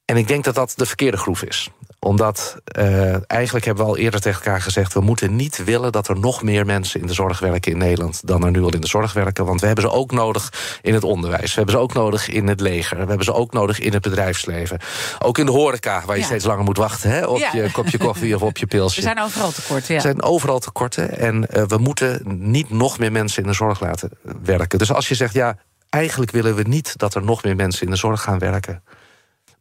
En 0.04 0.16
ik 0.16 0.28
denk 0.28 0.44
dat 0.44 0.54
dat 0.54 0.72
de 0.76 0.86
verkeerde 0.86 1.16
groef 1.16 1.42
is. 1.42 1.70
Omdat 2.04 2.56
uh, 2.78 3.30
eigenlijk 3.30 3.64
hebben 3.64 3.84
we 3.84 3.90
al 3.90 3.96
eerder 3.96 4.20
tegen 4.20 4.44
elkaar 4.44 4.60
gezegd... 4.60 4.92
we 4.92 5.00
moeten 5.00 5.36
niet 5.36 5.64
willen 5.64 5.92
dat 5.92 6.08
er 6.08 6.18
nog 6.18 6.42
meer 6.42 6.66
mensen 6.66 7.00
in 7.00 7.06
de 7.06 7.12
zorg 7.12 7.38
werken 7.38 7.72
in 7.72 7.78
Nederland... 7.78 8.26
dan 8.26 8.44
er 8.44 8.50
nu 8.50 8.62
al 8.62 8.72
in 8.72 8.80
de 8.80 8.86
zorg 8.86 9.12
werken. 9.12 9.44
Want 9.44 9.60
we 9.60 9.66
hebben 9.66 9.84
ze 9.84 9.90
ook 9.90 10.12
nodig 10.12 10.52
in 10.80 10.94
het 10.94 11.04
onderwijs. 11.04 11.50
We 11.50 11.56
hebben 11.56 11.74
ze 11.74 11.80
ook 11.80 11.92
nodig 11.92 12.28
in 12.28 12.48
het 12.48 12.60
leger. 12.60 12.96
We 12.96 13.06
hebben 13.06 13.24
ze 13.24 13.32
ook 13.32 13.52
nodig 13.52 13.78
in 13.78 13.92
het 13.92 14.02
bedrijfsleven. 14.02 14.78
Ook 15.18 15.38
in 15.38 15.46
de 15.46 15.52
horeca, 15.52 16.02
waar 16.06 16.14
je 16.14 16.20
ja. 16.20 16.26
steeds 16.26 16.44
langer 16.44 16.64
moet 16.64 16.76
wachten... 16.76 17.10
Hè, 17.10 17.26
op 17.26 17.38
ja. 17.38 17.50
je 17.52 17.70
kopje 17.70 17.98
koffie 17.98 18.34
of 18.34 18.42
op 18.42 18.56
je 18.56 18.66
pilsje. 18.66 18.96
Er 18.96 19.02
zijn 19.02 19.20
overal 19.20 19.50
tekorten, 19.50 19.88
ja. 19.88 19.94
Er 19.94 20.00
zijn 20.00 20.22
overal 20.22 20.58
tekorten. 20.58 21.18
En 21.18 21.46
uh, 21.56 21.62
we 21.62 21.78
moeten 21.78 22.22
niet 22.38 22.70
nog 22.70 22.98
meer 22.98 23.12
mensen 23.12 23.42
in 23.42 23.48
de 23.48 23.54
zorg 23.54 23.80
laten 23.80 24.10
werken. 24.42 24.78
Dus 24.78 24.92
als 24.92 25.08
je 25.08 25.14
zegt, 25.14 25.34
ja, 25.34 25.56
eigenlijk 25.88 26.30
willen 26.30 26.54
we 26.54 26.62
niet... 26.62 26.98
dat 26.98 27.14
er 27.14 27.24
nog 27.24 27.42
meer 27.42 27.56
mensen 27.56 27.84
in 27.84 27.92
de 27.92 27.98
zorg 27.98 28.22
gaan 28.22 28.38
werken... 28.38 28.82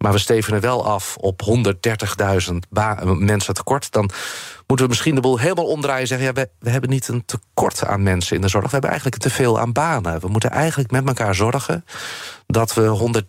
maar 0.02 0.12
we 0.12 0.18
stevenen 0.18 0.62
wel 0.62 0.86
af 0.86 1.18
op 1.18 1.42
130.000 2.50 2.56
mensen 3.18 3.54
tekort... 3.54 3.92
dan 3.92 4.10
moeten 4.68 4.86
we 4.86 4.88
misschien 4.88 5.16
de 5.16 5.22
boel 5.22 5.40
helemaal 5.40 5.66
omdraaien 5.66 6.02
en 6.02 6.08
zeggen... 6.08 6.28
ja, 6.28 6.34
we, 6.34 6.50
we, 6.60 6.70
hebben 6.70 6.90
niet 6.90 7.08
een 7.08 7.26
tekort 7.26 7.86
aan 7.86 8.04
mensen 8.04 8.36
in 8.36 8.42
de 8.42 8.48
zorg. 8.48 8.66
We 8.66 8.72
hebben 8.72 8.90
eigenlijk 8.90 9.22
te 9.22 9.30
veel 9.30 9.60
aan 9.60 9.72
banen. 9.72 10.20
We 10.20 10.28
moeten 10.28 10.50
eigenlijk 10.50 10.92
met 10.92 11.08
elkaar 11.08 11.36
zorgen 11.36 11.86
dat 12.48 12.74
we 12.74 13.22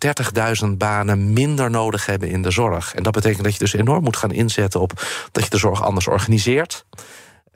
130.000 0.63 0.67
banen 0.77 1.33
minder 1.33 1.69
nodig 1.69 2.05
hebben 2.05 2.29
in 2.29 2.41
de 2.41 2.51
zorg. 2.51 2.93
En 2.93 3.03
dat 3.03 3.13
betekent 3.13 3.43
dat 3.43 3.53
je 3.53 3.59
dus 3.59 3.73
enorm 3.73 4.03
moet 4.03 4.17
gaan 4.17 4.31
inzetten 4.31 4.79
op 4.79 5.03
dat 5.31 5.43
je 5.43 5.49
de 5.49 5.57
zorg 5.57 5.83
anders 5.83 6.07
organiseert... 6.07 6.85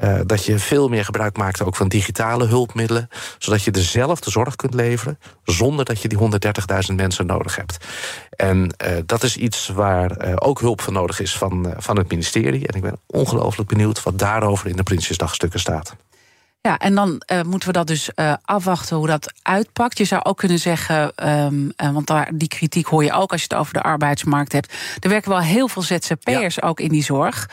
Uh, 0.04 0.20
dat 0.26 0.46
je 0.46 0.60
veel 0.60 0.88
meer 0.88 1.06
gebruik 1.06 1.38
maakt 1.38 1.62
ook 1.62 1.76
van 1.76 1.88
digitale 1.88 2.46
hulpmiddelen. 2.46 3.10
Zodat 3.38 3.64
je 3.64 3.72
dezelfde 3.72 4.32
zorg 4.32 4.56
kunt 4.56 4.74
leveren. 4.74 5.20
zonder 5.44 5.86
dat 5.86 6.02
je 6.02 6.08
die 6.08 6.18
130.000 6.90 6.96
mensen 6.96 7.26
nodig 7.26 7.56
hebt. 7.56 7.78
En 8.30 8.58
uh, 8.58 8.98
dat 9.06 9.24
is 9.24 9.38
iets 9.38 9.68
waar 9.68 10.28
uh, 10.28 10.34
ook 10.36 10.60
hulp 10.60 10.82
voor 10.82 10.94
nodig 10.94 11.20
is 11.20 11.38
van, 11.38 11.74
van 11.78 11.98
het 11.98 12.10
ministerie. 12.10 12.68
En 12.68 12.76
ik 12.76 12.82
ben 12.82 13.00
ongelooflijk 13.08 13.70
benieuwd 13.70 14.04
wat 14.04 14.20
daarover 14.20 14.68
in 14.70 14.76
de 14.76 14.84
Prinsjesdagstukken 14.84 15.60
staat. 15.60 15.96
Ja, 16.62 16.78
en 16.78 16.96
dan 16.96 17.22
uh, 17.32 17.42
moeten 17.42 17.68
we 17.68 17.74
dat 17.74 17.88
dus 17.88 18.10
uh, 18.16 18.34
afwachten 18.42 18.98
hoe 18.98 19.08
dat 19.08 19.34
uitpakt. 19.42 19.98
Je 19.98 20.06
zou 20.06 20.24
ook 20.24 20.38
kunnen 20.38 20.60
zeggen, 20.60 21.30
um, 21.30 21.74
uh, 21.78 21.92
want 21.92 22.08
daar, 22.08 22.30
die 22.34 22.48
kritiek 22.48 22.88
hoor 22.88 23.04
je 23.04 23.14
ook 23.14 23.32
als 23.32 23.42
je 23.42 23.48
het 23.50 23.60
over 23.60 23.74
de 23.74 23.82
arbeidsmarkt 23.82 24.52
hebt. 24.52 24.74
Er 25.00 25.10
werken 25.10 25.30
wel 25.30 25.40
heel 25.40 25.68
veel 25.68 25.82
ZZP'ers 25.82 26.56
ja. 26.56 26.68
ook 26.68 26.80
in 26.80 26.90
die 26.90 27.04
zorg. 27.04 27.50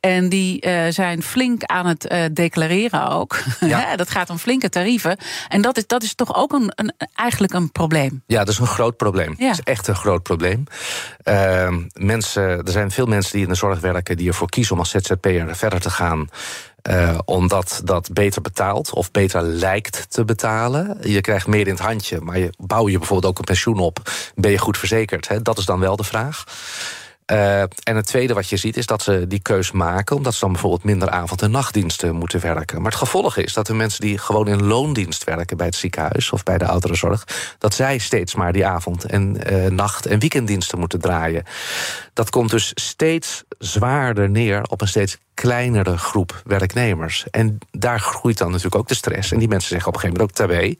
En 0.00 0.28
die 0.28 0.66
zijn 0.90 1.22
flink 1.22 1.64
aan 1.64 1.86
het 1.86 2.14
declareren 2.32 3.10
ook. 3.10 3.38
Ja. 3.60 3.96
dat 3.96 4.10
gaat 4.10 4.30
om 4.30 4.38
flinke 4.38 4.68
tarieven. 4.68 5.16
En 5.48 5.62
dat 5.62 5.76
is, 5.76 5.86
dat 5.86 6.02
is 6.02 6.14
toch 6.14 6.34
ook 6.34 6.52
een, 6.52 6.72
een 6.74 6.92
eigenlijk 7.14 7.52
een 7.52 7.72
probleem. 7.72 8.22
Ja, 8.26 8.38
dat 8.38 8.48
is 8.48 8.58
een 8.58 8.66
groot 8.66 8.96
probleem. 8.96 9.34
Ja. 9.38 9.48
Dat 9.48 9.58
is 9.58 9.64
echt 9.64 9.86
een 9.86 9.96
groot 9.96 10.22
probleem. 10.22 10.64
Ehm, 11.22 11.82
mensen, 11.92 12.42
er 12.42 12.72
zijn 12.72 12.90
veel 12.90 13.06
mensen 13.06 13.32
die 13.32 13.42
in 13.42 13.48
de 13.48 13.54
zorg 13.54 13.80
werken 13.80 14.16
die 14.16 14.28
ervoor 14.28 14.48
kiezen 14.48 14.72
om 14.72 14.78
als 14.78 14.90
ZZP'er 14.90 15.56
verder 15.56 15.80
te 15.80 15.90
gaan. 15.90 16.28
Uh, 16.90 17.18
omdat 17.24 17.80
dat 17.84 18.12
beter 18.12 18.42
betaalt 18.42 18.92
of 18.92 19.10
beter 19.10 19.42
lijkt 19.42 20.06
te 20.08 20.24
betalen. 20.24 20.98
Je 21.00 21.20
krijgt 21.20 21.46
meer 21.46 21.66
in 21.66 21.74
het 21.74 21.82
handje, 21.82 22.20
maar 22.20 22.38
bouw 22.58 22.88
je 22.88 22.98
bijvoorbeeld 22.98 23.32
ook 23.32 23.38
een 23.38 23.44
pensioen 23.44 23.78
op. 23.78 24.10
Ben 24.34 24.50
je 24.50 24.58
goed 24.58 24.78
verzekerd? 24.78 25.28
Hè? 25.28 25.42
Dat 25.42 25.58
is 25.58 25.64
dan 25.64 25.80
wel 25.80 25.96
de 25.96 26.04
vraag. 26.04 26.44
Uh, 27.32 27.60
en 27.60 27.96
het 27.96 28.06
tweede 28.06 28.34
wat 28.34 28.48
je 28.48 28.56
ziet 28.56 28.76
is 28.76 28.86
dat 28.86 29.02
ze 29.02 29.26
die 29.26 29.40
keus 29.40 29.70
maken... 29.70 30.16
omdat 30.16 30.34
ze 30.34 30.40
dan 30.40 30.52
bijvoorbeeld 30.52 30.84
minder 30.84 31.10
avond- 31.10 31.42
en 31.42 31.50
nachtdiensten 31.50 32.14
moeten 32.14 32.40
werken. 32.40 32.82
Maar 32.82 32.90
het 32.90 33.00
gevolg 33.00 33.36
is 33.36 33.52
dat 33.52 33.66
de 33.66 33.74
mensen 33.74 34.00
die 34.00 34.18
gewoon 34.18 34.48
in 34.48 34.64
loondienst 34.64 35.24
werken... 35.24 35.56
bij 35.56 35.66
het 35.66 35.74
ziekenhuis 35.74 36.30
of 36.30 36.42
bij 36.42 36.58
de 36.58 36.66
ouderenzorg... 36.66 37.24
dat 37.58 37.74
zij 37.74 37.98
steeds 37.98 38.34
maar 38.34 38.52
die 38.52 38.66
avond- 38.66 39.04
en 39.04 39.52
uh, 39.52 39.66
nacht- 39.70 40.06
en 40.06 40.18
weekenddiensten 40.18 40.78
moeten 40.78 41.00
draaien. 41.00 41.44
Dat 42.12 42.30
komt 42.30 42.50
dus 42.50 42.70
steeds 42.74 43.44
zwaarder 43.58 44.30
neer 44.30 44.62
op 44.62 44.80
een 44.80 44.88
steeds 44.88 45.18
kleinere 45.36 45.98
groep 45.98 46.42
werknemers. 46.44 47.26
En 47.30 47.58
daar 47.70 48.00
groeit 48.00 48.38
dan 48.38 48.48
natuurlijk 48.48 48.76
ook 48.76 48.88
de 48.88 48.94
stress. 48.94 49.32
En 49.32 49.38
die 49.38 49.48
mensen 49.48 49.68
zeggen 49.68 49.88
op 49.88 49.94
een 49.94 50.00
gegeven 50.00 50.22
moment 50.22 50.40
ook 50.40 50.48
tabé. 50.48 50.74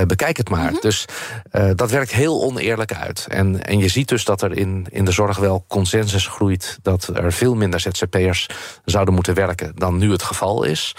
Uh, 0.00 0.06
bekijk 0.06 0.36
het 0.36 0.48
maar. 0.48 0.60
Mm 0.60 0.68
-hmm. 0.68 0.80
Dus 0.80 1.04
uh, 1.52 1.70
dat 1.74 1.90
werkt 1.90 2.12
heel 2.12 2.42
oneerlijk 2.42 2.94
uit. 2.94 3.26
En, 3.28 3.64
en 3.64 3.78
je 3.78 3.88
ziet 3.88 4.08
dus 4.08 4.24
dat 4.24 4.42
er 4.42 4.56
in, 4.56 4.86
in 4.90 5.04
de 5.04 5.12
zorg 5.12 5.38
wel 5.38 5.64
consensus 5.68 6.26
groeit... 6.26 6.78
dat 6.82 7.10
er 7.14 7.32
veel 7.32 7.54
minder 7.54 7.80
ZZP'ers 7.80 8.48
zouden 8.84 9.14
moeten 9.14 9.34
werken 9.34 9.72
dan 9.74 9.98
nu 9.98 10.10
het 10.10 10.22
geval 10.22 10.64
is. 10.64 10.94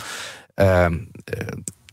Uh, 0.56 0.86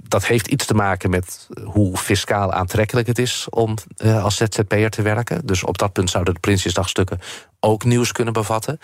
dat 0.09 0.27
heeft 0.27 0.47
iets 0.47 0.67
te 0.67 0.75
maken 0.75 1.11
met 1.11 1.49
hoe 1.65 1.97
fiscaal 1.97 2.53
aantrekkelijk 2.53 3.07
het 3.07 3.19
is 3.19 3.47
om 3.51 3.75
als 4.23 4.37
ZZP'er 4.37 4.91
te 4.91 5.03
werken. 5.03 5.47
Dus 5.47 5.65
op 5.65 5.79
dat 5.79 5.93
punt 5.93 6.11
zouden 6.11 6.35
de 6.35 6.41
Prinsjesdagstukken 6.41 7.19
ook 7.61 7.85
nieuws 7.85 8.13
kunnen 8.13 8.33
bevatten. 8.33 8.79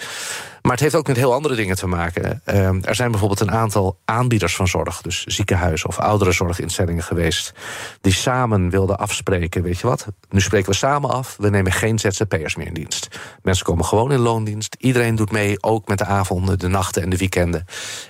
Maar 0.68 0.76
het 0.76 0.86
heeft 0.86 0.96
ook 0.96 1.06
met 1.06 1.16
heel 1.16 1.32
andere 1.32 1.54
dingen 1.54 1.76
te 1.76 1.86
maken. 1.86 2.42
Uh, 2.46 2.84
er 2.84 2.94
zijn 2.94 3.10
bijvoorbeeld 3.10 3.40
een 3.40 3.50
aantal 3.50 3.98
aanbieders 4.04 4.56
van 4.56 4.68
zorg, 4.68 5.02
dus 5.02 5.24
ziekenhuizen 5.24 5.88
of 5.88 5.98
ouderenzorginstellingen 5.98 7.02
geweest, 7.02 7.52
die 8.00 8.12
samen 8.12 8.70
wilden 8.70 8.98
afspreken. 8.98 9.62
Weet 9.62 9.78
je 9.78 9.86
wat? 9.86 10.06
Nu 10.30 10.40
spreken 10.40 10.70
we 10.70 10.76
samen 10.76 11.10
af, 11.10 11.36
we 11.38 11.50
nemen 11.50 11.72
geen 11.72 11.98
ZZP'ers 11.98 12.56
meer 12.56 12.66
in 12.66 12.74
dienst. 12.74 13.08
Mensen 13.42 13.64
komen 13.64 13.84
gewoon 13.84 14.12
in 14.12 14.18
loondienst. 14.18 14.76
Iedereen 14.78 15.14
doet 15.14 15.30
mee, 15.30 15.62
ook 15.62 15.88
met 15.88 15.98
de 15.98 16.04
avonden, 16.04 16.58
de 16.58 16.68
nachten 16.68 17.02
en 17.02 17.10
de 17.10 17.16
weekenden. 17.16 17.64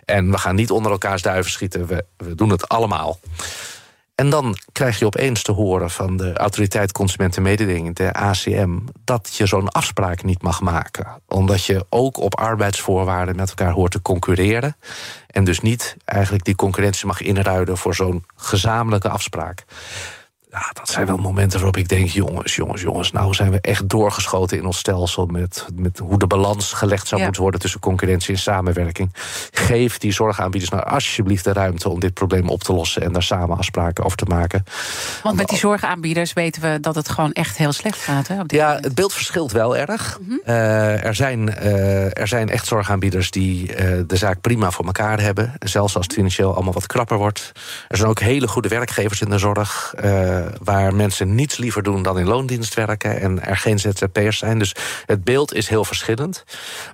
En 0.05 0.31
we 0.31 0.39
gaan 0.39 0.55
niet 0.55 0.71
onder 0.71 0.93
elkaars 0.93 1.23
duiven 1.23 1.51
schieten, 1.51 1.87
we, 1.87 2.05
we 2.17 2.35
doen 2.35 2.51
het 2.51 2.69
allemaal. 2.69 3.19
En 4.19 4.31
dan 4.31 4.57
krijg 4.73 4.99
je 4.99 5.07
opeens 5.07 5.43
te 5.43 5.53
horen 5.53 5.91
van 5.91 6.17
de 6.17 6.33
Autoriteit 6.33 6.93
Consumentenmededinging, 6.93 7.95
de 7.95 8.13
ACM, 8.13 8.79
dat 9.05 9.35
je 9.37 9.47
zo'n 9.47 9.69
afspraak 9.69 10.23
niet 10.23 10.43
mag 10.43 10.61
maken. 10.61 11.07
Omdat 11.29 11.65
je 11.65 11.87
ook 11.89 12.17
op 12.17 12.37
arbeidsvoorwaarden 12.37 13.37
met 13.37 13.49
elkaar 13.49 13.73
hoort 13.73 13.91
te 13.91 14.03
concurreren. 14.03 14.77
En 15.27 15.45
dus 15.45 15.61
niet 15.61 15.97
eigenlijk 16.05 16.45
die 16.45 16.55
concurrentie 16.55 17.07
mag 17.07 17.21
inruiden 17.21 17.77
voor 17.77 17.95
zo'n 17.95 18.25
gezamenlijke 18.37 19.09
afspraak. 19.09 19.65
Ja, 20.51 20.71
dat 20.73 20.89
zijn 20.89 21.07
wel 21.07 21.17
momenten 21.17 21.59
waarop 21.59 21.77
ik 21.77 21.89
denk: 21.89 22.09
jongens, 22.09 22.57
jongens, 22.57 22.83
jongens, 22.83 23.13
nou 23.13 23.35
zijn 23.35 23.51
we 23.51 23.61
echt 23.61 23.89
doorgeschoten 23.89 24.59
in 24.59 24.67
ons 24.67 24.79
stelsel 24.79 25.27
met, 25.27 25.67
met 25.75 25.99
hoe 25.99 26.19
de 26.19 26.27
balans 26.27 26.73
gelegd 26.73 27.07
zou 27.07 27.17
ja. 27.17 27.27
moeten 27.27 27.43
worden 27.43 27.61
tussen 27.61 27.81
concurrentie 27.81 28.35
en 28.35 28.41
samenwerking. 28.41 29.13
Geef 29.51 29.99
die 29.99 30.13
zorgaanbieders 30.13 30.71
nou 30.71 30.85
alsjeblieft 30.85 31.45
de 31.45 31.53
ruimte 31.53 31.89
om 31.89 32.01
dit 32.01 32.15
probleem 32.15 32.49
op 32.49 32.63
te 32.63 32.73
lossen 32.73 33.03
en 33.03 33.13
daar 33.13 33.23
samen 33.23 33.57
afspraken 33.57 34.05
over 34.05 34.17
te 34.17 34.25
maken. 34.25 34.65
Want 35.23 35.37
met 35.37 35.49
die 35.49 35.59
zorgaanbieders 35.59 36.33
weten 36.33 36.63
we 36.63 36.81
dat 36.81 36.95
het 36.95 37.09
gewoon 37.09 37.33
echt 37.33 37.57
heel 37.57 37.73
slecht 37.73 37.99
gaat. 37.99 38.29
Hè, 38.29 38.41
op 38.41 38.49
dit 38.49 38.59
ja, 38.59 38.67
moment. 38.67 38.85
het 38.85 38.95
beeld 38.95 39.13
verschilt 39.13 39.53
wel 39.53 39.77
erg. 39.77 40.19
Mm 40.21 40.29
-hmm. 40.29 40.41
uh, 40.47 41.05
er, 41.05 41.15
zijn, 41.15 41.49
uh, 41.49 42.19
er 42.19 42.29
zijn 42.29 42.49
echt 42.49 42.67
zorgaanbieders 42.67 43.31
die 43.31 43.71
uh, 43.71 44.03
de 44.07 44.17
zaak 44.17 44.41
prima 44.41 44.71
voor 44.71 44.85
elkaar 44.85 45.21
hebben. 45.21 45.53
Zelfs 45.59 45.97
als 45.97 46.05
het 46.05 46.15
financieel 46.15 46.55
allemaal 46.55 46.73
wat 46.73 46.87
krapper 46.87 47.17
wordt. 47.17 47.53
Er 47.89 47.97
zijn 47.97 48.09
ook 48.09 48.21
hele 48.21 48.49
goede 48.49 48.69
werkgevers 48.69 49.21
in 49.21 49.31
de 49.31 49.39
zorg 49.39 49.95
waar 50.63 50.95
mensen 50.95 51.35
niets 51.35 51.57
liever 51.57 51.83
doen 51.83 52.03
dan 52.03 52.19
in 52.19 52.27
loondienst 52.27 52.75
werken 52.75 53.21
en 53.21 53.45
er 53.45 53.57
geen 53.57 53.79
ZZP'ers 53.79 54.39
zijn. 54.39 54.59
Dus 54.59 54.75
het 55.07 55.25
beeld 55.25 55.55
is 55.55 55.69
heel 55.69 55.85
verschillend. 55.85 56.45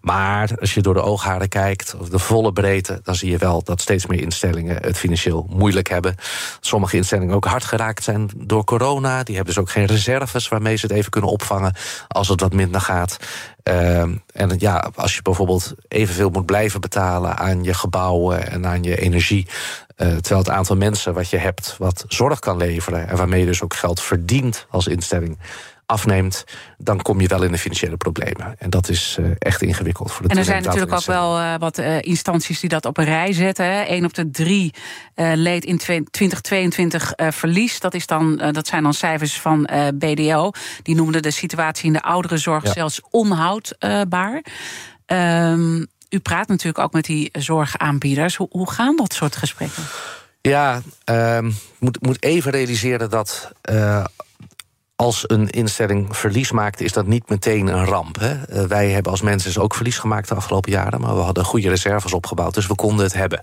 Maar 0.00 0.50
als 0.60 0.74
je 0.74 0.80
door 0.80 0.94
de 0.94 1.02
oogharen 1.02 1.48
kijkt, 1.48 1.94
of 1.98 2.08
de 2.08 2.18
volle 2.18 2.52
breedte, 2.52 3.00
dan 3.02 3.14
zie 3.14 3.30
je 3.30 3.38
wel 3.38 3.62
dat 3.62 3.80
steeds 3.80 4.06
meer 4.06 4.20
instellingen 4.20 4.82
het 4.82 4.98
financieel 4.98 5.46
moeilijk 5.50 5.88
hebben. 5.88 6.14
Sommige 6.60 6.96
instellingen 6.96 7.34
ook 7.34 7.44
hard 7.44 7.64
geraakt 7.64 8.04
zijn 8.04 8.30
door 8.36 8.64
corona. 8.64 9.22
Die 9.22 9.36
hebben 9.36 9.54
dus 9.54 9.62
ook 9.62 9.70
geen 9.70 9.86
reserves 9.86 10.48
waarmee 10.48 10.76
ze 10.76 10.86
het 10.86 10.96
even 10.96 11.10
kunnen 11.10 11.30
opvangen 11.30 11.74
als 12.08 12.28
het 12.28 12.40
wat 12.40 12.52
minder 12.52 12.80
gaat. 12.80 13.16
Uh, 13.70 14.00
en 14.32 14.54
ja, 14.58 14.90
als 14.94 15.14
je 15.14 15.22
bijvoorbeeld 15.22 15.74
evenveel 15.88 16.30
moet 16.30 16.46
blijven 16.46 16.80
betalen 16.80 17.36
aan 17.36 17.64
je 17.64 17.74
gebouwen 17.74 18.50
en 18.50 18.66
aan 18.66 18.82
je 18.82 18.96
energie. 18.96 19.46
Uh, 19.96 20.08
terwijl 20.08 20.40
het 20.40 20.50
aantal 20.50 20.76
mensen 20.76 21.14
wat 21.14 21.30
je 21.30 21.36
hebt, 21.36 21.74
wat 21.78 22.04
zorg 22.08 22.38
kan 22.38 22.56
leveren. 22.56 23.08
en 23.08 23.16
waarmee 23.16 23.40
je 23.40 23.46
dus 23.46 23.62
ook 23.62 23.74
geld 23.74 24.00
verdient 24.00 24.66
als 24.70 24.86
instelling 24.86 25.38
afneemt, 25.86 26.44
dan 26.78 27.02
kom 27.02 27.20
je 27.20 27.28
wel 27.28 27.42
in 27.42 27.52
de 27.52 27.58
financiële 27.58 27.96
problemen. 27.96 28.54
En 28.58 28.70
dat 28.70 28.88
is 28.88 29.16
uh, 29.20 29.30
echt 29.38 29.62
ingewikkeld 29.62 30.12
voor 30.12 30.22
de 30.22 30.28
En 30.28 30.38
er 30.38 30.44
zijn 30.44 30.62
natuurlijk 30.62 30.92
ook 30.92 31.04
wel 31.04 31.38
uh, 31.38 31.54
wat 31.58 31.78
uh, 31.78 32.02
instanties 32.02 32.60
die 32.60 32.68
dat 32.68 32.84
op 32.84 32.98
een 32.98 33.04
rij 33.04 33.32
zetten. 33.32 33.64
Hè. 33.64 33.84
Eén 33.88 34.04
op 34.04 34.14
de 34.14 34.30
drie 34.30 34.74
leed 35.14 35.64
in 35.64 35.78
2022 35.78 37.12
verlies. 37.16 37.80
Dat, 37.80 37.94
is 37.94 38.06
dan, 38.06 38.36
dat 38.36 38.66
zijn 38.66 38.82
dan 38.82 38.94
cijfers 38.94 39.40
van 39.40 39.68
BDO. 39.94 40.50
Die 40.82 40.94
noemden 40.94 41.22
de 41.22 41.30
situatie 41.30 41.86
in 41.86 41.92
de 41.92 42.02
ouderenzorg 42.02 42.64
ja. 42.64 42.72
zelfs 42.72 43.00
onhoudbaar. 43.10 44.44
Um, 45.06 45.86
u 46.14 46.18
praat 46.18 46.48
natuurlijk 46.48 46.78
ook 46.78 46.92
met 46.92 47.04
die 47.04 47.28
zorgaanbieders. 47.32 48.36
Hoe, 48.36 48.48
hoe 48.50 48.70
gaan 48.70 48.96
dat 48.96 49.12
soort 49.12 49.36
gesprekken? 49.36 49.82
Ja, 50.40 50.82
uh, 51.10 51.38
moet, 51.78 52.02
moet 52.02 52.22
even 52.22 52.50
realiseren 52.50 53.10
dat 53.10 53.52
uh, 53.70 54.04
als 54.96 55.24
een 55.26 55.50
instelling 55.50 56.16
verlies 56.16 56.52
maakt, 56.52 56.80
is 56.80 56.92
dat 56.92 57.06
niet 57.06 57.28
meteen 57.28 57.66
een 57.66 57.84
ramp. 57.84 58.18
Hè? 58.20 58.34
Uh, 58.34 58.66
wij 58.66 58.90
hebben 58.90 59.12
als 59.12 59.22
mensen 59.22 59.62
ook 59.62 59.74
verlies 59.74 59.98
gemaakt 59.98 60.28
de 60.28 60.34
afgelopen 60.34 60.72
jaren, 60.72 61.00
maar 61.00 61.14
we 61.14 61.22
hadden 61.22 61.44
goede 61.44 61.68
reserves 61.68 62.12
opgebouwd, 62.12 62.54
dus 62.54 62.66
we 62.66 62.74
konden 62.74 63.04
het 63.04 63.14
hebben. 63.14 63.42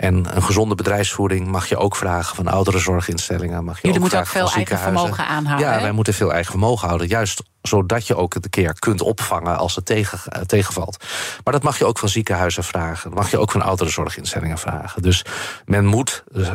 En 0.00 0.36
een 0.36 0.42
gezonde 0.42 0.74
bedrijfsvoering 0.74 1.46
mag 1.46 1.68
je 1.68 1.76
ook 1.76 1.96
vragen 1.96 2.36
van 2.36 2.48
oudere 2.48 2.78
zorginstellingen. 2.78 3.64
Mag 3.64 3.74
je 3.74 3.80
Jullie 3.80 3.96
ook 3.96 4.00
moeten 4.00 4.18
ook 4.18 4.26
veel 4.26 4.52
eigen 4.52 4.78
vermogen 4.78 5.26
aanhouden. 5.26 5.66
Ja, 5.66 5.74
hè? 5.74 5.80
wij 5.80 5.92
moeten 5.92 6.14
veel 6.14 6.32
eigen 6.32 6.50
vermogen 6.50 6.86
houden. 6.86 7.08
Juist 7.08 7.42
zodat 7.62 8.06
je 8.06 8.16
ook 8.16 8.34
een 8.34 8.50
keer 8.50 8.78
kunt 8.78 9.00
opvangen 9.00 9.56
als 9.56 9.76
het 9.76 9.84
tegen, 9.84 10.18
uh, 10.36 10.42
tegenvalt. 10.42 11.04
Maar 11.44 11.52
dat 11.52 11.62
mag 11.62 11.78
je 11.78 11.84
ook 11.84 11.98
van 11.98 12.08
ziekenhuizen 12.08 12.64
vragen. 12.64 13.10
Dat 13.10 13.18
mag 13.18 13.30
je 13.30 13.38
ook 13.38 13.50
van 13.50 13.62
oudere 13.62 13.90
zorginstellingen 13.90 14.58
vragen. 14.58 15.02
Dus 15.02 15.24
men 15.64 15.84
moet 15.84 16.24
uh, 16.32 16.48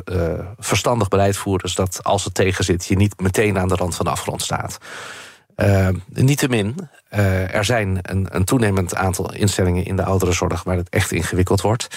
verstandig 0.57 1.07
beleid 1.07 1.37
voeren... 1.37 1.69
zodat 1.69 2.03
als 2.03 2.23
het 2.23 2.33
tegenzit 2.33 2.85
je 2.85 2.95
niet 2.95 3.19
meteen 3.19 3.57
aan 3.57 3.67
de 3.67 3.75
rand 3.75 3.95
van 3.95 4.05
de 4.05 4.11
afgrond 4.11 4.41
staat. 4.41 4.77
Uh, 5.55 5.87
Niettemin, 6.07 6.89
uh, 7.13 7.55
er 7.55 7.65
zijn 7.65 7.99
een, 8.01 8.27
een 8.29 8.45
toenemend 8.45 8.95
aantal 8.95 9.33
instellingen 9.33 9.85
in 9.85 9.95
de 9.95 10.03
ouderenzorg... 10.03 10.63
waar 10.63 10.77
het 10.77 10.89
echt 10.89 11.11
ingewikkeld 11.11 11.61
wordt. 11.61 11.87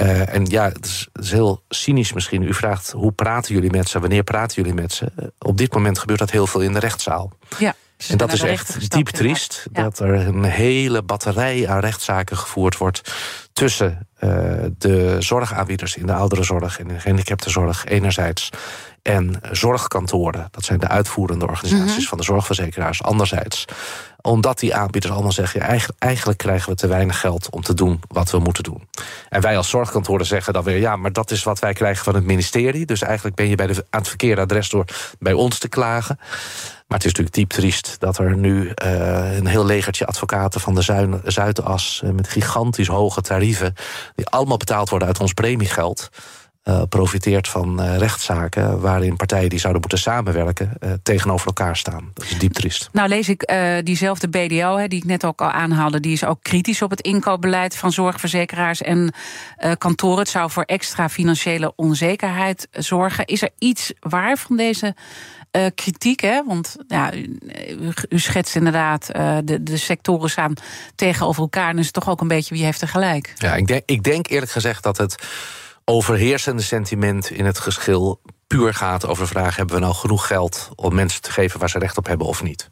Uh, 0.00 0.34
en 0.34 0.44
ja, 0.46 0.68
het 0.68 0.84
is, 0.84 1.08
het 1.12 1.24
is, 1.24 1.30
heel 1.30 1.62
cynisch 1.68 2.12
misschien. 2.12 2.42
U 2.42 2.54
vraagt 2.54 2.90
hoe 2.90 3.12
praten 3.12 3.54
jullie 3.54 3.70
met 3.70 3.88
ze, 3.88 4.00
wanneer 4.00 4.22
praten 4.22 4.62
jullie 4.62 4.80
met 4.80 4.92
ze? 4.92 5.12
Uh, 5.20 5.26
op 5.38 5.56
dit 5.56 5.74
moment 5.74 5.98
gebeurt 5.98 6.18
dat 6.18 6.30
heel 6.30 6.46
veel 6.46 6.60
in 6.60 6.72
de 6.72 6.78
rechtszaal. 6.78 7.32
Ja. 7.58 7.74
En 8.08 8.16
dat 8.16 8.32
is 8.32 8.42
echt 8.42 8.90
diep 8.90 9.08
triest. 9.08 9.66
Ja. 9.72 9.82
Dat 9.82 9.98
er 9.98 10.14
een 10.14 10.44
hele 10.44 11.02
batterij 11.02 11.68
aan 11.68 11.80
rechtszaken 11.80 12.36
gevoerd 12.36 12.76
wordt 12.76 13.14
tussen 13.52 14.08
uh, 14.20 14.30
de 14.78 15.16
zorgaanbieders 15.18 15.96
in 15.96 16.06
de 16.06 16.12
ouderenzorg 16.12 16.78
en 16.78 16.88
in 16.88 16.94
de 16.94 17.00
gehandicaptenzorg 17.00 17.84
enerzijds 17.84 18.50
En 19.02 19.40
zorgkantoren, 19.50 20.48
dat 20.50 20.64
zijn 20.64 20.78
de 20.78 20.88
uitvoerende 20.88 21.46
organisaties 21.46 21.96
mhm. 21.96 22.08
van 22.08 22.18
de 22.18 22.24
zorgverzekeraars, 22.24 23.02
anderzijds 23.02 23.66
omdat 24.22 24.58
die 24.58 24.74
aanbieders 24.74 25.12
allemaal 25.12 25.32
zeggen... 25.32 25.60
Ja, 25.60 25.78
eigenlijk, 25.98 26.38
krijgen 26.38 26.70
we 26.70 26.76
te 26.76 26.86
weinig 26.86 27.20
geld 27.20 27.50
om 27.50 27.62
te 27.62 27.74
doen 27.74 28.00
wat 28.08 28.30
we 28.30 28.38
moeten 28.38 28.62
doen. 28.62 28.88
En 29.28 29.40
wij 29.40 29.56
als 29.56 29.68
zorgkantoren 29.68 30.26
zeggen 30.26 30.52
dan 30.52 30.62
weer... 30.62 30.78
ja, 30.78 30.96
maar 30.96 31.12
dat 31.12 31.30
is 31.30 31.42
wat 31.42 31.58
wij 31.58 31.72
krijgen 31.72 32.04
van 32.04 32.14
het 32.14 32.24
ministerie. 32.24 32.86
Dus 32.86 33.02
eigenlijk 33.02 33.36
ben 33.36 33.48
je 33.48 33.54
bij 33.54 33.66
de, 33.66 33.86
aan 33.90 34.00
het 34.00 34.08
verkeerde 34.08 34.40
adres 34.40 34.68
door 34.68 34.84
bij 35.18 35.32
ons 35.32 35.58
te 35.58 35.68
klagen. 35.68 36.16
Maar 36.18 36.98
het 36.98 37.04
is 37.08 37.12
natuurlijk 37.14 37.34
diep 37.34 37.50
triest 37.50 37.96
dat 37.98 38.18
er 38.18 38.36
nu 38.36 38.72
uh, 38.84 39.36
een 39.36 39.46
heel 39.46 39.64
legertje 39.64 40.06
advocaten 40.06 40.60
van 40.60 40.74
de 40.74 40.82
Zuidas... 41.24 42.02
Uh, 42.04 42.10
met 42.10 42.28
gigantisch 42.28 42.88
hoge 42.88 43.20
tarieven... 43.20 43.74
die 44.14 44.26
allemaal 44.26 44.56
betaald 44.56 44.90
worden 44.90 45.08
uit 45.08 45.20
ons 45.20 45.32
premiegeld... 45.32 46.10
Uh, 46.70 46.82
profiteert 46.88 47.48
van 47.48 47.82
uh, 47.82 47.96
rechtszaken 47.96 48.80
waarin 48.80 49.16
partijen 49.16 49.48
die 49.48 49.58
zouden 49.58 49.80
moeten 49.80 49.98
samenwerken 49.98 50.72
uh, 50.80 50.92
tegenover 51.02 51.46
elkaar 51.46 51.76
staan. 51.76 52.10
Dat 52.14 52.24
is 52.24 52.38
diep 52.38 52.52
triest. 52.52 52.88
Nou 52.92 53.08
lees 53.08 53.28
ik 53.28 53.52
diezelfde 53.84 54.28
BDO, 54.28 54.76
hè, 54.76 54.88
die 54.88 54.98
ik 54.98 55.04
net 55.04 55.24
ook 55.24 55.40
al 55.40 55.50
aanhaalde, 55.50 56.00
die 56.00 56.12
is 56.12 56.24
ook 56.24 56.42
kritisch 56.42 56.82
op 56.82 56.90
het 56.90 57.00
inkoopbeleid 57.00 57.76
van 57.76 57.92
zorgverzekeraars 57.92 58.82
en 58.82 59.14
kantoren. 59.78 60.18
Het 60.18 60.28
zou 60.28 60.50
voor 60.50 60.62
extra 60.62 61.08
financiële 61.08 61.72
onzekerheid 61.76 62.68
zorgen. 62.70 63.24
Is 63.26 63.42
er 63.42 63.50
iets 63.58 63.92
waar 64.00 64.36
van 64.36 64.56
deze 64.56 64.94
kritiek? 65.74 66.20
Hè? 66.20 66.42
Want 66.46 66.76
ja, 66.88 67.14
u, 67.14 67.38
u 68.08 68.18
schetst 68.18 68.56
inderdaad, 68.56 69.06
de, 69.44 69.62
de 69.62 69.76
sectoren 69.76 70.30
staan 70.30 70.54
tegenover 70.94 71.42
elkaar. 71.42 71.68
En 71.68 71.78
is 71.78 71.84
het 71.84 71.94
toch 71.94 72.08
ook 72.08 72.20
een 72.20 72.28
beetje 72.28 72.54
wie 72.54 72.64
heeft 72.64 72.80
er 72.80 72.88
gelijk? 72.88 73.32
Ja, 73.36 73.54
ik 73.54 73.66
denk, 73.66 73.82
ik 73.86 74.02
denk 74.02 74.28
eerlijk 74.28 74.52
gezegd 74.52 74.82
dat 74.82 74.96
het 74.96 75.14
overheersende 75.90 76.62
sentiment 76.62 77.30
in 77.30 77.44
het 77.44 77.58
geschil 77.58 78.20
puur 78.46 78.74
gaat 78.74 79.06
over 79.06 79.22
de 79.22 79.30
vraag: 79.30 79.56
hebben 79.56 79.74
we 79.74 79.80
nou 79.80 79.94
genoeg 79.94 80.26
geld 80.26 80.70
om 80.74 80.94
mensen 80.94 81.22
te 81.22 81.32
geven 81.32 81.60
waar 81.60 81.70
ze 81.70 81.78
recht 81.78 81.96
op 81.96 82.06
hebben 82.06 82.26
of 82.26 82.42
niet? 82.42 82.68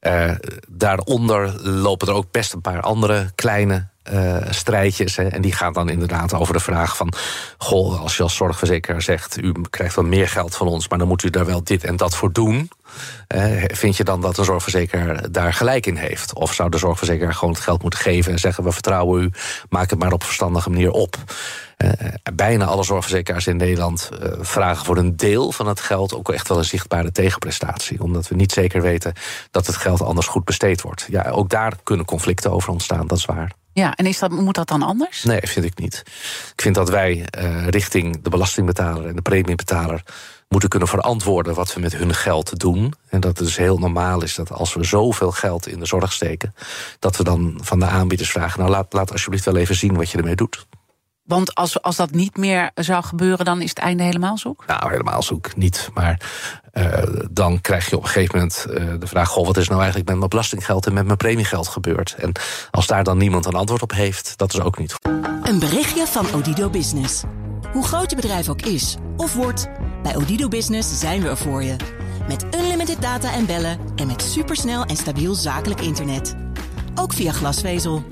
Uh, 0.00 0.30
daaronder 0.68 1.68
lopen 1.68 2.08
er 2.08 2.14
ook 2.14 2.30
best 2.30 2.52
een 2.52 2.60
paar 2.60 2.80
andere 2.80 3.30
kleine 3.34 3.86
uh, 4.12 4.36
strijdjes. 4.50 5.16
Hè, 5.16 5.28
en 5.28 5.42
die 5.42 5.52
gaan 5.52 5.72
dan 5.72 5.88
inderdaad 5.88 6.34
over 6.34 6.54
de 6.54 6.60
vraag 6.60 6.96
van... 6.96 7.12
goh, 7.58 8.00
als 8.00 8.16
je 8.16 8.22
als 8.22 8.36
zorgverzekeraar 8.36 9.02
zegt... 9.02 9.36
u 9.36 9.52
krijgt 9.70 9.94
wel 9.94 10.04
meer 10.04 10.28
geld 10.28 10.56
van 10.56 10.66
ons, 10.66 10.88
maar 10.88 10.98
dan 10.98 11.08
moet 11.08 11.22
u 11.22 11.30
daar 11.30 11.46
wel 11.46 11.64
dit 11.64 11.84
en 11.84 11.96
dat 11.96 12.16
voor 12.16 12.32
doen... 12.32 12.70
Vind 13.66 13.96
je 13.96 14.04
dan 14.04 14.20
dat 14.20 14.36
de 14.36 14.44
zorgverzekeraar 14.44 15.30
daar 15.32 15.52
gelijk 15.52 15.86
in 15.86 15.96
heeft? 15.96 16.34
Of 16.34 16.54
zou 16.54 16.70
de 16.70 16.78
zorgverzekeraar 16.78 17.34
gewoon 17.34 17.54
het 17.54 17.62
geld 17.62 17.82
moeten 17.82 18.00
geven... 18.00 18.32
en 18.32 18.38
zeggen, 18.38 18.64
we 18.64 18.72
vertrouwen 18.72 19.22
u, 19.22 19.30
maak 19.68 19.90
het 19.90 19.98
maar 19.98 20.12
op 20.12 20.24
verstandige 20.24 20.70
manier 20.70 20.90
op... 20.90 21.16
Uh, 21.78 21.90
bijna 22.34 22.64
alle 22.64 22.84
zorgverzekeraars 22.84 23.46
in 23.46 23.56
Nederland 23.56 24.10
uh, 24.12 24.32
vragen 24.40 24.84
voor 24.84 24.96
een 24.96 25.16
deel 25.16 25.52
van 25.52 25.66
het 25.66 25.80
geld 25.80 26.14
ook 26.14 26.32
echt 26.32 26.48
wel 26.48 26.58
een 26.58 26.64
zichtbare 26.64 27.12
tegenprestatie. 27.12 28.02
Omdat 28.02 28.28
we 28.28 28.34
niet 28.34 28.52
zeker 28.52 28.82
weten 28.82 29.12
dat 29.50 29.66
het 29.66 29.76
geld 29.76 30.02
anders 30.02 30.26
goed 30.26 30.44
besteed 30.44 30.80
wordt. 30.80 31.06
Ja, 31.10 31.30
ook 31.30 31.50
daar 31.50 31.76
kunnen 31.82 32.06
conflicten 32.06 32.52
over 32.52 32.70
ontstaan, 32.72 33.06
dat 33.06 33.18
is 33.18 33.24
waar. 33.24 33.52
Ja, 33.72 33.94
en 33.94 34.06
is 34.06 34.18
dat, 34.18 34.30
moet 34.30 34.54
dat 34.54 34.68
dan 34.68 34.82
anders? 34.82 35.22
Nee, 35.24 35.40
vind 35.42 35.64
ik 35.64 35.78
niet. 35.78 36.02
Ik 36.52 36.62
vind 36.62 36.74
dat 36.74 36.88
wij 36.88 37.26
uh, 37.38 37.68
richting 37.68 38.22
de 38.22 38.30
belastingbetaler 38.30 39.06
en 39.06 39.16
de 39.16 39.22
premiebetaler 39.22 40.02
moeten 40.48 40.68
kunnen 40.68 40.88
verantwoorden 40.88 41.54
wat 41.54 41.74
we 41.74 41.80
met 41.80 41.96
hun 41.96 42.14
geld 42.14 42.58
doen. 42.58 42.94
En 43.08 43.20
dat 43.20 43.38
het 43.38 43.46
dus 43.46 43.56
heel 43.56 43.78
normaal 43.78 44.22
is 44.22 44.34
dat 44.34 44.52
als 44.52 44.74
we 44.74 44.84
zoveel 44.84 45.30
geld 45.30 45.66
in 45.66 45.78
de 45.78 45.86
zorg 45.86 46.12
steken, 46.12 46.54
dat 46.98 47.16
we 47.16 47.24
dan 47.24 47.58
van 47.62 47.78
de 47.78 47.86
aanbieders 47.86 48.30
vragen: 48.30 48.58
nou 48.58 48.70
laat, 48.70 48.92
laat 48.92 49.12
alsjeblieft 49.12 49.44
wel 49.44 49.56
even 49.56 49.74
zien 49.74 49.96
wat 49.96 50.10
je 50.10 50.18
ermee 50.18 50.36
doet. 50.36 50.66
Want 51.24 51.54
als, 51.54 51.82
als 51.82 51.96
dat 51.96 52.10
niet 52.10 52.36
meer 52.36 52.70
zou 52.74 53.04
gebeuren, 53.04 53.44
dan 53.44 53.60
is 53.60 53.68
het 53.68 53.78
einde 53.78 54.02
helemaal 54.02 54.38
zoek? 54.38 54.64
Nou, 54.66 54.90
helemaal 54.90 55.22
zoek 55.22 55.56
niet. 55.56 55.90
Maar 55.94 56.20
uh, 56.72 57.02
dan 57.30 57.60
krijg 57.60 57.90
je 57.90 57.96
op 57.96 58.02
een 58.02 58.08
gegeven 58.08 58.34
moment 58.34 58.66
uh, 58.68 59.00
de 59.00 59.06
vraag: 59.06 59.28
Goh, 59.28 59.46
wat 59.46 59.56
is 59.56 59.68
nou 59.68 59.80
eigenlijk 59.80 60.08
met 60.08 60.18
mijn 60.18 60.30
belastinggeld 60.30 60.86
en 60.86 60.92
met 60.92 61.04
mijn 61.04 61.16
premiegeld 61.16 61.68
gebeurd? 61.68 62.14
En 62.18 62.32
als 62.70 62.86
daar 62.86 63.04
dan 63.04 63.18
niemand 63.18 63.46
een 63.46 63.54
antwoord 63.54 63.82
op 63.82 63.92
heeft, 63.92 64.38
dat 64.38 64.52
is 64.52 64.60
ook 64.60 64.78
niet 64.78 64.92
goed. 64.92 65.26
Een 65.42 65.58
berichtje 65.58 66.06
van 66.06 66.26
Odido 66.34 66.70
Business. 66.70 67.22
Hoe 67.72 67.84
groot 67.84 68.10
je 68.10 68.16
bedrijf 68.16 68.48
ook 68.48 68.62
is 68.62 68.96
of 69.16 69.34
wordt, 69.34 69.68
bij 70.02 70.16
Odido 70.16 70.48
Business 70.48 70.98
zijn 70.98 71.22
we 71.22 71.28
er 71.28 71.36
voor 71.36 71.62
je. 71.62 71.76
Met 72.28 72.44
unlimited 72.54 73.02
data 73.02 73.32
en 73.32 73.46
bellen 73.46 73.78
en 73.96 74.06
met 74.06 74.22
supersnel 74.22 74.84
en 74.84 74.96
stabiel 74.96 75.34
zakelijk 75.34 75.80
internet. 75.80 76.34
Ook 76.94 77.12
via 77.12 77.32
glasvezel. 77.32 78.02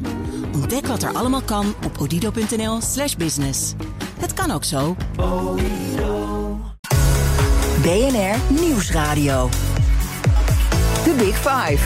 Ontdek 0.55 0.87
wat 0.87 1.03
er 1.03 1.13
allemaal 1.13 1.43
kan 1.43 1.75
op 1.85 2.01
odido.nl/slash 2.01 3.17
business. 3.17 3.75
Het 4.19 4.33
kan 4.35 4.51
ook 4.51 4.65
zo. 4.65 4.97
BNR 7.83 8.61
Nieuwsradio. 8.61 9.49
The 11.05 11.15
Big 11.19 11.37
Five. 11.37 11.85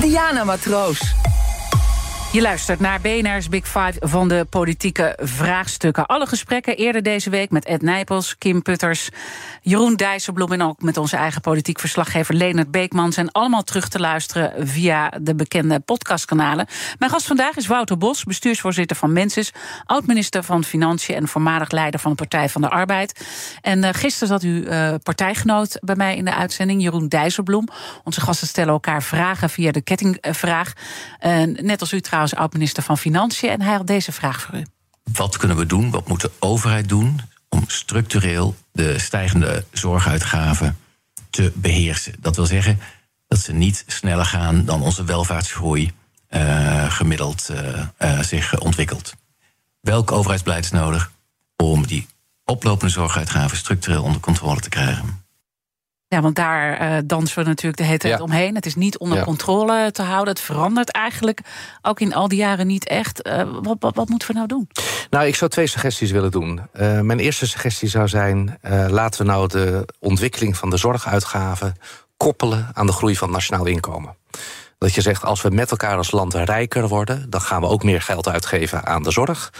Diana 0.00 0.44
Matroos. 0.44 1.14
Je 2.32 2.40
luistert 2.40 2.80
naar 2.80 3.00
BNR's 3.00 3.48
Big 3.48 3.64
Five 3.64 3.92
van 4.00 4.28
de 4.28 4.46
politieke 4.50 5.18
vraagstukken. 5.22 6.06
Alle 6.06 6.26
gesprekken 6.26 6.76
eerder 6.76 7.02
deze 7.02 7.30
week 7.30 7.50
met 7.50 7.64
Ed 7.64 7.82
Nijpels, 7.82 8.38
Kim 8.38 8.62
Putters, 8.62 9.08
Jeroen 9.62 9.96
Dijsselbloem 9.96 10.52
en 10.52 10.62
ook 10.62 10.82
met 10.82 10.96
onze 10.96 11.16
eigen 11.16 11.40
politiek 11.40 11.78
verslaggever 11.80 12.34
Leonard 12.34 12.70
Beekman 12.70 13.12
zijn 13.12 13.32
allemaal 13.32 13.62
terug 13.62 13.88
te 13.88 14.00
luisteren 14.00 14.68
via 14.68 15.12
de 15.20 15.34
bekende 15.34 15.80
podcastkanalen. 15.80 16.66
Mijn 16.98 17.10
gast 17.10 17.26
vandaag 17.26 17.56
is 17.56 17.66
Wouter 17.66 17.98
Bos, 17.98 18.24
bestuursvoorzitter 18.24 18.96
van 18.96 19.12
Mensis, 19.12 19.52
oud-minister 19.84 20.42
van 20.42 20.64
Financiën 20.64 21.14
en 21.14 21.28
voormalig 21.28 21.70
leider 21.70 22.00
van 22.00 22.10
de 22.10 22.16
Partij 22.16 22.48
van 22.48 22.60
de 22.60 22.68
Arbeid. 22.68 23.26
En 23.60 23.82
uh, 23.84 23.88
gisteren 23.92 24.28
zat 24.28 24.42
uw 24.42 24.62
uh, 24.62 24.94
partijgenoot 25.02 25.78
bij 25.80 25.96
mij 25.96 26.16
in 26.16 26.24
de 26.24 26.34
uitzending, 26.34 26.82
Jeroen 26.82 27.08
Dijsselbloem. 27.08 27.68
Onze 28.04 28.20
gasten 28.20 28.46
stellen 28.46 28.72
elkaar 28.72 29.02
vragen 29.02 29.50
via 29.50 29.70
de 29.70 29.80
kettingvraag. 29.80 30.72
Net 31.62 31.80
als 31.80 31.92
u 31.92 32.00
trouwens 32.00 32.18
oud-minister 32.28 32.82
van 32.82 32.98
Financiën. 32.98 33.50
En 33.50 33.62
hij 33.62 33.74
had 33.74 33.86
deze 33.86 34.12
vraag 34.12 34.40
voor 34.40 34.54
u. 34.54 34.66
Wat 35.12 35.36
kunnen 35.36 35.56
we 35.56 35.66
doen? 35.66 35.90
Wat 35.90 36.08
moet 36.08 36.20
de 36.20 36.30
overheid 36.38 36.88
doen 36.88 37.20
om 37.48 37.64
structureel 37.66 38.56
de 38.72 38.98
stijgende 38.98 39.64
zorguitgaven 39.72 40.78
te 41.30 41.52
beheersen? 41.54 42.14
Dat 42.18 42.36
wil 42.36 42.46
zeggen 42.46 42.80
dat 43.28 43.38
ze 43.38 43.52
niet 43.52 43.84
sneller 43.86 44.24
gaan 44.24 44.64
dan 44.64 44.82
onze 44.82 45.04
welvaartsgroei 45.04 45.92
uh, 46.30 46.90
gemiddeld 46.90 47.48
uh, 47.50 47.82
uh, 47.98 48.20
zich 48.22 48.58
ontwikkelt. 48.58 49.14
Welk 49.80 50.12
overheidsbeleid 50.12 50.64
is 50.64 50.70
nodig 50.70 51.12
om 51.56 51.86
die 51.86 52.06
oplopende 52.44 52.92
zorguitgaven 52.92 53.56
structureel 53.56 54.02
onder 54.02 54.20
controle 54.20 54.60
te 54.60 54.68
krijgen? 54.68 55.24
Ja, 56.12 56.20
want 56.20 56.36
daar 56.36 56.82
uh, 56.82 56.98
dansen 57.04 57.38
we 57.38 57.48
natuurlijk 57.48 57.76
de 57.76 57.84
hele 57.84 57.98
tijd 57.98 58.20
omheen. 58.20 58.54
Het 58.54 58.66
is 58.66 58.74
niet 58.74 58.98
onder 58.98 59.24
controle 59.24 59.90
te 59.92 60.02
houden. 60.02 60.34
Het 60.34 60.42
verandert 60.42 60.90
eigenlijk 60.90 61.40
ook 61.82 62.00
in 62.00 62.14
al 62.14 62.28
die 62.28 62.38
jaren 62.38 62.66
niet 62.66 62.86
echt. 62.86 63.26
Uh, 63.26 63.42
wat, 63.62 63.76
wat, 63.80 63.94
wat, 63.94 64.08
moeten 64.08 64.28
we 64.28 64.34
nou 64.34 64.46
doen? 64.46 64.68
Nou, 65.10 65.26
ik 65.26 65.34
zou 65.34 65.50
twee 65.50 65.66
suggesties 65.66 66.10
willen 66.10 66.30
doen. 66.30 66.60
Uh, 66.74 67.00
mijn 67.00 67.18
eerste 67.18 67.46
suggestie 67.46 67.88
zou 67.88 68.08
zijn... 68.08 68.58
laten 68.88 69.20
we 69.20 69.32
nou 69.32 69.48
de 69.48 69.88
ontwikkeling 69.98 70.56
van 70.56 70.70
de 70.70 70.76
zorguitgaven... 70.76 71.74
koppelen 72.16 72.68
aan 72.72 72.86
de 72.86 72.92
groei 72.92 73.16
van 73.16 73.28
het 73.28 73.36
nationaal 73.36 73.66
inkomen. 73.66 74.16
Dat 74.78 74.94
je 74.94 75.00
zegt, 75.00 75.24
als 75.24 75.42
we 75.42 75.50
met 75.50 75.70
elkaar 75.70 75.96
als 75.96 76.10
land 76.10 76.34
rijker 76.34 76.88
worden... 76.88 77.30
dan 77.30 77.40
gaan 77.40 77.60
we 77.60 77.66
ook 77.66 77.84
meer 77.84 78.02
geld 78.02 78.28
uitgeven 78.28 78.86
aan 78.86 79.02
de 79.02 79.10
zorg... 79.10 79.52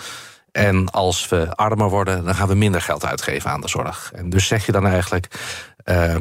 En 0.52 0.90
als 0.90 1.28
we 1.28 1.56
armer 1.56 1.88
worden, 1.88 2.24
dan 2.24 2.34
gaan 2.34 2.48
we 2.48 2.54
minder 2.54 2.80
geld 2.80 3.04
uitgeven 3.04 3.50
aan 3.50 3.60
de 3.60 3.68
zorg. 3.68 4.10
En 4.14 4.30
dus 4.30 4.46
zeg 4.46 4.66
je 4.66 4.72
dan 4.72 4.86
eigenlijk. 4.86 5.28
Uh, 5.84 6.16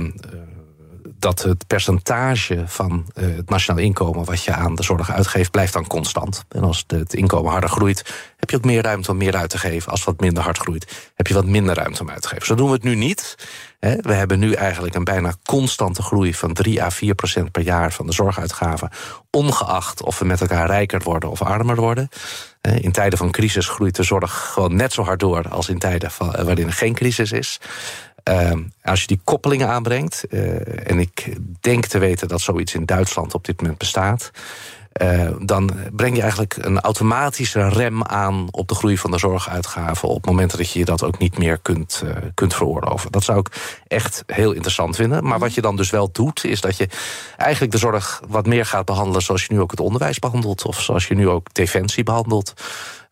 dat 1.20 1.42
het 1.42 1.68
percentage 1.68 2.64
van 2.66 3.06
uh, 3.16 3.36
het 3.36 3.50
nationaal 3.50 3.84
inkomen 3.84 4.26
wat 4.26 4.44
je 4.44 4.54
aan 4.54 4.76
de 4.76 4.84
zorg 4.84 5.12
uitgeeft, 5.12 5.52
blijft 5.52 5.74
dan 5.74 5.88
constant. 5.88 6.46
En 6.50 6.64
als 6.64 6.84
het 6.88 7.14
inkomen 7.14 7.52
harder 7.52 7.70
groeit, 7.70 8.14
heb 8.38 8.50
je 8.50 8.56
ook 8.56 8.66
meer 8.66 8.82
ruimte 8.82 9.12
om 9.12 9.18
meer 9.18 9.36
uit 9.36 9.50
te 9.50 9.58
geven. 9.58 9.92
Als 9.92 10.04
wat 10.04 10.20
minder 10.20 10.44
hard 10.44 10.58
groeit, 10.58 11.12
heb 11.16 11.28
je 11.28 11.34
wat 11.34 11.46
minder 11.46 11.76
ruimte 11.76 12.02
om 12.02 12.10
uit 12.10 12.22
te 12.22 12.28
geven. 12.28 12.46
Zo 12.46 12.56
doen 12.56 12.68
we 12.68 12.74
het 12.74 12.84
nu 12.84 12.96
niet. 12.96 13.36
We 13.80 14.14
hebben 14.14 14.40
nu 14.40 14.54
eigenlijk 14.54 14.96
een 14.96 15.04
bijna 15.04 15.34
constante 15.46 16.02
groei 16.02 16.34
van 16.34 16.54
3 16.54 16.84
à 16.84 16.90
4 16.90 17.16
procent 17.16 17.52
per 17.52 17.62
jaar 17.62 17.92
van 17.92 18.06
de 18.06 18.14
zorguitgaven. 18.14 18.90
Ongeacht 19.32 20.04
of 20.04 20.20
we 20.20 20.26
met 20.26 20.42
elkaar 20.42 20.68
rijker 20.68 21.02
worden 21.04 21.30
of 21.30 21.42
armer 21.42 21.76
worden. 21.76 22.10
In 22.62 22.92
tijden 22.92 23.18
van 23.18 23.32
crisis 23.32 23.68
groeit 23.68 23.96
de 23.96 24.04
zorg 24.04 24.52
gewoon 24.54 24.76
net 24.76 24.94
zo 24.94 25.04
hard 25.04 25.20
door 25.20 25.50
als 25.50 25.70
in 25.70 25.80
tijden 25.80 26.10
eh, 26.20 26.28
waarin 26.28 26.68
er 26.68 26.74
geen 26.74 26.94
crisis 26.94 27.32
is. 27.32 27.60
Uh, 28.30 28.52
als 28.84 29.02
je 29.02 29.08
die 29.08 29.22
koppelingen 29.24 29.68
aanbrengt, 29.68 30.26
uh, 30.30 30.90
en 30.90 31.00
ik 31.00 31.38
denk 31.60 31.86
te 31.86 31.98
weten 31.98 32.28
dat 32.28 32.42
zoiets 32.42 32.74
in 32.74 32.86
Duitsland 32.86 33.34
op 33.34 33.46
dit 33.46 33.62
moment 33.62 33.78
bestaat. 33.78 34.32
Uh, 35.02 35.30
dan 35.42 35.72
breng 35.92 36.16
je 36.16 36.22
eigenlijk 36.22 36.58
een 36.62 36.80
automatische 36.80 37.70
rem 37.70 38.04
aan 38.04 38.48
op 38.52 38.68
de 38.68 38.76
groei 38.76 38.98
van 38.98 39.12
de 39.12 39.18
zorguitgaven. 39.18 40.10
op 40.10 40.26
momenten 40.26 40.58
dat 40.58 40.72
je 40.72 40.86
dat 40.86 41.04
ook 41.04 41.18
niet 41.18 41.38
meer 41.38 41.58
kunt, 41.58 42.02
uh, 42.06 42.12
kunt 42.34 42.54
veroorloven. 42.54 43.12
Dat 43.12 43.24
zou 43.24 43.40
ik 43.40 43.82
echt 43.88 44.24
heel 44.26 44.52
interessant 44.52 44.96
vinden. 44.96 45.24
Maar 45.24 45.40
wat 45.40 45.54
je 45.54 45.62
dan 45.62 45.76
dus 45.76 45.90
wel 45.90 46.12
doet, 46.12 46.44
is 46.44 46.62
dat 46.62 46.78
je 46.78 46.88
eigenlijk 47.38 47.72
de 47.72 47.78
zorg 47.78 48.22
wat 48.28 48.46
meer 48.46 48.66
gaat 48.66 48.86
behandelen. 48.86 49.22
zoals 49.22 49.46
je 49.46 49.54
nu 49.54 49.62
ook 49.62 49.72
het 49.72 49.80
onderwijs 49.80 50.20
behandelt, 50.20 50.66
of 50.66 50.82
zoals 50.82 51.08
je 51.08 51.16
nu 51.16 51.30
ook 51.30 51.54
defensie 51.54 52.04
behandelt. 52.04 52.54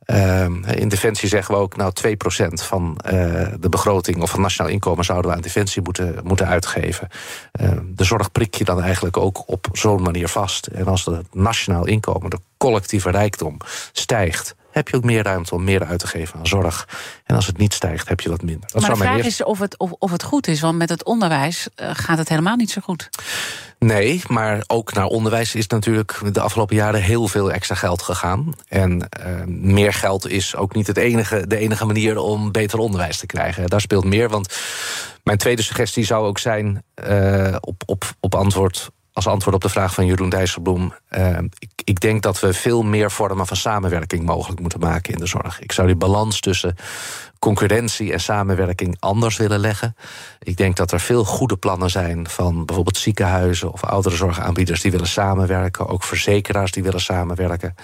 Ehm, 0.07 0.63
in 0.63 0.87
Defensie 0.87 1.29
zeggen 1.29 1.55
we 1.55 1.61
ook, 1.61 1.75
nou 1.75 1.91
2% 1.91 2.63
van 2.63 2.99
uh, 3.05 3.11
de 3.59 3.69
begroting 3.69 4.21
of 4.21 4.29
van 4.29 4.41
nationaal 4.41 4.71
inkomen 4.71 5.05
zouden 5.05 5.31
we 5.31 5.35
aan 5.35 5.43
Defensie 5.43 5.81
moeten, 5.81 6.19
moeten 6.23 6.47
uitgeven. 6.47 7.07
Ehm, 7.51 7.83
de 7.87 8.03
zorg 8.03 8.31
prik 8.31 8.55
je 8.55 8.63
dan 8.63 8.81
eigenlijk 8.81 9.17
ook 9.17 9.43
op 9.45 9.67
zo'n 9.71 10.01
manier 10.01 10.27
vast. 10.27 10.67
En 10.67 10.85
als 10.85 11.05
het 11.05 11.33
nationaal 11.33 11.85
inkomen, 11.85 12.29
de 12.29 12.39
collectieve 12.57 13.09
rijkdom, 13.09 13.57
stijgt, 13.91 14.55
heb 14.77 14.87
je 14.89 14.95
ook 14.95 15.03
meer 15.03 15.23
ruimte 15.23 15.55
om 15.55 15.63
meer 15.63 15.85
uit 15.85 15.99
te 15.99 16.07
geven 16.07 16.39
aan 16.39 16.47
zorg. 16.47 16.87
En 17.23 17.35
als 17.35 17.47
het 17.47 17.57
niet 17.57 17.73
stijgt, 17.73 18.09
heb 18.09 18.19
je 18.19 18.29
wat 18.29 18.41
minder. 18.41 18.69
Dat 18.71 18.81
maar 18.81 18.91
de 18.91 18.97
vraag 18.97 19.25
is 19.25 19.43
of 19.43 19.59
het, 19.59 19.77
of, 19.77 19.91
of 19.91 20.11
het 20.11 20.23
goed 20.23 20.47
is, 20.47 20.61
want 20.61 20.77
met 20.77 20.89
het 20.89 21.03
onderwijs 21.03 21.67
uh, 21.75 21.89
gaat 21.93 22.17
het 22.17 22.29
helemaal 22.29 22.55
niet 22.55 22.71
zo 22.71 22.81
goed. 22.81 23.09
Nee, 23.79 24.21
maar 24.27 24.63
ook 24.67 24.93
naar 24.93 25.05
onderwijs 25.05 25.55
is 25.55 25.67
natuurlijk 25.67 26.19
de 26.31 26.39
afgelopen 26.39 26.75
jaren 26.75 27.01
heel 27.01 27.27
veel 27.27 27.51
extra 27.51 27.75
geld 27.75 28.01
gegaan. 28.01 28.53
En 28.67 29.09
uh, 29.25 29.43
meer 29.45 29.93
geld 29.93 30.27
is 30.27 30.55
ook 30.55 30.75
niet 30.75 30.87
het 30.87 30.97
enige, 30.97 31.47
de 31.47 31.57
enige 31.57 31.85
manier 31.85 32.17
om 32.17 32.51
beter 32.51 32.79
onderwijs 32.79 33.17
te 33.17 33.25
krijgen. 33.25 33.67
Daar 33.67 33.81
speelt 33.81 34.05
meer, 34.05 34.29
want 34.29 34.57
mijn 35.23 35.37
tweede 35.37 35.61
suggestie 35.61 36.05
zou 36.05 36.25
ook 36.25 36.39
zijn 36.39 36.83
uh, 37.07 37.55
op, 37.59 37.83
op, 37.85 38.03
op 38.19 38.35
antwoord 38.35 38.89
als 39.17 39.27
antwoord 39.27 39.55
op 39.55 39.61
de 39.61 39.69
vraag 39.69 39.93
van 39.93 40.05
Jeroen 40.05 40.29
Dijsselbloem. 40.29 40.93
Uh, 41.17 41.37
ik, 41.59 41.69
ik, 41.83 41.99
denk 41.99 42.21
dat 42.21 42.39
we 42.39 42.53
veel 42.53 42.83
meer 42.83 43.11
vormen 43.11 43.47
van 43.47 43.57
samenwerking 43.57 44.25
mogelijk 44.25 44.59
moeten 44.59 44.79
maken 44.79 45.13
in 45.13 45.19
de 45.19 45.25
zorg. 45.25 45.61
Ik 45.61 45.71
zou 45.71 45.87
die 45.87 45.95
balans 45.95 46.39
tussen 46.39 46.75
concurrentie 47.39 48.13
en 48.13 48.19
samenwerking 48.19 48.95
anders 48.99 49.37
willen 49.37 49.59
leggen. 49.59 49.95
Ik 50.39 50.57
denk 50.57 50.75
dat 50.75 50.91
er 50.91 50.99
veel 50.99 51.23
goede 51.23 51.57
plannen 51.57 51.89
zijn 51.89 52.29
van 52.29 52.65
bijvoorbeeld 52.65 52.97
ziekenhuizen 52.97 53.71
of 53.71 53.83
ouderenzorgaanbieders 53.83 54.81
die 54.81 54.91
willen 54.91 55.07
samenwerken, 55.07 55.87
ook 55.87 56.03
verzekeraars 56.03 56.71
die 56.71 56.83
willen 56.83 57.01
samenwerken. 57.01 57.75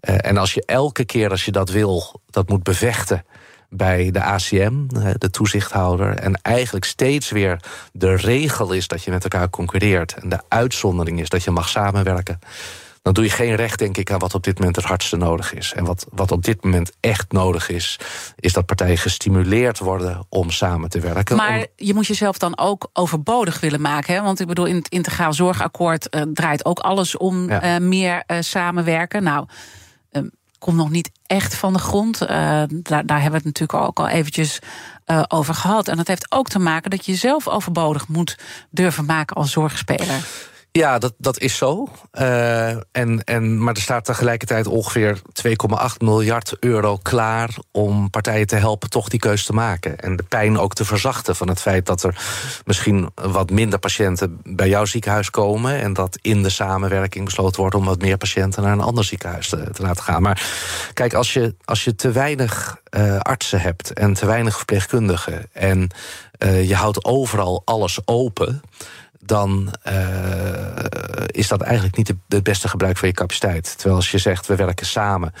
Uh, 0.00 0.14
en 0.20 0.36
als 0.36 0.54
je 0.54 0.62
elke 0.66 1.04
keer 1.04 1.30
als 1.30 1.44
je 1.44 1.52
dat 1.52 1.70
wil, 1.70 2.20
dat 2.30 2.48
moet 2.48 2.62
bevechten 2.62 3.24
bij 3.70 4.10
de 4.10 4.22
ACM, 4.22 4.86
de 5.18 5.30
toezichthouder. 5.30 6.14
En 6.14 6.42
eigenlijk 6.42 6.84
steeds 6.84 7.30
weer 7.30 7.60
de 7.92 8.14
regel 8.16 8.72
is 8.72 8.88
dat 8.88 9.02
je 9.02 9.10
met 9.10 9.22
elkaar 9.22 9.50
concurreert. 9.50 10.14
En 10.14 10.28
de 10.28 10.40
uitzondering 10.48 11.20
is 11.20 11.28
dat 11.28 11.42
je 11.42 11.50
mag 11.50 11.68
samenwerken. 11.68 12.38
Dan 13.02 13.12
doe 13.12 13.24
je 13.24 13.30
geen 13.30 13.54
recht, 13.54 13.78
denk 13.78 13.96
ik, 13.96 14.10
aan 14.10 14.18
wat 14.18 14.34
op 14.34 14.42
dit 14.42 14.58
moment 14.58 14.76
het 14.76 14.84
hardste 14.84 15.16
nodig 15.16 15.54
is. 15.54 15.72
En 15.72 15.84
wat, 15.84 16.06
wat 16.10 16.32
op 16.32 16.44
dit 16.44 16.64
moment 16.64 16.92
echt 17.00 17.32
nodig 17.32 17.68
is, 17.68 17.98
is 18.36 18.52
dat 18.52 18.66
partijen 18.66 18.98
gestimuleerd 18.98 19.78
worden 19.78 20.26
om 20.28 20.50
samen 20.50 20.90
te 20.90 21.00
werken. 21.00 21.36
Maar 21.36 21.66
je 21.76 21.94
moet 21.94 22.06
jezelf 22.06 22.38
dan 22.38 22.58
ook 22.58 22.90
overbodig 22.92 23.60
willen 23.60 23.80
maken. 23.80 24.14
Hè? 24.14 24.22
Want 24.22 24.40
ik 24.40 24.46
bedoel, 24.46 24.66
in 24.66 24.76
het 24.76 24.88
integraal 24.88 25.32
zorgakkoord 25.32 26.14
uh, 26.14 26.22
draait 26.34 26.64
ook 26.64 26.78
alles 26.78 27.16
om 27.16 27.48
ja. 27.48 27.74
uh, 27.74 27.86
meer 27.86 28.22
uh, 28.26 28.36
samenwerken. 28.40 29.22
Nou, 29.22 29.46
komt 30.60 30.76
nog 30.76 30.90
niet 30.90 31.10
echt 31.26 31.54
van 31.54 31.72
de 31.72 31.78
grond. 31.78 32.22
Uh, 32.22 32.28
daar, 32.28 33.06
daar, 33.06 33.20
hebben 33.22 33.40
we 33.42 33.48
het 33.48 33.58
natuurlijk 33.58 33.88
ook 33.88 33.98
al 33.98 34.08
eventjes 34.08 34.58
uh, 35.06 35.22
over 35.28 35.54
gehad. 35.54 35.88
En 35.88 35.96
dat 35.96 36.06
heeft 36.06 36.32
ook 36.32 36.48
te 36.48 36.58
maken 36.58 36.90
dat 36.90 37.06
je 37.06 37.12
jezelf 37.12 37.48
overbodig 37.48 38.08
moet 38.08 38.38
durven 38.70 39.04
maken 39.04 39.36
als 39.36 39.50
zorgspeler. 39.50 40.26
Ja, 40.72 40.98
dat, 40.98 41.14
dat 41.18 41.38
is 41.38 41.56
zo. 41.56 41.88
Uh, 42.12 42.68
en, 42.70 43.24
en, 43.24 43.62
maar 43.62 43.74
er 43.74 43.80
staat 43.80 44.04
tegelijkertijd 44.04 44.66
ongeveer 44.66 45.18
2,8 45.18 45.96
miljard 45.98 46.56
euro 46.60 46.96
klaar 46.96 47.56
om 47.72 48.10
partijen 48.10 48.46
te 48.46 48.56
helpen 48.56 48.90
toch 48.90 49.08
die 49.08 49.20
keus 49.20 49.44
te 49.44 49.52
maken. 49.52 49.98
En 49.98 50.16
de 50.16 50.22
pijn 50.22 50.58
ook 50.58 50.74
te 50.74 50.84
verzachten 50.84 51.36
van 51.36 51.48
het 51.48 51.60
feit 51.60 51.86
dat 51.86 52.02
er 52.02 52.16
misschien 52.64 53.10
wat 53.14 53.50
minder 53.50 53.78
patiënten 53.78 54.40
bij 54.44 54.68
jouw 54.68 54.84
ziekenhuis 54.84 55.30
komen. 55.30 55.80
En 55.80 55.92
dat 55.92 56.18
in 56.22 56.42
de 56.42 56.50
samenwerking 56.50 57.24
besloten 57.24 57.60
wordt 57.60 57.76
om 57.76 57.84
wat 57.84 58.00
meer 58.00 58.16
patiënten 58.16 58.62
naar 58.62 58.72
een 58.72 58.80
ander 58.80 59.04
ziekenhuis 59.04 59.48
te, 59.48 59.70
te 59.72 59.82
laten 59.82 60.04
gaan. 60.04 60.22
Maar 60.22 60.42
kijk, 60.94 61.14
als 61.14 61.32
je, 61.32 61.54
als 61.64 61.84
je 61.84 61.94
te 61.94 62.12
weinig 62.12 62.76
uh, 62.96 63.18
artsen 63.18 63.60
hebt 63.60 63.92
en 63.92 64.14
te 64.14 64.26
weinig 64.26 64.56
verpleegkundigen. 64.56 65.48
en 65.52 65.90
uh, 66.38 66.68
je 66.68 66.74
houdt 66.74 67.04
overal 67.04 67.62
alles 67.64 67.98
open 68.04 68.62
dan 69.22 69.72
uh, 69.88 69.94
is 71.26 71.48
dat 71.48 71.60
eigenlijk 71.60 71.96
niet 71.96 72.14
het 72.28 72.42
beste 72.42 72.68
gebruik 72.68 72.96
van 72.96 73.08
je 73.08 73.14
capaciteit. 73.14 73.74
Terwijl 73.76 73.96
als 73.96 74.10
je 74.10 74.18
zegt, 74.18 74.46
we 74.46 74.56
werken 74.56 74.86
samen... 74.86 75.32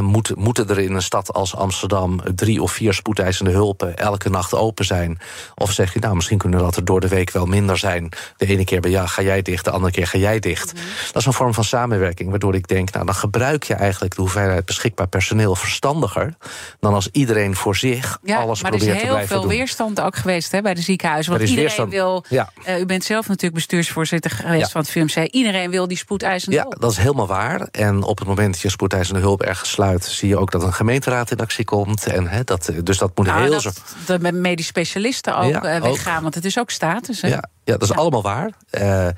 Moet, 0.00 0.36
moeten 0.36 0.68
er 0.68 0.78
in 0.78 0.94
een 0.94 1.02
stad 1.02 1.32
als 1.32 1.56
Amsterdam... 1.56 2.20
drie 2.34 2.62
of 2.62 2.72
vier 2.72 2.94
spoedeisende 2.94 3.50
hulpen 3.50 3.96
elke 3.96 4.28
nacht 4.28 4.54
open 4.54 4.84
zijn? 4.84 5.18
Of 5.54 5.72
zeg 5.72 5.92
je, 5.92 5.98
nou, 5.98 6.14
misschien 6.14 6.38
kunnen 6.38 6.60
dat 6.60 6.76
er 6.76 6.84
door 6.84 7.00
de 7.00 7.08
week 7.08 7.30
wel 7.30 7.46
minder 7.46 7.78
zijn. 7.78 8.08
De 8.36 8.46
ene 8.46 8.64
keer 8.64 8.80
bij 8.80 8.90
ja, 8.90 9.06
ga 9.06 9.22
jij 9.22 9.42
dicht, 9.42 9.64
de 9.64 9.70
andere 9.70 9.92
keer 9.92 10.06
ga 10.06 10.18
jij 10.18 10.38
dicht. 10.38 10.72
Mm 10.72 10.78
-hmm. 10.78 10.88
Dat 11.06 11.16
is 11.16 11.26
een 11.26 11.32
vorm 11.32 11.54
van 11.54 11.64
samenwerking, 11.64 12.30
waardoor 12.30 12.54
ik 12.54 12.68
denk... 12.68 12.92
nou, 12.92 13.06
dan 13.06 13.14
gebruik 13.14 13.64
je 13.64 13.74
eigenlijk 13.74 14.14
de 14.14 14.20
hoeveelheid 14.20 14.64
beschikbaar 14.64 15.08
personeel 15.08 15.54
verstandiger... 15.54 16.34
dan 16.80 16.94
als 16.94 17.08
iedereen 17.12 17.56
voor 17.56 17.76
zich 17.76 18.18
ja, 18.22 18.38
alles 18.38 18.60
probeert 18.60 18.82
te 18.82 18.86
blijven 18.86 19.06
doen. 19.06 19.08
Maar 19.08 19.16
er 19.16 19.24
is 19.24 19.30
heel 19.30 19.40
veel 19.40 19.48
weerstand 19.48 20.00
ook 20.00 20.16
geweest 20.16 20.52
hè, 20.52 20.62
bij 20.62 20.74
de 20.74 20.80
ziekenhuizen. 20.80 21.32
Want 21.32 21.42
iedereen 21.42 21.64
weerstand. 21.64 21.90
wil... 21.92 22.24
Ja. 22.28 22.50
Uh, 22.66 22.80
u 22.80 22.86
bent 22.86 23.04
zelf 23.04 23.15
natuurlijk 23.24 23.54
bestuursvoorzitter 23.54 24.30
geweest 24.30 24.60
ja. 24.60 24.68
van 24.68 24.80
het 24.80 24.90
film 24.90 25.08
zei... 25.08 25.26
iedereen 25.26 25.70
wil 25.70 25.88
die 25.88 25.96
spoedeisende 25.96 26.56
ja, 26.56 26.62
hulp. 26.62 26.74
Ja, 26.74 26.80
dat 26.80 26.90
is 26.90 26.96
helemaal 26.96 27.26
waar. 27.26 27.68
En 27.70 28.02
op 28.02 28.18
het 28.18 28.28
moment 28.28 28.52
dat 28.52 28.62
je 28.62 28.68
spoedeisende 28.68 29.20
hulp 29.20 29.42
ergens 29.42 29.70
sluit... 29.70 30.04
zie 30.04 30.28
je 30.28 30.38
ook 30.38 30.50
dat 30.50 30.62
een 30.62 30.72
gemeenteraad 30.72 31.30
in 31.30 31.38
actie 31.38 31.64
komt. 31.64 32.06
En, 32.06 32.26
he, 32.28 32.44
dat, 32.44 32.70
dus 32.82 32.98
dat 32.98 33.10
moet 33.14 33.26
nou, 33.26 33.42
heel 33.42 33.50
dat 33.50 33.62
zo... 34.06 34.18
de 34.18 34.32
medisch 34.32 34.66
specialisten 34.66 35.36
ook 35.36 35.50
ja, 35.50 35.80
weggaan, 35.80 36.16
ook. 36.16 36.22
want 36.22 36.34
het 36.34 36.44
is 36.44 36.58
ook 36.58 36.70
status. 36.70 37.20
Hè? 37.20 37.28
Ja, 37.28 37.44
ja, 37.64 37.76
dat 37.76 37.82
is 37.82 37.92
allemaal 37.92 38.22
waar. 38.22 38.50
Uh, 38.70 39.08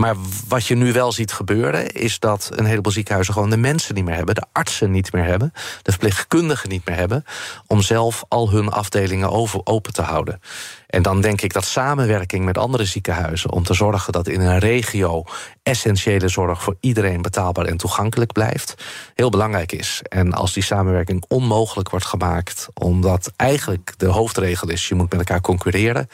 maar 0.00 0.16
wat 0.48 0.66
je 0.66 0.74
nu 0.74 0.92
wel 0.92 1.12
ziet 1.12 1.32
gebeuren, 1.32 1.90
is 1.92 2.18
dat 2.18 2.50
een 2.54 2.64
heleboel 2.64 2.92
ziekenhuizen 2.92 3.34
gewoon 3.34 3.50
de 3.50 3.56
mensen 3.56 3.94
niet 3.94 4.04
meer 4.04 4.14
hebben, 4.14 4.34
de 4.34 4.46
artsen 4.52 4.90
niet 4.90 5.12
meer 5.12 5.24
hebben, 5.24 5.52
de 5.82 5.90
verpleegkundigen 5.90 6.68
niet 6.68 6.86
meer 6.86 6.96
hebben, 6.96 7.24
om 7.66 7.82
zelf 7.82 8.24
al 8.28 8.50
hun 8.50 8.68
afdelingen 8.68 9.30
open 9.64 9.92
te 9.92 10.02
houden. 10.02 10.40
En 10.86 11.02
dan 11.02 11.20
denk 11.20 11.40
ik 11.40 11.52
dat 11.52 11.64
samenwerking 11.64 12.44
met 12.44 12.58
andere 12.58 12.84
ziekenhuizen 12.84 13.52
om 13.52 13.62
te 13.62 13.74
zorgen 13.74 14.12
dat 14.12 14.28
in 14.28 14.40
een 14.40 14.58
regio 14.58 15.24
essentiële 15.62 16.28
zorg 16.28 16.62
voor 16.62 16.76
iedereen 16.80 17.22
betaalbaar 17.22 17.64
en 17.64 17.76
toegankelijk 17.76 18.32
blijft, 18.32 18.74
heel 19.14 19.30
belangrijk 19.30 19.72
is. 19.72 20.00
En 20.02 20.32
als 20.32 20.52
die 20.52 20.62
samenwerking 20.62 21.24
onmogelijk 21.28 21.90
wordt 21.90 22.06
gemaakt, 22.06 22.68
omdat 22.74 23.32
eigenlijk 23.36 23.94
de 23.96 24.06
hoofdregel 24.06 24.68
is: 24.68 24.88
je 24.88 24.94
moet 24.94 25.10
met 25.10 25.18
elkaar 25.18 25.40
concurreren, 25.40 26.08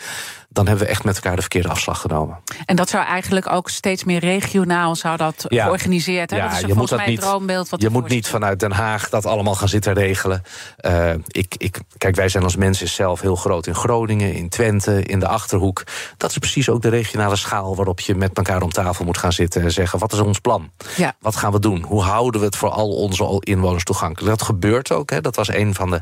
dan 0.56 0.66
hebben 0.66 0.84
we 0.84 0.90
echt 0.90 1.04
met 1.04 1.14
elkaar 1.14 1.34
de 1.34 1.40
verkeerde 1.40 1.68
afslag 1.68 2.00
genomen. 2.00 2.38
En 2.64 2.76
dat 2.76 2.88
zou 2.88 3.04
eigenlijk 3.04 3.52
ook 3.52 3.68
steeds 3.68 4.04
meer 4.04 4.20
regionaal 4.20 4.94
zou 4.94 5.16
dat 5.16 5.44
ja. 5.48 5.64
georganiseerd 5.64 6.30
hebben. 6.30 6.48
Ja, 6.48 6.54
dat 6.54 6.62
is 6.62 6.68
je 6.68 6.74
moet 6.74 6.88
dat 6.88 7.06
niet, 7.06 7.20
droombeeld. 7.20 7.68
Wat 7.68 7.82
je 7.82 7.90
moet 7.90 8.08
niet 8.08 8.28
vanuit 8.28 8.60
Den 8.60 8.72
Haag 8.72 9.08
dat 9.08 9.26
allemaal 9.26 9.54
gaan 9.54 9.68
zitten 9.68 9.92
regelen. 9.92 10.42
Uh, 10.80 11.10
ik, 11.26 11.54
ik, 11.58 11.78
kijk, 11.98 12.16
wij 12.16 12.28
zijn 12.28 12.44
als 12.44 12.56
mensen 12.56 12.88
zelf 12.88 13.20
heel 13.20 13.36
groot 13.36 13.66
in 13.66 13.74
Groningen, 13.74 14.34
in 14.34 14.48
Twente, 14.48 15.02
in 15.02 15.20
de 15.20 15.28
Achterhoek. 15.28 15.82
Dat 16.16 16.30
is 16.30 16.38
precies 16.38 16.68
ook 16.68 16.82
de 16.82 16.88
regionale 16.88 17.36
schaal 17.36 17.76
waarop 17.76 18.00
je 18.00 18.14
met 18.14 18.36
elkaar 18.36 18.62
om 18.62 18.70
tafel 18.70 19.04
moet 19.04 19.18
gaan 19.18 19.32
zitten 19.32 19.62
en 19.62 19.72
zeggen: 19.72 19.98
wat 19.98 20.12
is 20.12 20.18
ons 20.18 20.38
plan? 20.38 20.70
Ja. 20.96 21.14
Wat 21.20 21.36
gaan 21.36 21.52
we 21.52 21.58
doen? 21.58 21.82
Hoe 21.82 22.02
houden 22.02 22.40
we 22.40 22.46
het 22.46 22.56
voor 22.56 22.70
al 22.70 22.88
onze 22.88 23.40
inwoners 23.40 23.84
toegankelijk? 23.84 24.38
Dat 24.38 24.46
gebeurt 24.46 24.92
ook. 24.92 25.10
Hè. 25.10 25.20
Dat 25.20 25.36
was 25.36 25.48
een 25.48 25.74
van 25.74 25.90
de 25.90 26.00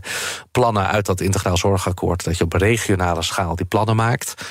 plannen 0.51 0.87
uit 0.87 1.07
dat 1.07 1.21
integraal 1.21 1.57
zorgakkoord. 1.57 2.25
Dat 2.25 2.39
je 2.39 2.45
op 2.45 2.53
regionale 2.53 3.23
schaal 3.23 3.57
die 3.57 3.67
plannen 3.67 3.97
maakt. 3.97 4.44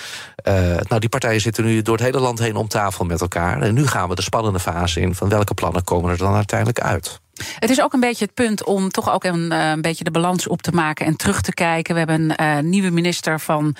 Uh, 0.47 0.53
nou, 0.63 0.99
die 0.99 1.09
partijen 1.09 1.41
zitten 1.41 1.65
nu 1.65 1.81
door 1.81 1.95
het 1.95 2.05
hele 2.05 2.19
land 2.19 2.39
heen 2.39 2.55
om 2.55 2.67
tafel 2.67 3.05
met 3.05 3.21
elkaar. 3.21 3.61
En 3.61 3.73
nu 3.73 3.87
gaan 3.87 4.09
we 4.09 4.15
de 4.15 4.21
spannende 4.21 4.59
fase 4.59 5.01
in 5.01 5.15
van 5.15 5.29
welke 5.29 5.53
plannen 5.53 5.83
komen 5.83 6.11
er 6.11 6.17
dan 6.17 6.33
uiteindelijk 6.35 6.79
uit. 6.79 7.21
Het 7.59 7.69
is 7.69 7.81
ook 7.81 7.93
een 7.93 7.99
beetje 7.99 8.25
het 8.25 8.33
punt 8.33 8.63
om 8.63 8.89
toch 8.89 9.11
ook 9.11 9.23
een, 9.23 9.51
uh, 9.51 9.69
een 9.69 9.81
beetje 9.81 10.03
de 10.03 10.11
balans 10.11 10.47
op 10.47 10.61
te 10.61 10.71
maken 10.71 11.05
en 11.05 11.15
terug 11.15 11.41
te 11.41 11.53
kijken. 11.53 11.93
We 11.93 11.99
hebben 11.99 12.33
een 12.37 12.57
uh, 12.57 12.63
nieuwe 12.63 12.89
minister 12.89 13.39
van 13.39 13.75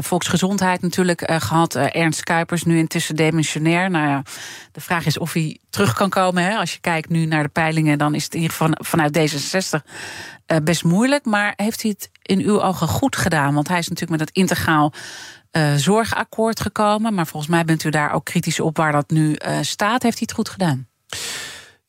Volksgezondheid 0.00 0.82
natuurlijk 0.82 1.32
gehad, 1.32 1.74
Ernst 1.74 2.22
Kuipers, 2.22 2.64
nu 2.64 2.78
intussen 2.78 3.16
demissionair. 3.16 3.90
Nou 3.90 4.08
ja, 4.08 4.22
de 4.72 4.80
vraag 4.80 5.06
is 5.06 5.18
of 5.18 5.32
hij 5.32 5.58
terug 5.70 5.94
kan 5.94 6.10
komen. 6.10 6.44
Hè. 6.44 6.56
Als 6.56 6.72
je 6.72 6.80
kijkt 6.80 7.08
nu 7.08 7.26
naar 7.26 7.42
de 7.42 7.48
peilingen, 7.48 7.98
dan 7.98 8.14
is 8.14 8.24
het 8.24 8.34
in 8.34 8.40
ieder 8.40 8.56
geval 8.56 8.74
vanuit 8.78 9.18
D66 9.18 9.84
best 10.62 10.84
moeilijk. 10.84 11.24
Maar 11.24 11.52
heeft 11.56 11.82
hij 11.82 11.90
het 11.90 12.10
in 12.30 12.40
uw 12.40 12.62
ogen 12.62 12.88
goed 12.88 13.16
gedaan? 13.16 13.54
Want 13.54 13.68
hij 13.68 13.78
is 13.78 13.88
natuurlijk 13.88 14.20
met 14.20 14.28
het 14.28 14.38
integraal 14.38 14.92
zorgakkoord 15.76 16.60
gekomen. 16.60 17.14
Maar 17.14 17.26
volgens 17.26 17.52
mij 17.52 17.64
bent 17.64 17.84
u 17.84 17.90
daar 17.90 18.12
ook 18.12 18.24
kritisch 18.24 18.60
op 18.60 18.76
waar 18.76 18.92
dat 18.92 19.10
nu 19.10 19.36
staat. 19.60 20.02
Heeft 20.02 20.18
hij 20.18 20.26
het 20.26 20.32
goed 20.32 20.48
gedaan? 20.48 20.88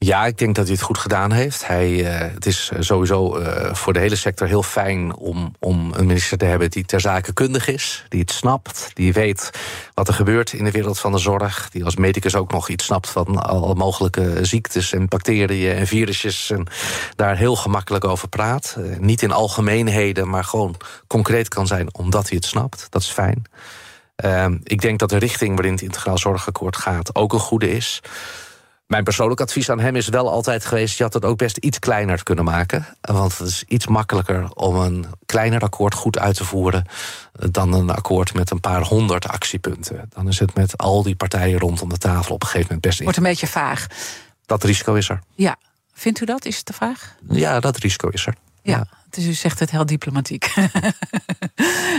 Ja, 0.03 0.25
ik 0.25 0.37
denk 0.37 0.55
dat 0.55 0.65
hij 0.65 0.73
het 0.73 0.83
goed 0.83 0.97
gedaan 0.97 1.31
heeft. 1.31 1.67
Hij, 1.67 1.89
uh, 1.91 2.33
het 2.33 2.45
is 2.45 2.71
sowieso 2.79 3.37
uh, 3.37 3.73
voor 3.73 3.93
de 3.93 3.99
hele 3.99 4.15
sector 4.15 4.47
heel 4.47 4.63
fijn 4.63 5.15
om, 5.15 5.55
om 5.59 5.93
een 5.93 6.05
minister 6.05 6.37
te 6.37 6.45
hebben 6.45 6.69
die 6.69 6.85
ter 6.85 7.01
zake 7.01 7.33
kundig 7.33 7.67
is, 7.67 8.05
die 8.09 8.19
het 8.19 8.31
snapt, 8.31 8.91
die 8.93 9.13
weet 9.13 9.49
wat 9.93 10.07
er 10.07 10.13
gebeurt 10.13 10.53
in 10.53 10.63
de 10.63 10.71
wereld 10.71 10.99
van 10.99 11.11
de 11.11 11.17
zorg, 11.17 11.69
die 11.69 11.85
als 11.85 11.95
medicus 11.95 12.35
ook 12.35 12.51
nog 12.51 12.69
iets 12.69 12.85
snapt 12.85 13.09
van 13.09 13.43
alle 13.43 13.75
mogelijke 13.75 14.45
ziektes 14.45 14.93
en 14.93 15.07
bacteriën 15.07 15.75
en 15.75 15.87
virusjes 15.87 16.49
en 16.49 16.67
daar 17.15 17.37
heel 17.37 17.55
gemakkelijk 17.55 18.05
over 18.05 18.27
praat. 18.27 18.75
Uh, 18.77 18.97
niet 18.97 19.21
in 19.21 19.31
algemeenheden, 19.31 20.29
maar 20.29 20.43
gewoon 20.43 20.75
concreet 21.07 21.47
kan 21.47 21.67
zijn 21.67 21.93
omdat 21.93 22.27
hij 22.29 22.37
het 22.37 22.45
snapt. 22.45 22.87
Dat 22.89 23.01
is 23.01 23.09
fijn. 23.09 23.43
ik 24.63 24.81
denk 24.81 24.99
dat 24.99 25.09
de 25.09 25.17
richting 25.17 25.53
waarin 25.53 25.73
het 25.73 25.81
integraal 25.81 26.17
zorgakkoord 26.17 26.77
gaat 26.77 27.15
ook 27.15 27.33
een 27.33 27.39
goede 27.39 27.71
is. 27.71 28.01
Mijn 28.91 29.03
persoonlijk 29.03 29.41
advies 29.41 29.69
aan 29.69 29.79
hem 29.79 29.95
is 29.95 30.07
wel 30.07 30.31
altijd 30.31 30.65
geweest... 30.65 30.97
je 30.97 31.03
had 31.03 31.13
het 31.13 31.25
ook 31.25 31.37
best 31.37 31.57
iets 31.57 31.79
kleiner 31.79 32.23
kunnen 32.23 32.43
maken. 32.43 32.85
Want 33.01 33.37
het 33.37 33.47
is 33.47 33.63
iets 33.67 33.87
makkelijker 33.87 34.53
om 34.53 34.75
een 34.75 35.05
kleiner 35.25 35.61
akkoord 35.61 35.93
goed 35.93 36.19
uit 36.19 36.35
te 36.35 36.45
voeren... 36.45 36.85
dan 37.31 37.73
een 37.73 37.89
akkoord 37.89 38.33
met 38.33 38.51
een 38.51 38.59
paar 38.59 38.81
honderd 38.81 39.27
actiepunten. 39.27 40.09
Dan 40.09 40.27
is 40.27 40.39
het 40.39 40.53
met 40.53 40.77
al 40.77 41.03
die 41.03 41.15
partijen 41.15 41.59
rondom 41.59 41.89
de 41.89 41.97
tafel 41.97 42.33
op 42.33 42.41
een 42.41 42.47
gegeven 42.47 42.67
moment 42.67 42.85
best... 42.85 43.03
Wordt 43.03 43.17
een 43.17 43.23
beetje 43.23 43.47
vaag. 43.47 43.87
Dat 44.45 44.63
risico 44.63 44.93
is 44.93 45.09
er. 45.09 45.19
Ja. 45.35 45.55
Vindt 45.93 46.21
u 46.21 46.25
dat? 46.25 46.45
Is 46.45 46.57
het 46.57 46.65
de 46.65 46.73
vraag? 46.73 47.15
Ja, 47.29 47.59
dat 47.59 47.77
risico 47.77 48.07
is 48.09 48.25
er. 48.25 48.35
ja. 48.61 48.87
Dus 49.15 49.25
u 49.25 49.33
zegt 49.33 49.59
het 49.59 49.71
heel 49.71 49.85
diplomatiek. 49.85 50.53
uh, 50.55 50.65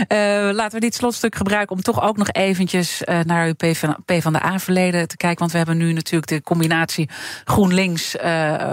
laten 0.59 0.71
we 0.71 0.79
dit 0.79 0.95
slotstuk 0.95 1.35
gebruiken 1.35 1.75
om 1.75 1.81
toch 1.81 2.01
ook 2.01 2.17
nog 2.17 2.31
eventjes 2.31 3.01
uh, 3.01 3.19
naar 3.19 3.47
uw 3.47 3.53
P 4.05 4.21
van 4.21 4.33
de 4.33 4.43
A-verleden 4.43 5.07
te 5.07 5.17
kijken. 5.17 5.39
Want 5.39 5.51
we 5.51 5.57
hebben 5.57 5.77
nu 5.77 5.93
natuurlijk 5.93 6.27
de 6.27 6.41
combinatie 6.41 7.09
GroenLinks, 7.43 8.15
uh, 8.15 8.21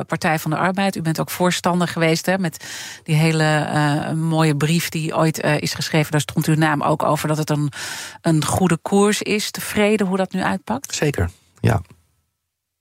Partij 0.06 0.38
van 0.38 0.50
de 0.50 0.56
Arbeid. 0.56 0.96
U 0.96 1.02
bent 1.02 1.20
ook 1.20 1.30
voorstander 1.30 1.88
geweest 1.88 2.26
hè, 2.26 2.38
met 2.38 2.64
die 3.02 3.14
hele 3.14 3.68
mooie 4.14 4.56
brief 4.56 4.88
die 4.88 5.16
ooit 5.16 5.44
is 5.58 5.74
geschreven. 5.74 6.10
Daar 6.10 6.20
stond 6.20 6.46
uw 6.46 6.54
naam 6.54 6.82
ook 6.82 7.02
over 7.02 7.28
dat 7.28 7.38
het 7.38 7.50
een, 7.50 7.72
een 8.20 8.44
goede 8.44 8.76
koers 8.76 9.22
is. 9.22 9.50
Tevreden 9.50 10.06
hoe 10.06 10.16
dat 10.16 10.32
nu 10.32 10.42
uitpakt? 10.42 10.94
Zeker, 10.94 11.30
ja. 11.60 11.80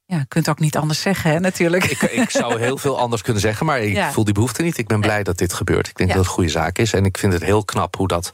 Ja, 0.09 0.17
je 0.17 0.25
kunt 0.27 0.49
ook 0.49 0.59
niet 0.59 0.77
anders 0.77 1.01
zeggen, 1.01 1.31
hè, 1.31 1.39
natuurlijk. 1.39 1.83
Ik, 1.85 2.01
ik 2.01 2.29
zou 2.29 2.59
heel 2.59 2.77
veel 2.77 2.99
anders 2.99 3.21
kunnen 3.21 3.41
zeggen, 3.41 3.65
maar 3.65 3.81
ik 3.81 4.03
voel 4.03 4.23
die 4.23 4.33
behoefte 4.33 4.61
niet. 4.61 4.77
Ik 4.77 4.87
ben 4.87 5.01
blij 5.01 5.23
dat 5.23 5.37
dit 5.37 5.53
gebeurt. 5.53 5.87
Ik 5.87 5.95
denk 5.95 6.09
dat 6.09 6.17
het 6.17 6.27
een 6.27 6.33
goede 6.33 6.49
zaak 6.49 6.77
is. 6.77 6.93
En 6.93 7.05
ik 7.05 7.17
vind 7.17 7.33
het 7.33 7.43
heel 7.43 7.65
knap 7.65 7.95
hoe 7.95 8.07
dat 8.07 8.31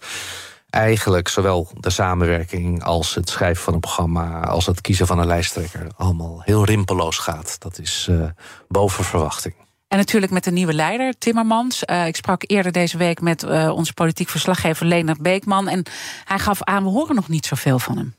eigenlijk 0.69 1.27
zowel 1.27 1.71
de 1.79 1.89
samenwerking 1.89 2.83
als 2.83 3.15
het 3.15 3.29
schrijven 3.29 3.63
van 3.63 3.73
een 3.73 3.79
programma, 3.79 4.39
als 4.39 4.65
het 4.65 4.81
kiezen 4.81 5.07
van 5.07 5.19
een 5.19 5.27
lijsttrekker, 5.27 5.87
allemaal 5.97 6.41
heel 6.45 6.65
rimpeloos 6.65 7.17
gaat. 7.17 7.55
Dat 7.59 7.79
is 7.79 8.07
uh, 8.09 8.25
boven 8.67 9.03
verwachting. 9.03 9.53
En 9.87 9.97
natuurlijk 9.97 10.31
met 10.31 10.43
de 10.43 10.51
nieuwe 10.51 10.73
leider, 10.73 11.17
Timmermans. 11.17 11.83
Uh, 11.85 12.07
ik 12.07 12.15
sprak 12.15 12.43
eerder 12.45 12.71
deze 12.71 12.97
week 12.97 13.21
met 13.21 13.43
uh, 13.43 13.69
onze 13.69 13.93
politiek 13.93 14.29
verslaggever 14.29 14.85
Leonard 14.85 15.21
Beekman. 15.21 15.67
En 15.67 15.83
hij 16.25 16.39
gaf 16.39 16.63
aan, 16.63 16.83
we 16.83 16.89
horen 16.89 17.15
nog 17.15 17.27
niet 17.27 17.45
zoveel 17.45 17.79
van 17.79 17.97
hem. 17.97 18.15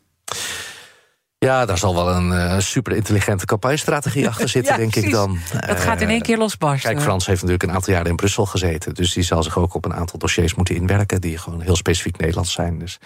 Ja, 1.38 1.66
daar 1.66 1.78
zal 1.78 1.94
wel 1.94 2.10
een 2.10 2.30
uh, 2.30 2.58
super 2.58 2.92
intelligente 2.92 3.44
campagnestrategie 3.44 4.28
achter 4.28 4.48
zitten, 4.48 4.72
ja, 4.72 4.78
denk 4.78 4.90
precies. 4.90 5.08
ik 5.08 5.14
dan. 5.14 5.38
Dat 5.66 5.80
gaat 5.80 6.00
in 6.00 6.08
één 6.08 6.22
keer 6.22 6.38
losbarsten. 6.38 6.90
Kijk, 6.90 7.02
Frans 7.02 7.26
heeft 7.26 7.40
natuurlijk 7.40 7.68
een 7.68 7.74
aantal 7.74 7.92
jaren 7.92 8.10
in 8.10 8.16
Brussel 8.16 8.46
gezeten. 8.46 8.94
Dus 8.94 9.12
die 9.12 9.22
zal 9.22 9.42
zich 9.42 9.58
ook 9.58 9.74
op 9.74 9.84
een 9.84 9.94
aantal 9.94 10.18
dossiers 10.18 10.54
moeten 10.54 10.74
inwerken... 10.74 11.20
die 11.20 11.38
gewoon 11.38 11.60
heel 11.60 11.76
specifiek 11.76 12.18
Nederlands 12.18 12.52
zijn. 12.52 12.78
Dus 12.78 12.98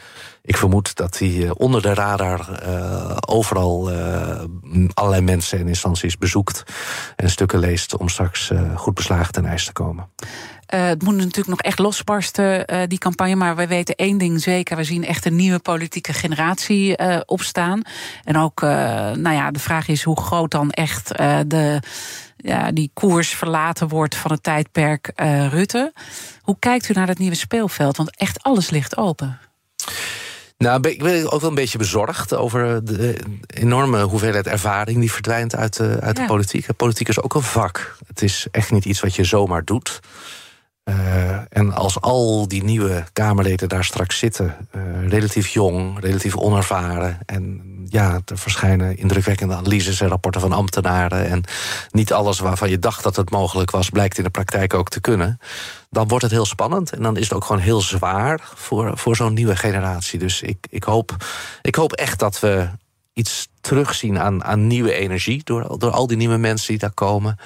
ik 0.42 0.56
vermoed 0.56 0.94
dat 0.96 1.18
hij 1.18 1.28
uh, 1.28 1.50
onder 1.54 1.82
de 1.82 1.94
radar 1.94 2.48
overal 3.26 3.90
allerlei 4.94 5.22
mensen 5.22 5.58
en 5.58 5.68
instanties 5.68 6.18
bezoekt... 6.18 6.62
en 7.16 7.30
stukken 7.30 7.58
leest 7.58 7.96
om 7.96 8.08
straks 8.08 8.50
goed 8.74 8.94
beslagen 8.94 9.32
ten 9.32 9.46
ijs 9.46 9.64
te 9.64 9.72
komen. 9.72 10.08
Uh, 10.74 10.86
het 10.86 11.02
moet 11.02 11.14
natuurlijk 11.14 11.48
nog 11.48 11.60
echt 11.60 11.78
losbarsten, 11.78 12.74
uh, 12.74 12.82
die 12.86 12.98
campagne. 12.98 13.34
Maar 13.34 13.56
we 13.56 13.66
weten 13.66 13.94
één 13.94 14.18
ding 14.18 14.40
zeker. 14.40 14.76
We 14.76 14.84
zien 14.84 15.04
echt 15.04 15.24
een 15.24 15.36
nieuwe 15.36 15.58
politieke 15.58 16.12
generatie 16.12 17.00
uh, 17.00 17.20
opstaan. 17.26 17.82
En 18.24 18.36
ook, 18.36 18.60
nou 18.60 19.32
ja, 19.32 19.50
de 19.50 19.58
vraag 19.58 19.88
is 19.88 20.02
hoe 20.02 20.20
groot 20.20 20.50
dan 20.50 20.70
echt 20.70 21.08
de, 21.46 21.82
ja, 22.36 22.72
die 22.72 22.90
koers 22.94 23.28
verlaten 23.28 23.88
wordt 23.88 24.16
van 24.16 24.30
het 24.30 24.42
tijdperk 24.42 25.12
Rutte. 25.50 25.92
Hoe 26.40 26.56
kijkt 26.58 26.88
u 26.88 26.92
naar 26.92 27.06
dat 27.06 27.18
nieuwe 27.18 27.36
speelveld? 27.36 27.96
Want 27.96 28.16
echt 28.16 28.42
alles 28.42 28.70
ligt 28.70 28.96
open. 28.96 29.38
Nou, 30.58 30.88
ik 30.88 31.02
ben 31.02 31.32
ook 31.32 31.40
wel 31.40 31.48
een 31.48 31.54
beetje 31.54 31.78
bezorgd 31.78 32.34
over 32.34 32.84
de 32.84 33.16
enorme 33.46 34.02
hoeveelheid 34.02 34.46
ervaring 34.46 35.00
die 35.00 35.12
verdwijnt 35.12 35.56
uit, 35.56 35.76
de, 35.76 35.98
uit 36.00 36.16
ja. 36.16 36.22
de 36.22 36.28
politiek. 36.28 36.76
Politiek 36.76 37.08
is 37.08 37.22
ook 37.22 37.34
een 37.34 37.42
vak. 37.42 37.96
Het 38.06 38.22
is 38.22 38.46
echt 38.50 38.70
niet 38.70 38.84
iets 38.84 39.00
wat 39.00 39.14
je 39.14 39.24
zomaar 39.24 39.64
doet. 39.64 40.00
Uh, 40.84 41.36
en 41.48 41.72
als 41.72 42.00
al 42.00 42.48
die 42.48 42.64
nieuwe 42.64 43.04
Kamerleden 43.12 43.68
daar 43.68 43.84
straks 43.84 44.18
zitten, 44.18 44.56
uh, 44.76 45.08
relatief 45.08 45.48
jong, 45.48 46.00
relatief 46.00 46.36
onervaren. 46.36 47.18
En 47.26 47.62
ja, 47.88 48.20
er 48.24 48.38
verschijnen 48.38 48.96
indrukwekkende 48.96 49.54
analyses 49.54 50.00
en 50.00 50.08
rapporten 50.08 50.40
van 50.40 50.52
ambtenaren. 50.52 51.26
En 51.26 51.44
niet 51.90 52.12
alles 52.12 52.38
waarvan 52.38 52.70
je 52.70 52.78
dacht 52.78 53.02
dat 53.02 53.16
het 53.16 53.30
mogelijk 53.30 53.70
was, 53.70 53.90
blijkt 53.90 54.18
in 54.18 54.24
de 54.24 54.30
praktijk 54.30 54.74
ook 54.74 54.88
te 54.88 55.00
kunnen. 55.00 55.38
Dan 55.90 56.08
wordt 56.08 56.24
het 56.24 56.32
heel 56.32 56.46
spannend. 56.46 56.92
En 56.92 57.02
dan 57.02 57.16
is 57.16 57.24
het 57.24 57.32
ook 57.32 57.44
gewoon 57.44 57.62
heel 57.62 57.80
zwaar 57.80 58.40
voor, 58.54 58.98
voor 58.98 59.16
zo'n 59.16 59.34
nieuwe 59.34 59.56
generatie. 59.56 60.18
Dus 60.18 60.42
ik, 60.42 60.66
ik, 60.70 60.84
hoop, 60.84 61.16
ik 61.62 61.74
hoop 61.74 61.92
echt 61.92 62.18
dat 62.18 62.40
we 62.40 62.68
iets 63.12 63.48
terugzien 63.60 64.18
aan, 64.18 64.44
aan 64.44 64.66
nieuwe 64.66 64.92
energie. 64.92 65.40
Door, 65.44 65.78
door 65.78 65.90
al 65.90 66.06
die 66.06 66.16
nieuwe 66.16 66.36
mensen 66.36 66.68
die 66.68 66.78
daar 66.78 66.94
komen. 66.94 67.38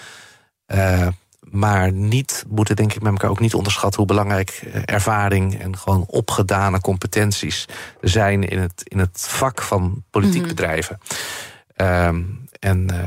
Uh, 0.67 1.07
maar 1.55 1.93
niet 1.93 2.45
moeten, 2.49 2.77
denk 2.77 2.93
ik, 2.93 3.03
met 3.03 3.13
elkaar 3.13 3.31
ook 3.31 3.41
niet 3.41 3.55
onderschatten 3.55 3.99
hoe 3.99 4.09
belangrijk 4.09 4.51
eh, 4.51 4.83
ervaring 4.85 5.61
en 5.61 5.79
gewoon 5.79 6.05
opgedane 6.07 6.81
competenties 6.81 7.69
zijn 8.01 8.49
in 8.49 8.59
het, 8.59 8.83
in 8.85 8.99
het 8.99 9.27
vak 9.29 9.63
van 9.63 10.03
politiek 10.11 10.35
mm 10.35 10.47
-hmm. 10.47 10.55
bedrijven. 10.55 11.01
Um, 11.77 12.44
en 12.65 12.89
uh, 12.93 12.99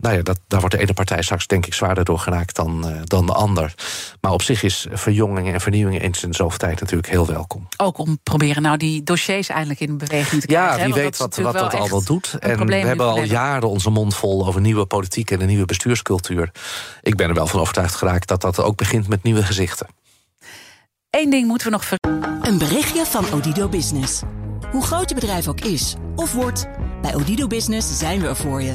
nou 0.00 0.16
ja, 0.16 0.22
dat, 0.22 0.40
daar 0.48 0.60
wordt 0.60 0.74
de 0.74 0.80
ene 0.80 0.92
partij 0.92 1.22
straks 1.22 1.46
denk 1.46 1.66
ik 1.66 1.74
zwaarder 1.74 2.04
door 2.04 2.18
geraakt 2.18 2.56
dan, 2.56 2.88
uh, 2.88 3.00
dan 3.04 3.26
de 3.26 3.32
ander. 3.32 3.74
Maar 4.20 4.32
op 4.32 4.42
zich 4.42 4.62
is 4.62 4.86
verjonging 4.90 5.52
en 5.52 5.60
vernieuwing 5.60 6.02
eens 6.02 6.24
in 6.24 6.34
zoveel 6.34 6.58
tijd 6.58 6.80
natuurlijk 6.80 7.08
heel 7.08 7.26
welkom. 7.26 7.68
Ook 7.76 7.98
om 7.98 8.18
proberen 8.22 8.62
nou 8.62 8.76
die 8.76 9.02
dossiers 9.02 9.48
eindelijk 9.48 9.80
in 9.80 9.98
beweging 9.98 10.40
te 10.40 10.46
krijgen. 10.46 10.78
Ja, 10.78 10.84
wie 10.84 10.94
weet 10.94 11.16
wat, 11.16 11.36
wat 11.36 11.52
dat 11.52 11.74
al 11.74 11.88
wel 11.88 12.04
doet. 12.04 12.36
En 12.38 12.66
we 12.66 12.74
hebben 12.74 13.06
al 13.06 13.22
jaren 13.22 13.68
onze 13.68 13.90
mond 13.90 14.14
vol 14.14 14.46
over 14.46 14.60
nieuwe 14.60 14.86
politiek 14.86 15.30
en 15.30 15.40
een 15.40 15.46
nieuwe 15.46 15.64
bestuurscultuur. 15.64 16.50
Ik 17.02 17.16
ben 17.16 17.28
er 17.28 17.34
wel 17.34 17.46
van 17.46 17.60
overtuigd 17.60 17.94
geraakt 17.94 18.28
dat 18.28 18.40
dat 18.40 18.60
ook 18.60 18.76
begint 18.76 19.08
met 19.08 19.22
nieuwe 19.22 19.42
gezichten. 19.42 19.86
Eén 21.10 21.30
ding 21.30 21.46
moeten 21.46 21.66
we 21.66 21.72
nog 21.72 21.84
ver... 21.84 21.98
Een 22.42 22.58
berichtje 22.58 23.06
van 23.06 23.32
Odido 23.32 23.68
Business. 23.68 24.22
Hoe 24.70 24.84
groot 24.84 25.08
je 25.08 25.14
bedrijf 25.14 25.48
ook 25.48 25.60
is 25.60 25.94
of 26.16 26.32
wordt, 26.32 26.66
bij 27.02 27.14
Odido 27.14 27.46
Business 27.46 27.98
zijn 27.98 28.20
we 28.20 28.28
er 28.28 28.36
voor 28.36 28.62
je. 28.62 28.74